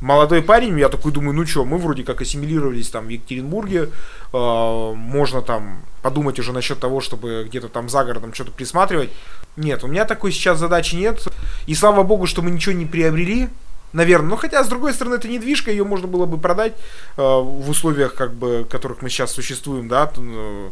молодой 0.00 0.42
парень, 0.42 0.78
я 0.78 0.88
такой 0.88 1.12
думаю, 1.12 1.34
ну 1.34 1.46
что, 1.46 1.64
мы 1.64 1.78
вроде 1.78 2.04
как 2.04 2.20
ассимилировались 2.20 2.90
там 2.90 3.06
в 3.06 3.08
Екатеринбурге, 3.08 3.90
э, 4.32 4.92
можно 4.94 5.42
там 5.42 5.82
подумать 6.02 6.38
уже 6.38 6.52
насчет 6.52 6.78
того, 6.78 7.00
чтобы 7.00 7.44
где-то 7.48 7.68
там 7.68 7.88
за 7.88 8.04
городом 8.04 8.34
что-то 8.34 8.52
присматривать. 8.52 9.10
Нет, 9.56 9.84
у 9.84 9.86
меня 9.86 10.04
такой 10.04 10.32
сейчас 10.32 10.58
задачи 10.58 10.96
нет. 10.96 11.26
И 11.66 11.74
слава 11.74 12.02
богу, 12.02 12.26
что 12.26 12.42
мы 12.42 12.50
ничего 12.50 12.74
не 12.74 12.86
приобрели, 12.86 13.48
наверное. 13.94 14.30
Но 14.30 14.36
хотя, 14.36 14.62
с 14.62 14.68
другой 14.68 14.92
стороны, 14.92 15.14
это 15.14 15.28
недвижка, 15.28 15.70
ее 15.70 15.84
можно 15.84 16.06
было 16.06 16.26
бы 16.26 16.36
продать 16.36 16.74
э, 17.16 17.22
в 17.22 17.70
условиях, 17.70 18.14
как 18.14 18.34
бы, 18.34 18.64
в 18.64 18.68
которых 18.68 19.00
мы 19.00 19.08
сейчас 19.08 19.32
существуем, 19.32 19.88
да. 19.88 20.10
э, 20.14 20.70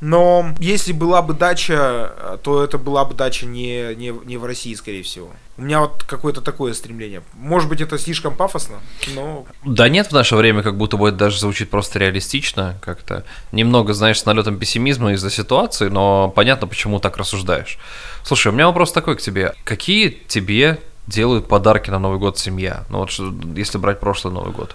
Но 0.00 0.54
если 0.58 0.92
была 0.92 1.20
бы 1.20 1.34
дача, 1.34 2.12
э, 2.16 2.38
то 2.42 2.64
это 2.64 2.78
была 2.78 3.04
бы 3.04 3.14
дача 3.14 3.44
не, 3.44 3.94
не, 3.96 4.14
не 4.24 4.36
в 4.38 4.44
России, 4.44 4.74
скорее 4.74 5.02
всего. 5.02 5.30
У 5.58 5.62
меня 5.62 5.80
вот 5.80 6.04
какое-то 6.04 6.40
такое 6.40 6.72
стремление. 6.72 7.22
Может 7.34 7.68
быть, 7.68 7.82
это 7.82 7.98
слишком 7.98 8.34
пафосно, 8.34 8.76
но... 9.14 9.44
Да 9.62 9.90
нет, 9.90 10.06
в 10.06 10.12
наше 10.12 10.34
время 10.36 10.62
как 10.62 10.78
будто 10.78 10.96
бы 10.96 11.08
это 11.08 11.18
даже 11.18 11.38
звучит 11.38 11.68
просто 11.68 11.98
реалистично, 11.98 12.78
как-то 12.80 13.24
немного, 13.52 13.92
знаешь, 13.92 14.20
с 14.20 14.24
налетом 14.24 14.58
пессимизма 14.58 15.12
из-за 15.12 15.28
ситуации, 15.28 15.88
но 15.88 16.32
понятно, 16.34 16.66
почему 16.66 16.98
так 16.98 17.18
рассуждаешь. 17.18 17.78
Слушай, 18.22 18.48
у 18.48 18.52
меня 18.52 18.68
вопрос 18.68 18.92
такой 18.92 19.16
к 19.16 19.20
тебе. 19.20 19.54
Какие 19.64 20.08
тебе 20.08 20.78
делают 21.06 21.48
подарки 21.48 21.90
на 21.90 21.98
Новый 21.98 22.18
год 22.18 22.38
семья? 22.38 22.84
Ну 22.88 22.98
вот, 22.98 23.10
если 23.56 23.78
брать 23.78 24.00
прошлый 24.00 24.32
Новый 24.32 24.52
год. 24.52 24.74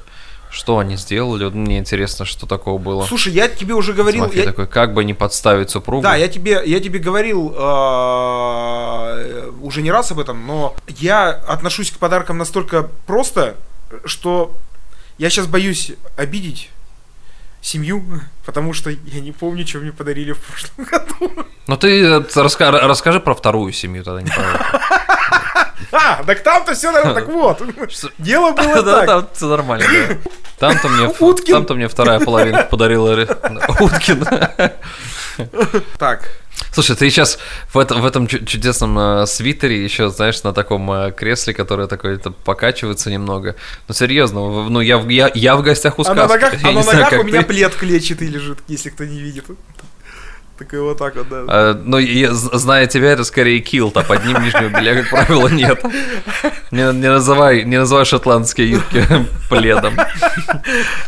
Что 0.52 0.80
они 0.80 0.96
сделали? 0.96 1.44
Вот 1.44 1.54
Мне 1.54 1.80
интересно, 1.80 2.24
что 2.24 2.46
такого 2.48 2.78
было. 2.78 3.04
Слушай, 3.06 3.34
я 3.34 3.50
тебе 3.50 3.74
уже 3.74 3.92
говорил... 3.92 4.32
Я- 4.32 4.46
такой, 4.46 4.68
как 4.68 4.94
бы 4.94 5.04
не 5.04 5.14
подставить 5.14 5.70
супругу. 5.70 6.02
Да, 6.04 6.16
я 6.16 6.30
тебе, 6.30 6.62
я 6.66 6.80
тебе 6.80 7.00
говорил 7.00 7.54
э, 7.54 9.52
уже 9.62 9.82
не 9.82 9.92
раз 9.92 10.12
об 10.12 10.20
этом, 10.20 10.48
но 10.48 10.74
я 10.88 11.30
отношусь 11.30 11.92
к 11.92 11.98
подаркам 11.98 12.38
настолько 12.38 12.90
просто, 13.06 13.56
что 14.06 14.56
я 15.18 15.30
сейчас 15.30 15.48
боюсь 15.48 15.92
обидеть 16.16 16.70
семью, 17.62 18.06
потому 18.46 18.74
что 18.74 18.90
я 18.92 19.20
не 19.20 19.32
помню, 19.34 19.66
что 19.68 19.80
мне 19.80 19.92
подарили 19.92 20.32
в 20.34 20.40
прошлом 20.40 20.86
году. 20.86 21.46
Ну 21.68 21.78
ты 21.78 22.02
раска- 22.36 22.72
расскажи 22.72 23.20
про 23.20 23.34
вторую 23.34 23.74
семью 23.74 24.04
тогда, 24.04 24.22
не. 24.22 24.30
А, 25.96 26.24
так 26.24 26.44
там-то 26.44 26.74
все 26.74 26.92
нормально. 26.92 27.22
Так 27.22 27.30
вот, 27.30 27.62
дело 28.18 28.52
было 28.52 28.84
Да, 28.84 28.96
так. 29.00 29.06
там 29.08 29.28
все 29.34 29.46
нормально, 29.48 29.86
да. 29.88 30.18
Там-то 30.60 30.88
мне, 30.90 31.10
там-то 31.46 31.74
мне 31.76 31.88
вторая 31.88 32.20
половина 32.20 32.64
подарила 32.64 33.26
Уткин. 33.80 34.26
Так, 35.98 36.30
Слушай, 36.72 36.96
ты 36.96 37.10
сейчас 37.10 37.38
в 37.74 37.78
этом, 37.78 38.02
в 38.02 38.06
этом 38.06 38.28
чу- 38.28 38.44
чудесном 38.46 38.98
э, 38.98 39.26
свитере 39.28 39.84
еще, 39.84 40.10
знаешь, 40.10 40.42
на 40.44 40.54
таком 40.54 40.90
э, 40.92 41.12
кресле, 41.12 41.54
которое 41.54 41.88
такое 41.88 42.16
это 42.16 42.32
покачивается 42.32 43.10
немного. 43.12 43.56
Ну, 43.90 43.94
серьезно, 43.94 44.42
в- 44.42 44.70
ну, 44.70 44.80
я, 44.80 44.98
в- 44.98 45.10
я, 45.10 45.30
я 45.34 45.58
в 45.58 45.64
гостях 45.64 46.00
у 46.00 46.04
а 46.04 46.14
на 46.14 46.28
сказки. 46.28 46.44
ногах, 46.46 46.60
а 46.64 46.72
на 46.72 46.82
знаю, 46.84 46.98
ногах 47.00 47.10
как 47.12 47.20
у 47.20 47.24
меня 47.24 47.42
ты. 47.42 47.48
плед 47.48 47.76
клетчатый 47.76 48.28
лежит, 48.30 48.60
если 48.70 48.90
кто 48.90 49.04
не 49.04 49.20
видит. 49.20 49.46
Такой 50.58 50.80
вот 50.80 50.98
так 50.98 51.16
вот, 51.18 51.28
да. 51.28 51.44
А, 51.48 51.74
ну, 51.84 51.98
я, 51.98 52.34
зная 52.34 52.88
тебя, 52.88 53.12
это 53.12 53.26
скорее 53.26 53.60
килт, 53.60 53.98
а 53.98 54.04
под 54.04 54.26
ним 54.26 54.42
нижнего 54.42 54.70
белья, 54.70 54.96
как 55.02 55.10
правило, 55.10 55.50
нет. 55.50 55.84
Не, 56.72 56.94
не 56.94 57.10
называй, 57.10 57.64
не 57.66 57.78
называй 57.78 58.06
шотландские 58.06 58.72
юбки 58.72 59.06
пледом. 59.50 59.96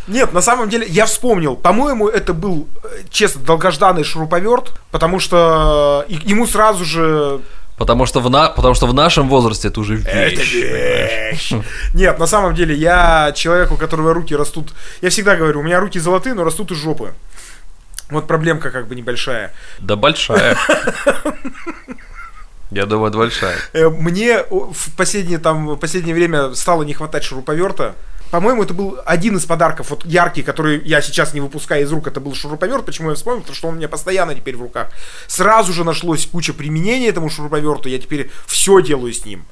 Нет, 0.07 0.33
на 0.33 0.41
самом 0.41 0.67
деле, 0.69 0.85
я 0.89 1.05
вспомнил. 1.05 1.55
По-моему, 1.55 2.09
это 2.09 2.33
был, 2.33 2.67
э, 2.83 2.87
честно, 3.09 3.41
долгожданный 3.41 4.03
шуруповерт, 4.03 4.73
потому 4.91 5.19
что 5.19 6.05
э, 6.09 6.11
и- 6.11 6.29
ему 6.29 6.45
сразу 6.45 6.83
же... 6.83 7.39
Потому 7.77 8.05
что, 8.07 8.19
в 8.21 8.29
на, 8.29 8.49
потому 8.49 8.73
что 8.73 8.87
в 8.87 8.93
нашем 8.93 9.29
возрасте 9.29 9.67
это 9.69 9.79
уже 9.79 9.95
вещь. 9.95 10.53
вещь. 10.55 11.53
Нет, 11.93 12.17
на 12.19 12.25
самом 12.27 12.53
деле, 12.55 12.75
я 12.75 13.31
человек, 13.35 13.71
у 13.71 13.77
которого 13.77 14.13
руки 14.13 14.35
растут... 14.35 14.73
Я 15.01 15.09
всегда 15.09 15.35
говорю, 15.35 15.59
у 15.59 15.63
меня 15.63 15.79
руки 15.79 15.99
золотые, 15.99 16.33
но 16.33 16.43
растут 16.43 16.71
из 16.71 16.77
жопы. 16.77 17.13
Вот 18.09 18.27
проблемка 18.27 18.71
как 18.71 18.87
бы 18.87 18.95
небольшая. 18.95 19.53
Да 19.79 19.95
большая. 19.95 20.57
Я 22.71 22.85
думаю, 22.85 23.11
большая. 23.11 23.57
Э, 23.73 23.89
Мне 23.89 24.43
в 24.49 24.95
последнее, 24.97 25.39
там, 25.39 25.67
в 25.67 25.77
последнее 25.77 26.13
время 26.13 26.53
стало 26.53 26.83
не 26.83 26.93
хватать 26.93 27.23
шуруповерта. 27.23 27.95
По-моему, 28.29 28.63
это 28.63 28.73
был 28.73 28.99
один 29.05 29.37
из 29.37 29.45
подарков, 29.45 29.89
вот 29.89 30.05
яркий, 30.05 30.43
который 30.43 30.81
я 30.83 31.01
сейчас 31.01 31.33
не 31.33 31.39
выпускаю 31.39 31.83
из 31.83 31.91
рук, 31.91 32.07
это 32.07 32.19
был 32.19 32.35
шуруповерт. 32.35 32.85
Почему 32.85 33.09
я 33.09 33.15
вспомнил? 33.15 33.39
Потому 33.39 33.55
что 33.55 33.67
он 33.69 33.75
у 33.75 33.77
меня 33.77 33.87
постоянно 33.87 34.35
теперь 34.35 34.57
в 34.57 34.61
руках. 34.61 34.89
Сразу 35.27 35.71
же 35.71 35.85
нашлось 35.85 36.25
куча 36.25 36.53
применений 36.53 37.07
этому 37.07 37.29
шуруповерту. 37.29 37.87
Я 37.87 37.99
теперь 37.99 38.29
все 38.45 38.81
делаю 38.81 39.13
с 39.13 39.23
ним. 39.23 39.45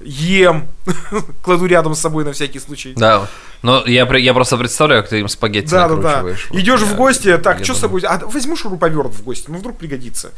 Ем, 0.00 0.66
кладу 1.42 1.66
рядом 1.66 1.94
с 1.94 2.00
собой 2.00 2.24
на 2.24 2.32
всякий 2.32 2.58
случай. 2.58 2.94
Да. 2.96 3.28
Но 3.62 3.84
я, 3.86 4.04
я 4.16 4.34
просто 4.34 4.56
представляю, 4.56 5.02
как 5.02 5.10
ты 5.10 5.20
им 5.20 5.28
спагетти 5.28 5.70
Да, 5.70 5.88
да, 5.88 5.96
да. 5.96 6.22
Вот 6.22 6.36
Идешь 6.58 6.80
я- 6.80 6.86
в 6.86 6.96
гости, 6.96 7.36
так, 7.38 7.58
я 7.60 7.64
что 7.64 7.74
с 7.74 7.80
думаю. 7.80 8.02
собой? 8.02 8.18
А 8.18 8.26
возьму 8.26 8.56
шуруповерт 8.56 9.12
в 9.14 9.22
гости, 9.22 9.44
ну 9.48 9.58
вдруг 9.58 9.78
пригодится. 9.78 10.32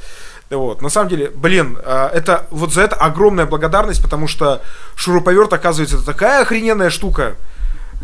Вот, 0.51 0.83
на 0.83 0.91
самом 0.91 1.09
деле, 1.09 1.31
блин, 1.35 1.79
а, 1.85 2.11
это 2.13 2.47
вот 2.51 2.73
за 2.73 2.83
это 2.83 2.97
огромная 2.97 3.47
благодарность, 3.47 4.03
потому 4.03 4.29
что 4.29 4.61
шуруповерт, 4.95 5.53
оказывается, 5.55 5.97
это 5.97 6.05
такая 6.05 6.43
охрененная 6.43 6.91
штука. 6.91 7.37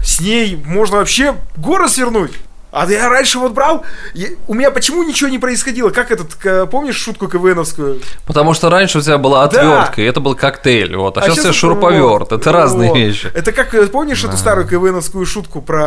С 0.03 0.21
ней 0.21 0.57
можно 0.65 0.97
вообще 0.97 1.35
горы 1.57 1.89
свернуть. 1.89 2.33
А 2.73 2.87
я 2.89 3.09
раньше 3.09 3.39
вот 3.39 3.53
брал, 3.53 3.85
я- 4.15 4.29
у 4.47 4.55
меня 4.55 4.71
почему 4.71 5.03
ничего 5.03 5.29
не 5.29 5.39
происходило? 5.41 5.91
Как 5.91 6.11
этот, 6.13 6.35
к- 6.37 6.67
помнишь 6.67 6.97
шутку 6.97 7.27
КВНовскую? 7.27 8.01
Потому 8.27 8.55
что 8.55 8.71
раньше 8.71 8.99
у 8.99 9.01
тебя 9.01 9.19
была 9.19 9.47
Да. 9.49 9.61
отвертка, 9.61 10.03
и 10.03 10.05
это 10.05 10.21
был 10.21 10.37
коктейль. 10.37 10.95
Вот. 10.95 11.19
А, 11.19 11.23
сейчас 11.23 11.39
у 11.39 11.41
тебя 11.41 11.53
щас 11.53 11.57
шуруповерт. 11.61 12.31
вот, 12.31 12.33
Это 12.33 12.53
разные 12.53 12.91
вот. 12.91 12.97
вещи. 12.99 13.29
Это 13.35 13.51
как, 13.53 13.75
э, 13.75 13.87
помнишь 13.89 14.23
эту 14.23 14.37
старую 14.37 14.69
КВНовскую 14.69 15.27
шутку 15.27 15.61
про 15.63 15.83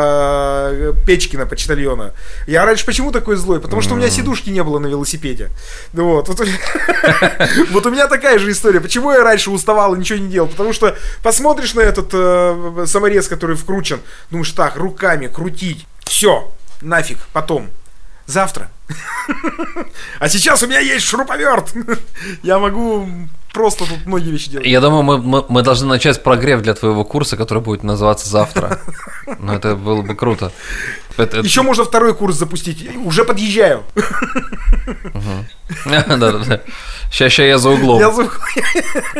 э, 0.71 0.93
Печкина, 1.07 1.45
почтальона? 1.45 2.13
Я 2.47 2.65
раньше 2.65 2.85
почему 2.85 3.11
такой 3.11 3.37
злой? 3.37 3.61
Потому 3.61 3.81
что 3.81 3.93
у 3.93 3.97
меня 3.97 4.09
сидушки 4.09 4.49
не 4.49 4.61
было 4.63 4.79
на 4.79 4.87
велосипеде. 4.87 5.49
Вот. 5.93 6.27
Вот 6.27 6.39
у 6.41 6.43
меня- 6.43 7.49
вот 7.71 7.85
у 7.85 7.91
меня 7.91 8.07
такая 8.07 8.39
же 8.39 8.51
история. 8.51 8.81
Почему 8.81 9.11
я 9.11 9.23
раньше 9.23 9.51
уставал 9.51 9.95
и 9.95 9.99
ничего 9.99 10.19
не 10.19 10.27
делал? 10.27 10.49
Потому 10.49 10.73
что 10.73 10.95
посмотришь 11.21 11.73
на 11.75 11.81
этот 11.81 12.09
э, 12.11 12.85
саморез, 12.87 13.27
который 13.29 13.55
вкручен, 13.55 13.99
думаешь, 14.31 14.51
так, 14.51 14.75
руками 14.75 15.27
крутить. 15.27 15.85
Все, 16.03 16.51
нафиг, 16.83 17.17
потом. 17.33 17.69
Завтра. 18.25 18.69
А 20.19 20.29
сейчас 20.29 20.63
у 20.63 20.67
меня 20.67 20.79
есть 20.79 21.05
шуруповерт. 21.05 21.73
Я 22.41 22.59
могу 22.59 23.07
просто 23.53 23.85
тут 23.85 24.05
многие 24.05 24.31
вещи 24.31 24.49
делать. 24.49 24.67
Я 24.67 24.81
думаю, 24.81 25.03
мы, 25.03 25.17
мы, 25.17 25.45
мы 25.47 25.61
должны 25.61 25.87
начать 25.87 26.23
прогрев 26.23 26.61
для 26.61 26.73
твоего 26.73 27.03
курса, 27.03 27.37
который 27.37 27.61
будет 27.61 27.83
называться 27.83 28.29
завтра. 28.29 28.79
Ну, 29.39 29.53
это 29.53 29.75
было 29.75 30.01
бы 30.01 30.15
круто. 30.15 30.51
Это- 31.17 31.37
это- 31.37 31.45
Еще 31.47 31.61
можно 31.61 31.83
второй 31.83 32.13
курс 32.15 32.35
запустить. 32.35 32.87
Уже 33.05 33.23
подъезжаю. 33.25 33.83
Да-да-да. 35.85 36.61
Сейчас 37.11 37.37
я 37.39 37.57
за 37.57 37.69
углом. 37.69 37.99
Я 37.99 38.11
за- 38.11 38.29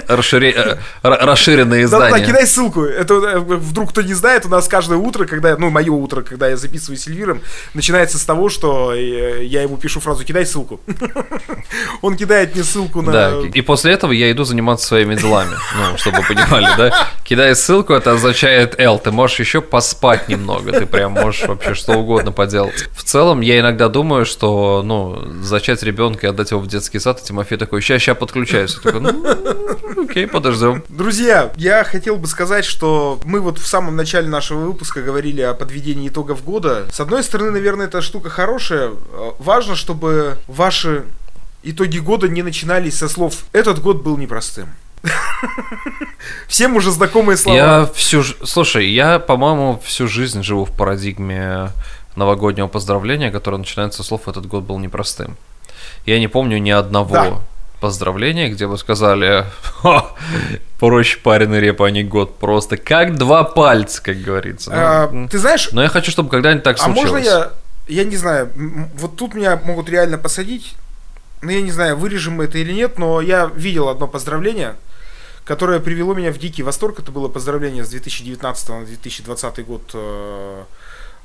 Расшире- 0.07 0.51
э, 0.55 0.77
р- 1.03 1.17
Расширенные 1.21 1.87
Да, 1.87 1.99
да, 1.99 2.07
издания. 2.07 2.25
кидай 2.25 2.47
ссылку. 2.47 2.83
Это 2.83 3.13
э, 3.13 3.39
вдруг 3.39 3.89
кто 3.91 4.01
не 4.01 4.13
знает, 4.13 4.45
у 4.45 4.49
нас 4.49 4.67
каждое 4.67 4.97
утро, 4.97 5.25
когда, 5.25 5.55
ну, 5.57 5.69
мое 5.69 5.91
утро, 5.91 6.21
когда 6.21 6.47
я 6.49 6.57
записываю 6.57 6.97
с 6.97 7.07
Эльвиром, 7.07 7.41
начинается 7.73 8.17
с 8.17 8.23
того, 8.25 8.49
что 8.49 8.93
э, 8.93 9.43
я 9.45 9.61
ему 9.61 9.77
пишу 9.77 9.99
фразу 9.99 10.23
«кидай 10.25 10.45
ссылку». 10.45 10.81
Он 12.01 12.17
кидает 12.17 12.55
мне 12.55 12.63
ссылку 12.63 13.01
на... 13.01 13.11
Да, 13.11 13.33
и 13.53 13.61
после 13.61 13.93
этого 13.93 14.11
я 14.11 14.31
иду 14.31 14.43
заниматься 14.43 14.87
своими 14.87 15.15
делами, 15.15 15.55
ну, 15.75 15.97
чтобы 15.97 16.17
вы 16.21 16.23
понимали, 16.35 16.67
да? 16.77 17.07
Кидая 17.23 17.53
ссылку, 17.55 17.93
это 17.93 18.11
означает, 18.13 18.75
Эл, 18.79 18.99
ты 18.99 19.11
можешь 19.11 19.39
еще 19.39 19.61
поспать 19.61 20.29
немного, 20.29 20.71
ты 20.71 20.85
прям 20.85 21.11
можешь 21.13 21.47
вообще 21.47 21.75
что 21.83 21.99
угодно 21.99 22.31
поделать. 22.31 22.87
В 22.95 23.03
целом, 23.03 23.41
я 23.41 23.59
иногда 23.59 23.89
думаю, 23.89 24.25
что, 24.25 24.81
ну, 24.83 25.21
зачать 25.41 25.83
ребенка 25.83 26.27
и 26.27 26.29
отдать 26.29 26.51
его 26.51 26.61
в 26.61 26.67
детский 26.67 26.99
сад, 26.99 27.19
и 27.21 27.25
Тимофей 27.25 27.57
такой, 27.57 27.81
ща, 27.81 27.99
ща 27.99 28.15
подключаюсь. 28.15 28.75
Я 28.75 28.81
такой, 28.81 29.01
ну, 29.01 30.03
окей, 30.03 30.27
подождем. 30.27 30.83
Друзья, 30.87 31.51
я 31.57 31.83
хотел 31.83 32.15
бы 32.15 32.27
сказать, 32.27 32.63
что 32.63 33.19
мы 33.25 33.41
вот 33.41 33.59
в 33.59 33.67
самом 33.67 33.95
начале 33.97 34.29
нашего 34.29 34.59
выпуска 34.59 35.01
говорили 35.01 35.41
о 35.41 35.53
подведении 35.53 36.07
итогов 36.07 36.43
года. 36.43 36.85
С 36.91 37.01
одной 37.01 37.23
стороны, 37.23 37.51
наверное, 37.51 37.87
эта 37.87 38.01
штука 38.01 38.29
хорошая. 38.29 38.91
Важно, 39.39 39.75
чтобы 39.75 40.37
ваши 40.47 41.03
итоги 41.63 41.97
года 41.97 42.29
не 42.29 42.43
начинались 42.43 42.97
со 42.97 43.09
слов 43.09 43.43
«этот 43.51 43.81
год 43.81 44.03
был 44.03 44.17
непростым». 44.17 44.69
Всем 46.47 46.75
уже 46.75 46.91
знакомые 46.91 47.37
слова. 47.37 47.57
Я 47.57 47.89
всю... 47.93 48.23
Слушай, 48.23 48.89
я, 48.89 49.19
по-моему, 49.19 49.81
всю 49.83 50.07
жизнь 50.07 50.43
живу 50.43 50.65
в 50.65 50.71
парадигме 50.71 51.69
новогоднего 52.15 52.67
поздравления, 52.67 53.31
которое 53.31 53.57
начинается 53.57 53.97
со 54.03 54.07
слов 54.07 54.27
«этот 54.27 54.45
год 54.45 54.63
был 54.63 54.79
непростым». 54.79 55.35
Я 56.05 56.19
не 56.19 56.27
помню 56.27 56.57
ни 56.59 56.69
одного 56.69 57.13
Да. 57.15 57.33
поздравления, 57.81 58.49
где 58.49 58.67
бы 58.67 58.77
сказали 58.77 59.45
«Ха, 59.81 60.05
проще 60.79 61.17
пареный 61.19 61.59
репа, 61.59 61.87
а 61.87 61.91
не 61.91 62.03
год, 62.03 62.37
просто 62.37 62.77
как 62.77 63.15
два 63.17 63.43
пальца, 63.43 64.01
как 64.01 64.17
говорится. 64.21 64.69
Ну, 64.69 64.75
А, 64.77 65.09
м. 65.11 65.27
Ты 65.27 65.37
знаешь, 65.39 65.69
Но 65.71 65.81
я 65.81 65.89
хочу, 65.89 66.11
чтобы 66.11 66.29
когда-нибудь 66.29 66.63
так 66.63 66.77
а 66.79 66.83
случилось. 66.83 67.11
можно 67.11 67.17
я, 67.17 67.51
я 67.87 68.03
не 68.03 68.15
знаю, 68.15 68.51
вот 68.95 69.15
тут 69.17 69.33
меня 69.33 69.59
могут 69.65 69.89
реально 69.89 70.17
посадить, 70.17 70.75
ну 71.41 71.49
я 71.51 71.61
не 71.61 71.71
знаю, 71.71 71.97
вырежем 71.97 72.35
мы 72.35 72.45
это 72.45 72.57
или 72.57 72.71
нет, 72.73 72.97
но 72.99 73.19
я 73.21 73.49
видел 73.55 73.89
одно 73.89 74.07
поздравление, 74.07 74.75
которое 75.45 75.79
привело 75.79 76.13
меня 76.13 76.31
в 76.31 76.37
дикий 76.37 76.63
восторг. 76.63 76.99
Это 76.99 77.11
было 77.11 77.27
поздравление 77.27 77.83
с 77.83 77.89
2019 77.89 78.69
на 78.69 78.85
2020 78.85 79.65
год 79.65 79.91
э, 79.93 80.63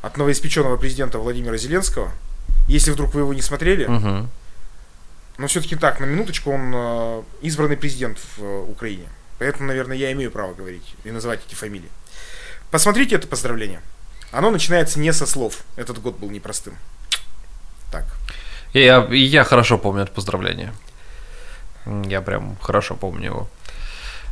от 0.03 0.17
новоиспеченного 0.17 0.77
президента 0.77 1.19
Владимира 1.19 1.57
Зеленского. 1.57 2.11
Если 2.67 2.91
вдруг 2.91 3.15
вы 3.15 3.21
его 3.21 3.33
не 3.35 3.43
смотрели, 3.43 3.87
Мгм. 3.87 4.29
но 5.39 5.47
все-таки 5.47 5.77
так, 5.77 6.01
на 6.01 6.05
минуточку, 6.05 6.51
он 6.53 6.73
э, 6.75 7.23
избранный 7.43 7.77
президент 7.77 8.19
в 8.37 8.43
э, 8.43 8.61
Украине. 8.69 9.07
Поэтому, 9.39 9.69
наверное, 9.69 9.97
я 9.97 10.11
имею 10.13 10.31
право 10.31 10.53
говорить 10.53 10.95
и 11.05 11.11
называть 11.11 11.41
эти 11.47 11.55
фамилии. 11.55 11.89
Посмотрите 12.71 13.15
это 13.15 13.27
поздравление. 13.29 13.81
Оно 14.33 14.51
начинается 14.51 14.99
не 14.99 15.13
со 15.13 15.27
слов. 15.27 15.61
Этот 15.77 16.03
год 16.03 16.19
был 16.19 16.29
непростым. 16.29 16.75
Так. 17.91 18.05
И 18.75 18.81
я, 18.81 19.07
я 19.11 19.45
хорошо 19.45 19.79
помню 19.79 20.03
это 20.03 20.13
поздравление. 20.13 20.75
Я 21.87 22.21
прям 22.21 22.57
хорошо 22.61 22.95
помню 22.97 23.27
его. 23.27 23.49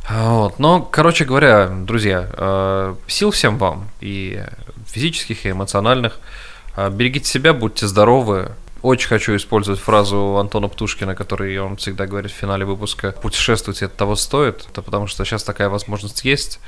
Вот. 0.09 0.59
Но, 0.59 0.81
короче 0.81 1.25
говоря, 1.25 1.67
друзья, 1.67 2.29
э, 2.31 2.95
сил 3.07 3.31
всем 3.31 3.57
вам, 3.57 3.89
и 3.99 4.43
физических, 4.87 5.45
и 5.45 5.51
эмоциональных. 5.51 6.19
Э, 6.75 6.89
Берегите 6.89 7.29
себя, 7.29 7.53
будьте 7.53 7.87
здоровы. 7.87 8.51
Очень 8.81 9.07
хочу 9.09 9.35
использовать 9.35 9.79
фразу 9.79 10.37
Антона 10.37 10.67
Птушкина, 10.67 11.15
который 11.15 11.59
он 11.59 11.75
всегда 11.77 12.05
говорит 12.05 12.31
в 12.31 12.35
финале 12.35 12.63
выпуска 12.63 13.11
«Путешествуйте, 13.11 13.85
это 13.85 13.97
того 13.97 14.15
стоит», 14.15 14.65
это 14.69 14.81
потому 14.81 15.07
что 15.07 15.25
сейчас 15.25 15.43
такая 15.43 15.67
возможность 15.67 16.23
есть. 16.23 16.59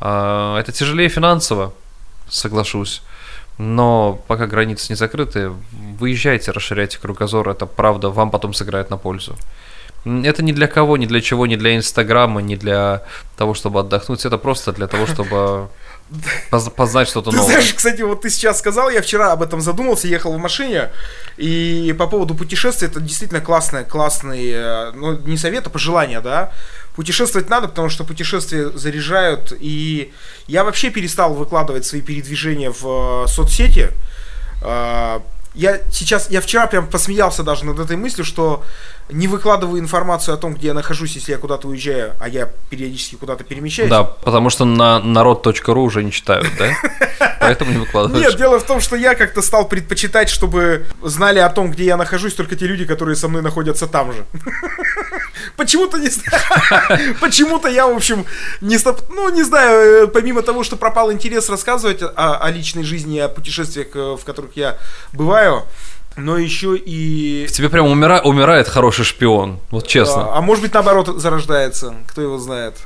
А, 0.00 0.58
Это 0.58 0.70
тяжелее 0.70 1.08
финансово, 1.08 1.72
соглашусь. 2.28 3.02
Но 3.56 4.20
пока 4.26 4.46
границы 4.46 4.86
не 4.92 4.96
закрыты, 4.96 5.52
выезжайте, 5.98 6.50
расширяйте 6.50 6.98
кругозор, 6.98 7.48
это 7.48 7.66
правда 7.66 8.10
вам 8.10 8.30
потом 8.30 8.52
сыграет 8.52 8.90
на 8.90 8.96
пользу. 8.96 9.36
Это 10.04 10.42
ни 10.42 10.52
для 10.52 10.66
кого, 10.66 10.96
ни 10.96 11.06
для 11.06 11.20
чего, 11.20 11.46
ни 11.46 11.56
для 11.56 11.76
Инстаграма, 11.76 12.42
ни 12.42 12.56
для 12.56 13.02
того, 13.36 13.54
чтобы 13.54 13.80
отдохнуть, 13.80 14.24
это 14.26 14.36
просто 14.38 14.72
для 14.72 14.86
того, 14.86 15.06
чтобы 15.06 15.68
поз- 16.50 16.68
познать 16.68 17.08
что-то 17.08 17.30
Ты 17.30 17.36
новое. 17.36 17.52
знаешь, 17.52 17.72
кстати, 17.72 18.02
вот 18.02 18.20
ты 18.20 18.28
сейчас 18.30 18.58
сказал, 18.58 18.90
я 18.90 19.00
вчера 19.00 19.32
об 19.32 19.42
этом 19.42 19.60
задумался, 19.62 20.06
ехал 20.06 20.32
в 20.34 20.38
машине, 20.38 20.90
и 21.38 21.94
по 21.98 22.06
поводу 22.06 22.34
путешествий, 22.34 22.88
это 22.88 23.00
действительно 23.00 23.40
классное, 23.40 23.84
классный, 23.84 24.50
э, 24.52 24.92
ну, 24.94 25.18
не 25.26 25.38
совет, 25.38 25.66
а 25.66 25.70
пожелание, 25.70 26.20
да. 26.20 26.52
Путешествовать 26.96 27.48
надо, 27.48 27.68
потому 27.68 27.88
что 27.88 28.04
путешествия 28.04 28.70
заряжают, 28.70 29.52
и 29.58 30.12
я 30.46 30.64
вообще 30.64 30.90
перестал 30.90 31.34
выкладывать 31.34 31.86
свои 31.86 32.02
передвижения 32.02 32.70
в 32.70 33.24
э, 33.24 33.26
соцсети. 33.28 33.90
Я 35.54 35.78
сейчас, 35.90 36.30
я 36.30 36.40
вчера 36.40 36.66
прям 36.66 36.88
посмеялся 36.88 37.44
даже 37.44 37.64
над 37.64 37.78
этой 37.78 37.96
мыслью, 37.96 38.24
что 38.24 38.64
не 39.08 39.28
выкладываю 39.28 39.80
информацию 39.80 40.34
о 40.34 40.36
том, 40.36 40.54
где 40.54 40.68
я 40.68 40.74
нахожусь, 40.74 41.14
если 41.14 41.32
я 41.32 41.38
куда-то 41.38 41.68
уезжаю, 41.68 42.14
а 42.20 42.28
я 42.28 42.48
периодически 42.70 43.14
куда-то 43.16 43.44
перемещаюсь. 43.44 43.90
Да, 43.90 44.02
потому 44.02 44.50
что 44.50 44.64
на 44.64 44.98
народ.ру 44.98 45.82
уже 45.82 46.02
не 46.02 46.10
читают, 46.10 46.48
да? 46.58 46.74
Поэтому 47.40 47.72
не 47.72 47.78
выкладываешь. 47.78 48.26
Нет, 48.26 48.36
дело 48.36 48.58
в 48.58 48.64
том, 48.64 48.80
что 48.80 48.96
я 48.96 49.14
как-то 49.14 49.42
стал 49.42 49.68
предпочитать, 49.68 50.28
чтобы 50.28 50.86
знали 51.02 51.38
о 51.38 51.48
том, 51.50 51.70
где 51.70 51.84
я 51.84 51.96
нахожусь, 51.96 52.34
только 52.34 52.56
те 52.56 52.66
люди, 52.66 52.84
которые 52.84 53.14
со 53.14 53.28
мной 53.28 53.42
находятся 53.42 53.86
там 53.86 54.12
же. 54.12 54.24
Почему-то 55.56 55.98
не 55.98 56.08
знаю. 56.08 57.16
Почему-то 57.20 57.68
я, 57.68 57.86
в 57.86 57.96
общем, 57.96 58.24
не 58.60 58.78
стоп... 58.78 59.00
Ну, 59.10 59.28
не 59.30 59.42
знаю, 59.42 60.04
э, 60.04 60.06
помимо 60.06 60.42
того, 60.42 60.64
что 60.64 60.76
пропал 60.76 61.12
интерес 61.12 61.48
рассказывать 61.48 62.02
о, 62.02 62.36
о 62.36 62.50
личной 62.50 62.82
жизни, 62.82 63.18
о 63.18 63.28
путешествиях, 63.28 63.88
э, 63.94 64.16
в 64.20 64.24
которых 64.24 64.56
я 64.56 64.78
бываю, 65.12 65.64
но 66.16 66.38
еще 66.38 66.76
и... 66.76 67.46
В 67.46 67.52
тебе 67.52 67.68
прям 67.68 67.86
умира- 67.86 68.22
умирает 68.22 68.68
хороший 68.68 69.04
шпион, 69.04 69.58
вот 69.70 69.86
честно. 69.86 70.32
А, 70.32 70.38
а 70.38 70.40
может 70.40 70.62
быть, 70.62 70.74
наоборот, 70.74 71.20
зарождается, 71.20 71.94
кто 72.08 72.22
его 72.22 72.38
знает. 72.38 72.76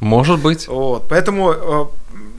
Может 0.00 0.40
быть. 0.40 0.68
Вот, 0.68 1.06
поэтому 1.08 1.52
э, 1.52 1.86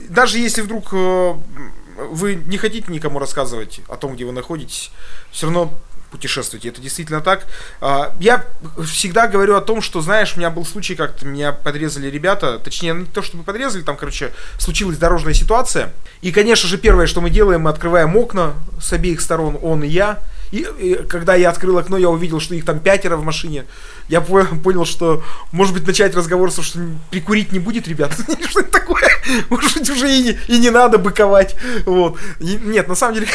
даже 0.08 0.38
если 0.38 0.62
вдруг 0.62 0.92
вы 0.92 2.34
не 2.34 2.58
хотите 2.58 2.92
никому 2.92 3.18
рассказывать 3.18 3.80
о 3.88 3.96
том, 3.96 4.14
где 4.14 4.24
вы 4.24 4.32
находитесь, 4.32 4.90
все 5.30 5.46
равно 5.46 5.72
путешествуйте. 6.14 6.68
Это 6.68 6.80
действительно 6.80 7.20
так. 7.20 7.44
А, 7.80 8.14
Я 8.20 8.44
всегда 8.84 9.26
говорю 9.26 9.56
о 9.56 9.60
том, 9.60 9.82
что, 9.82 10.00
знаешь, 10.00 10.34
у 10.36 10.38
меня 10.38 10.48
был 10.48 10.64
случай, 10.64 10.94
как-то 10.94 11.26
меня 11.26 11.50
подрезали 11.50 12.06
ребята, 12.08 12.60
точнее, 12.60 12.94
не 12.94 13.04
то 13.04 13.20
чтобы 13.20 13.42
подрезали, 13.42 13.82
там, 13.82 13.96
короче, 13.96 14.32
случилась 14.58 14.96
дорожная 14.96 15.34
ситуация. 15.34 15.92
И, 16.22 16.30
конечно 16.30 16.68
же, 16.68 16.78
первое, 16.78 17.08
что 17.08 17.20
мы 17.20 17.30
делаем, 17.30 17.62
мы 17.62 17.70
открываем 17.70 18.16
окна 18.16 18.54
с 18.80 18.92
обеих 18.92 19.20
сторон, 19.20 19.58
он 19.60 19.82
и 19.82 19.88
я. 19.88 20.20
И, 20.54 20.64
и 20.78 20.94
когда 21.08 21.34
я 21.34 21.50
открыл 21.50 21.78
окно, 21.78 21.98
я 21.98 22.08
увидел, 22.08 22.38
что 22.38 22.54
их 22.54 22.64
там 22.64 22.78
пятеро 22.78 23.16
в 23.16 23.24
машине. 23.24 23.64
Я 24.08 24.20
по- 24.20 24.44
понял, 24.44 24.84
что, 24.84 25.24
может 25.50 25.74
быть, 25.74 25.84
начать 25.84 26.14
разговор 26.14 26.52
с 26.52 26.62
что 26.62 26.78
прикурить 27.10 27.50
не 27.50 27.58
будет, 27.58 27.88
ребят. 27.88 28.12
Что 28.48 28.60
это 28.60 28.70
такое? 28.70 29.02
Может 29.50 29.78
быть, 29.78 29.90
уже 29.90 30.16
и 30.16 30.22
не, 30.22 30.38
и 30.46 30.58
не 30.60 30.70
надо 30.70 30.98
быковать. 30.98 31.56
Вот. 31.86 32.18
И- 32.38 32.60
нет, 32.62 32.86
на 32.86 32.94
самом 32.94 33.14
деле... 33.14 33.26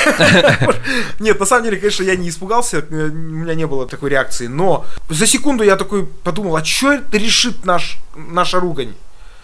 Нет, 1.20 1.38
на 1.38 1.45
самом 1.45 1.65
деле, 1.65 1.76
конечно, 1.78 2.03
я 2.03 2.15
не 2.15 2.30
испугался, 2.30 2.86
э, 2.89 3.09
у 3.09 3.11
меня 3.11 3.53
не 3.53 3.67
было 3.67 3.86
такой 3.86 4.11
реакции. 4.11 4.47
Но 4.47 4.86
за 5.09 5.28
секунду 5.28 5.63
я 5.63 5.76
такой 5.76 6.05
подумал, 6.05 6.55
а 6.55 6.63
что 6.63 6.93
это 6.93 7.17
решит 7.17 7.65
наш, 7.65 7.97
наша 8.15 8.61
ругань? 8.61 8.93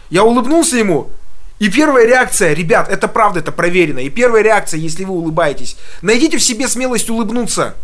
Я 0.10 0.24
улыбнулся 0.24 0.78
ему, 0.78 1.12
и 1.60 1.70
первая 1.70 2.06
реакция, 2.06 2.54
ребят, 2.54 2.90
это 2.90 3.08
правда, 3.08 3.40
это 3.40 3.52
проверено. 3.52 4.00
И 4.00 4.10
первая 4.10 4.44
реакция, 4.44 4.80
если 4.80 5.06
вы 5.06 5.14
улыбаетесь, 5.14 5.78
найдите 6.02 6.38
в 6.38 6.44
себе 6.44 6.68
смелость 6.68 7.10
улыбнуться. 7.10 7.76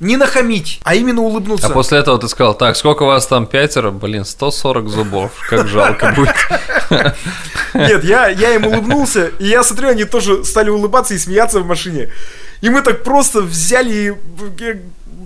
Не 0.00 0.16
нахамить, 0.16 0.80
а 0.84 0.94
именно 0.94 1.22
улыбнуться. 1.22 1.66
А 1.66 1.70
после 1.70 1.98
этого 1.98 2.18
ты 2.20 2.28
сказал, 2.28 2.54
так, 2.54 2.76
сколько 2.76 3.02
у 3.02 3.06
вас 3.06 3.26
там 3.26 3.46
пятеро? 3.46 3.90
Блин, 3.90 4.24
140 4.24 4.88
зубов, 4.88 5.32
как 5.50 5.66
жалко 5.66 6.12
будет. 6.14 6.36
Нет, 7.74 8.04
я, 8.04 8.28
я 8.28 8.54
им 8.54 8.66
улыбнулся, 8.66 9.32
и 9.40 9.46
я 9.48 9.64
смотрю, 9.64 9.88
они 9.88 10.04
тоже 10.04 10.44
стали 10.44 10.70
улыбаться 10.70 11.14
и 11.14 11.18
смеяться 11.18 11.58
в 11.60 11.66
машине. 11.66 12.10
И 12.60 12.70
мы 12.70 12.82
так 12.82 13.02
просто 13.02 13.42
взяли 13.42 13.92
и 13.92 14.12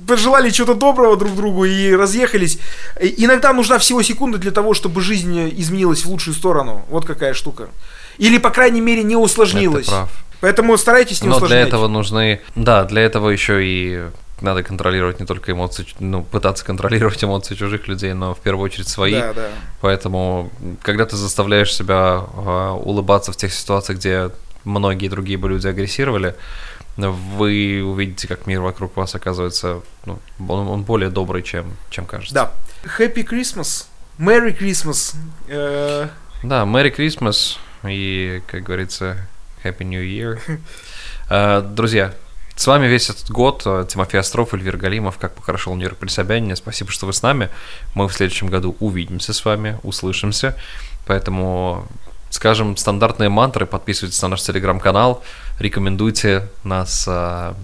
пожелали 0.06 0.50
чего-то 0.50 0.74
доброго 0.74 1.16
друг 1.16 1.34
другу 1.34 1.64
и 1.64 1.94
разъехались. 1.94 2.58
Иногда 3.00 3.52
нужна 3.52 3.78
всего 3.78 4.02
секунда 4.02 4.38
для 4.38 4.50
того, 4.50 4.74
чтобы 4.74 5.00
жизнь 5.00 5.50
изменилась 5.56 6.04
в 6.04 6.10
лучшую 6.10 6.34
сторону. 6.34 6.84
Вот 6.88 7.04
какая 7.04 7.34
штука. 7.34 7.68
Или, 8.18 8.38
по 8.38 8.50
крайней 8.50 8.80
мере, 8.80 9.02
не 9.02 9.16
усложнилась. 9.16 9.86
Ты 9.86 9.92
прав. 9.92 10.10
Поэтому 10.40 10.76
старайтесь 10.76 11.22
не 11.22 11.28
Но 11.28 11.36
для 11.38 11.44
усложнять. 11.44 11.68
этого 11.68 11.88
нужны... 11.88 12.40
Да, 12.56 12.84
для 12.84 13.02
этого 13.02 13.30
еще 13.30 13.64
и 13.64 14.02
надо 14.40 14.62
контролировать 14.64 15.20
не 15.20 15.26
только 15.26 15.52
эмоции, 15.52 15.86
ну, 16.00 16.24
пытаться 16.24 16.64
контролировать 16.64 17.22
эмоции 17.22 17.54
чужих 17.54 17.86
людей, 17.88 18.12
но 18.12 18.34
в 18.34 18.40
первую 18.40 18.64
очередь 18.64 18.88
свои. 18.88 19.12
Да, 19.12 19.32
да. 19.32 19.48
Поэтому, 19.80 20.50
когда 20.82 21.06
ты 21.06 21.16
заставляешь 21.16 21.72
себя 21.72 21.96
а, 21.96 22.72
улыбаться 22.74 23.32
в 23.32 23.36
тех 23.36 23.52
ситуациях, 23.52 23.98
где 23.98 24.30
многие 24.64 25.08
другие 25.08 25.38
бы 25.38 25.48
люди 25.48 25.66
агрессировали, 25.68 26.34
вы 26.96 27.82
увидите, 27.82 28.28
как 28.28 28.46
мир 28.46 28.60
вокруг 28.60 28.96
вас 28.96 29.14
оказывается, 29.14 29.80
ну, 30.04 30.18
он, 30.48 30.68
он 30.68 30.82
более 30.82 31.10
добрый, 31.10 31.42
чем, 31.42 31.76
чем 31.90 32.04
кажется. 32.04 32.34
Да. 32.34 32.52
Happy 32.98 33.26
Christmas. 33.26 33.86
Merry 34.18 34.56
Christmas. 34.58 35.14
Э, 35.48 36.08
Да, 36.42 36.64
Merry 36.64 36.94
Christmas 36.94 37.56
и, 37.84 38.42
как 38.46 38.62
говорится, 38.62 39.26
Happy 39.64 39.84
New 39.84 40.02
Year. 40.02 40.40
Э, 41.30 41.62
Друзья, 41.62 42.12
с 42.56 42.66
вами 42.66 42.86
весь 42.86 43.08
этот 43.08 43.30
год 43.30 43.62
э, 43.64 43.86
Тимофей 43.88 44.20
Остров, 44.20 44.52
Эльвир 44.52 44.76
Галимов, 44.76 45.16
как 45.16 45.34
похорошел 45.34 45.74
Нью-Йорк 45.74 45.96
при 45.96 46.08
Собянине. 46.08 46.56
Спасибо, 46.56 46.90
что 46.90 47.06
вы 47.06 47.14
с 47.14 47.22
нами. 47.22 47.48
Мы 47.94 48.06
в 48.06 48.12
следующем 48.12 48.48
году 48.48 48.76
увидимся 48.80 49.32
с 49.32 49.44
вами, 49.44 49.78
услышимся. 49.82 50.56
Поэтому 51.06 51.88
скажем 52.32 52.76
стандартные 52.76 53.28
мантры, 53.28 53.66
подписывайтесь 53.66 54.20
на 54.22 54.28
наш 54.28 54.42
телеграм-канал, 54.42 55.22
рекомендуйте 55.62 56.48
нас 56.64 57.04
а, 57.08 57.54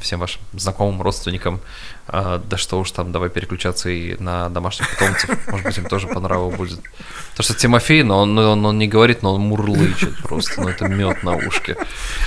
всем 0.00 0.20
вашим 0.20 0.40
знакомым, 0.54 1.02
родственникам. 1.02 1.60
А, 2.06 2.38
да 2.50 2.58
что 2.58 2.78
уж 2.80 2.90
там, 2.90 3.12
давай 3.12 3.30
переключаться 3.30 3.88
и 3.88 4.16
на 4.20 4.50
домашних 4.50 4.90
питомцев. 4.90 5.30
Может 5.48 5.66
быть, 5.66 5.78
им 5.78 5.84
тоже 5.86 6.06
по 6.06 6.20
нраву 6.20 6.50
будет. 6.50 6.80
Потому 7.30 7.44
что 7.44 7.54
Тимофей, 7.54 8.02
но 8.02 8.20
он, 8.20 8.38
он, 8.38 8.66
он 8.66 8.78
не 8.78 8.86
говорит, 8.86 9.22
но 9.22 9.34
он 9.34 9.40
мурлычет 9.40 10.14
просто, 10.22 10.60
ну 10.60 10.68
это 10.68 10.86
мед 10.86 11.22
на 11.22 11.34
ушке. 11.34 11.76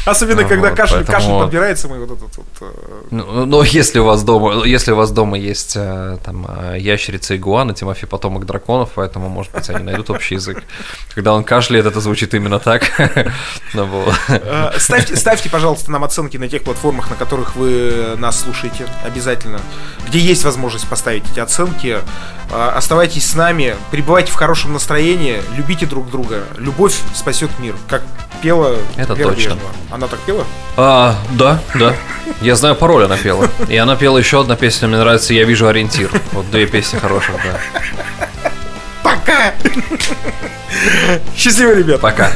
Особенно, 0.05 0.41
Ну 0.41 0.47
когда 0.47 0.69
вот, 0.69 0.77
кашель, 0.77 1.05
кашель 1.05 1.13
поэтому- 1.13 1.39
подбирается, 1.41 1.87
мы 1.87 2.03
вот 2.03 2.17
этот 2.17 2.37
вот... 2.37 2.47
э, 2.61 3.01
Ну, 3.11 3.45
но 3.45 3.63
если 3.63 3.99
у 3.99 4.05
вас 4.05 4.23
дома, 4.23 4.65
если 4.65 4.91
у 4.93 4.95
вас 4.95 5.11
дома 5.11 5.37
есть 5.37 5.73
э, 5.77 6.17
там 6.25 6.47
э, 6.49 6.77
ящерица 6.79 7.37
игуана, 7.37 7.73
Тимофей 7.75 8.07
потомок 8.09 8.45
драконов, 8.47 8.89
поэтому, 8.95 9.29
может 9.29 9.53
быть, 9.53 9.69
они 9.69 9.83
найдут 9.83 10.09
общий 10.09 10.35
язык. 10.35 10.63
Когда 11.13 11.33
он 11.33 11.43
кашляет, 11.43 11.85
это 11.85 12.01
звучит 12.01 12.33
именно 12.33 12.57
так. 12.59 12.83
Ну. 13.73 13.87
Э, 14.29 14.71
Ставьте, 15.07 15.21
ставьте, 15.21 15.49
пожалуйста, 15.49 15.89
нам 15.89 16.03
оценки 16.03 16.35
на 16.35 16.49
тех 16.49 16.63
платформах, 16.63 17.09
на 17.09 17.15
которых 17.15 17.55
вы 17.55 18.15
нас 18.17 18.41
слушаете, 18.41 18.85
обязательно. 19.05 19.61
Где 20.05 20.19
есть 20.19 20.43
возможность 20.43 20.85
поставить 20.89 21.23
эти 21.31 21.39
оценки. 21.39 21.99
Э, 22.51 22.71
Оставайтесь 22.75 23.25
с 23.25 23.33
нами, 23.33 23.75
пребывайте 23.89 24.33
в 24.33 24.35
хорошем 24.35 24.73
настроении, 24.73 25.41
любите 25.55 25.85
друг 25.85 26.09
друга. 26.11 26.43
Любовь 26.57 26.93
спасет 27.15 27.49
мир, 27.59 27.73
как 27.87 28.03
пела 28.41 28.75
Это 28.97 29.13
Вера 29.13 29.29
точно. 29.29 29.51
Брежнева. 29.51 29.69
Она 29.91 30.07
так 30.07 30.19
пела? 30.19 30.43
А, 30.75 31.15
да, 31.31 31.61
да. 31.75 31.95
Я 32.41 32.55
знаю 32.57 32.75
пароль, 32.75 33.05
она 33.05 33.15
пела. 33.15 33.47
И 33.69 33.77
она 33.77 33.95
пела 33.95 34.17
еще 34.17 34.41
одна 34.41 34.57
песня, 34.57 34.89
мне 34.89 34.97
нравится 34.97 35.33
«Я 35.33 35.45
вижу 35.45 35.67
ориентир». 35.67 36.11
Вот 36.33 36.51
две 36.51 36.67
песни 36.67 36.97
хороших, 36.99 37.35
да. 37.45 38.51
Пока! 39.06 39.52
Счастливо, 41.36 41.74
ребят! 41.74 42.00
Пока. 42.00 42.30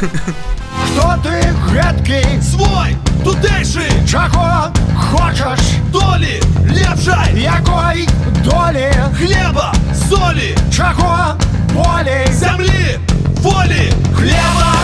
Хто 0.87 1.15
ти 1.23 1.55
гидкий, 1.73 2.43
Свой 2.43 2.97
тутейший 3.25 3.91
чого 4.11 4.69
хочеш, 4.97 5.61
долі 5.93 6.43
лепшай 6.69 7.41
якої 7.41 8.09
долі, 8.45 8.93
хлеба, 9.19 9.75
солі, 10.09 10.57
чого 10.77 11.35
болі, 11.73 12.27
землі, 12.33 12.99
волі, 13.43 13.93
хліба, 14.17 14.75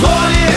солі, 0.00 0.54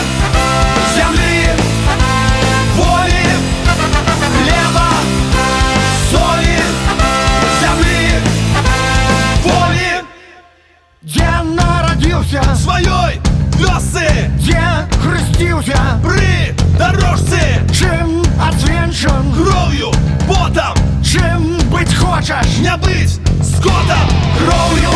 народився, 12.72 12.72
своєї 12.72 13.20
вёси 13.60 14.30
де 14.46 14.86
хрестився, 15.02 16.00
при 16.02 16.54
дорожці, 16.78 17.60
чим 17.78 18.22
отвінчен, 18.48 19.32
кров'ю, 19.36 19.92
потом, 20.26 20.84
чим 21.04 21.56
бить 21.72 21.94
хочеш, 21.94 22.58
не 22.62 22.76
бить 22.76 23.20
скотом, 23.44 24.08
кров'ю, 24.38 24.90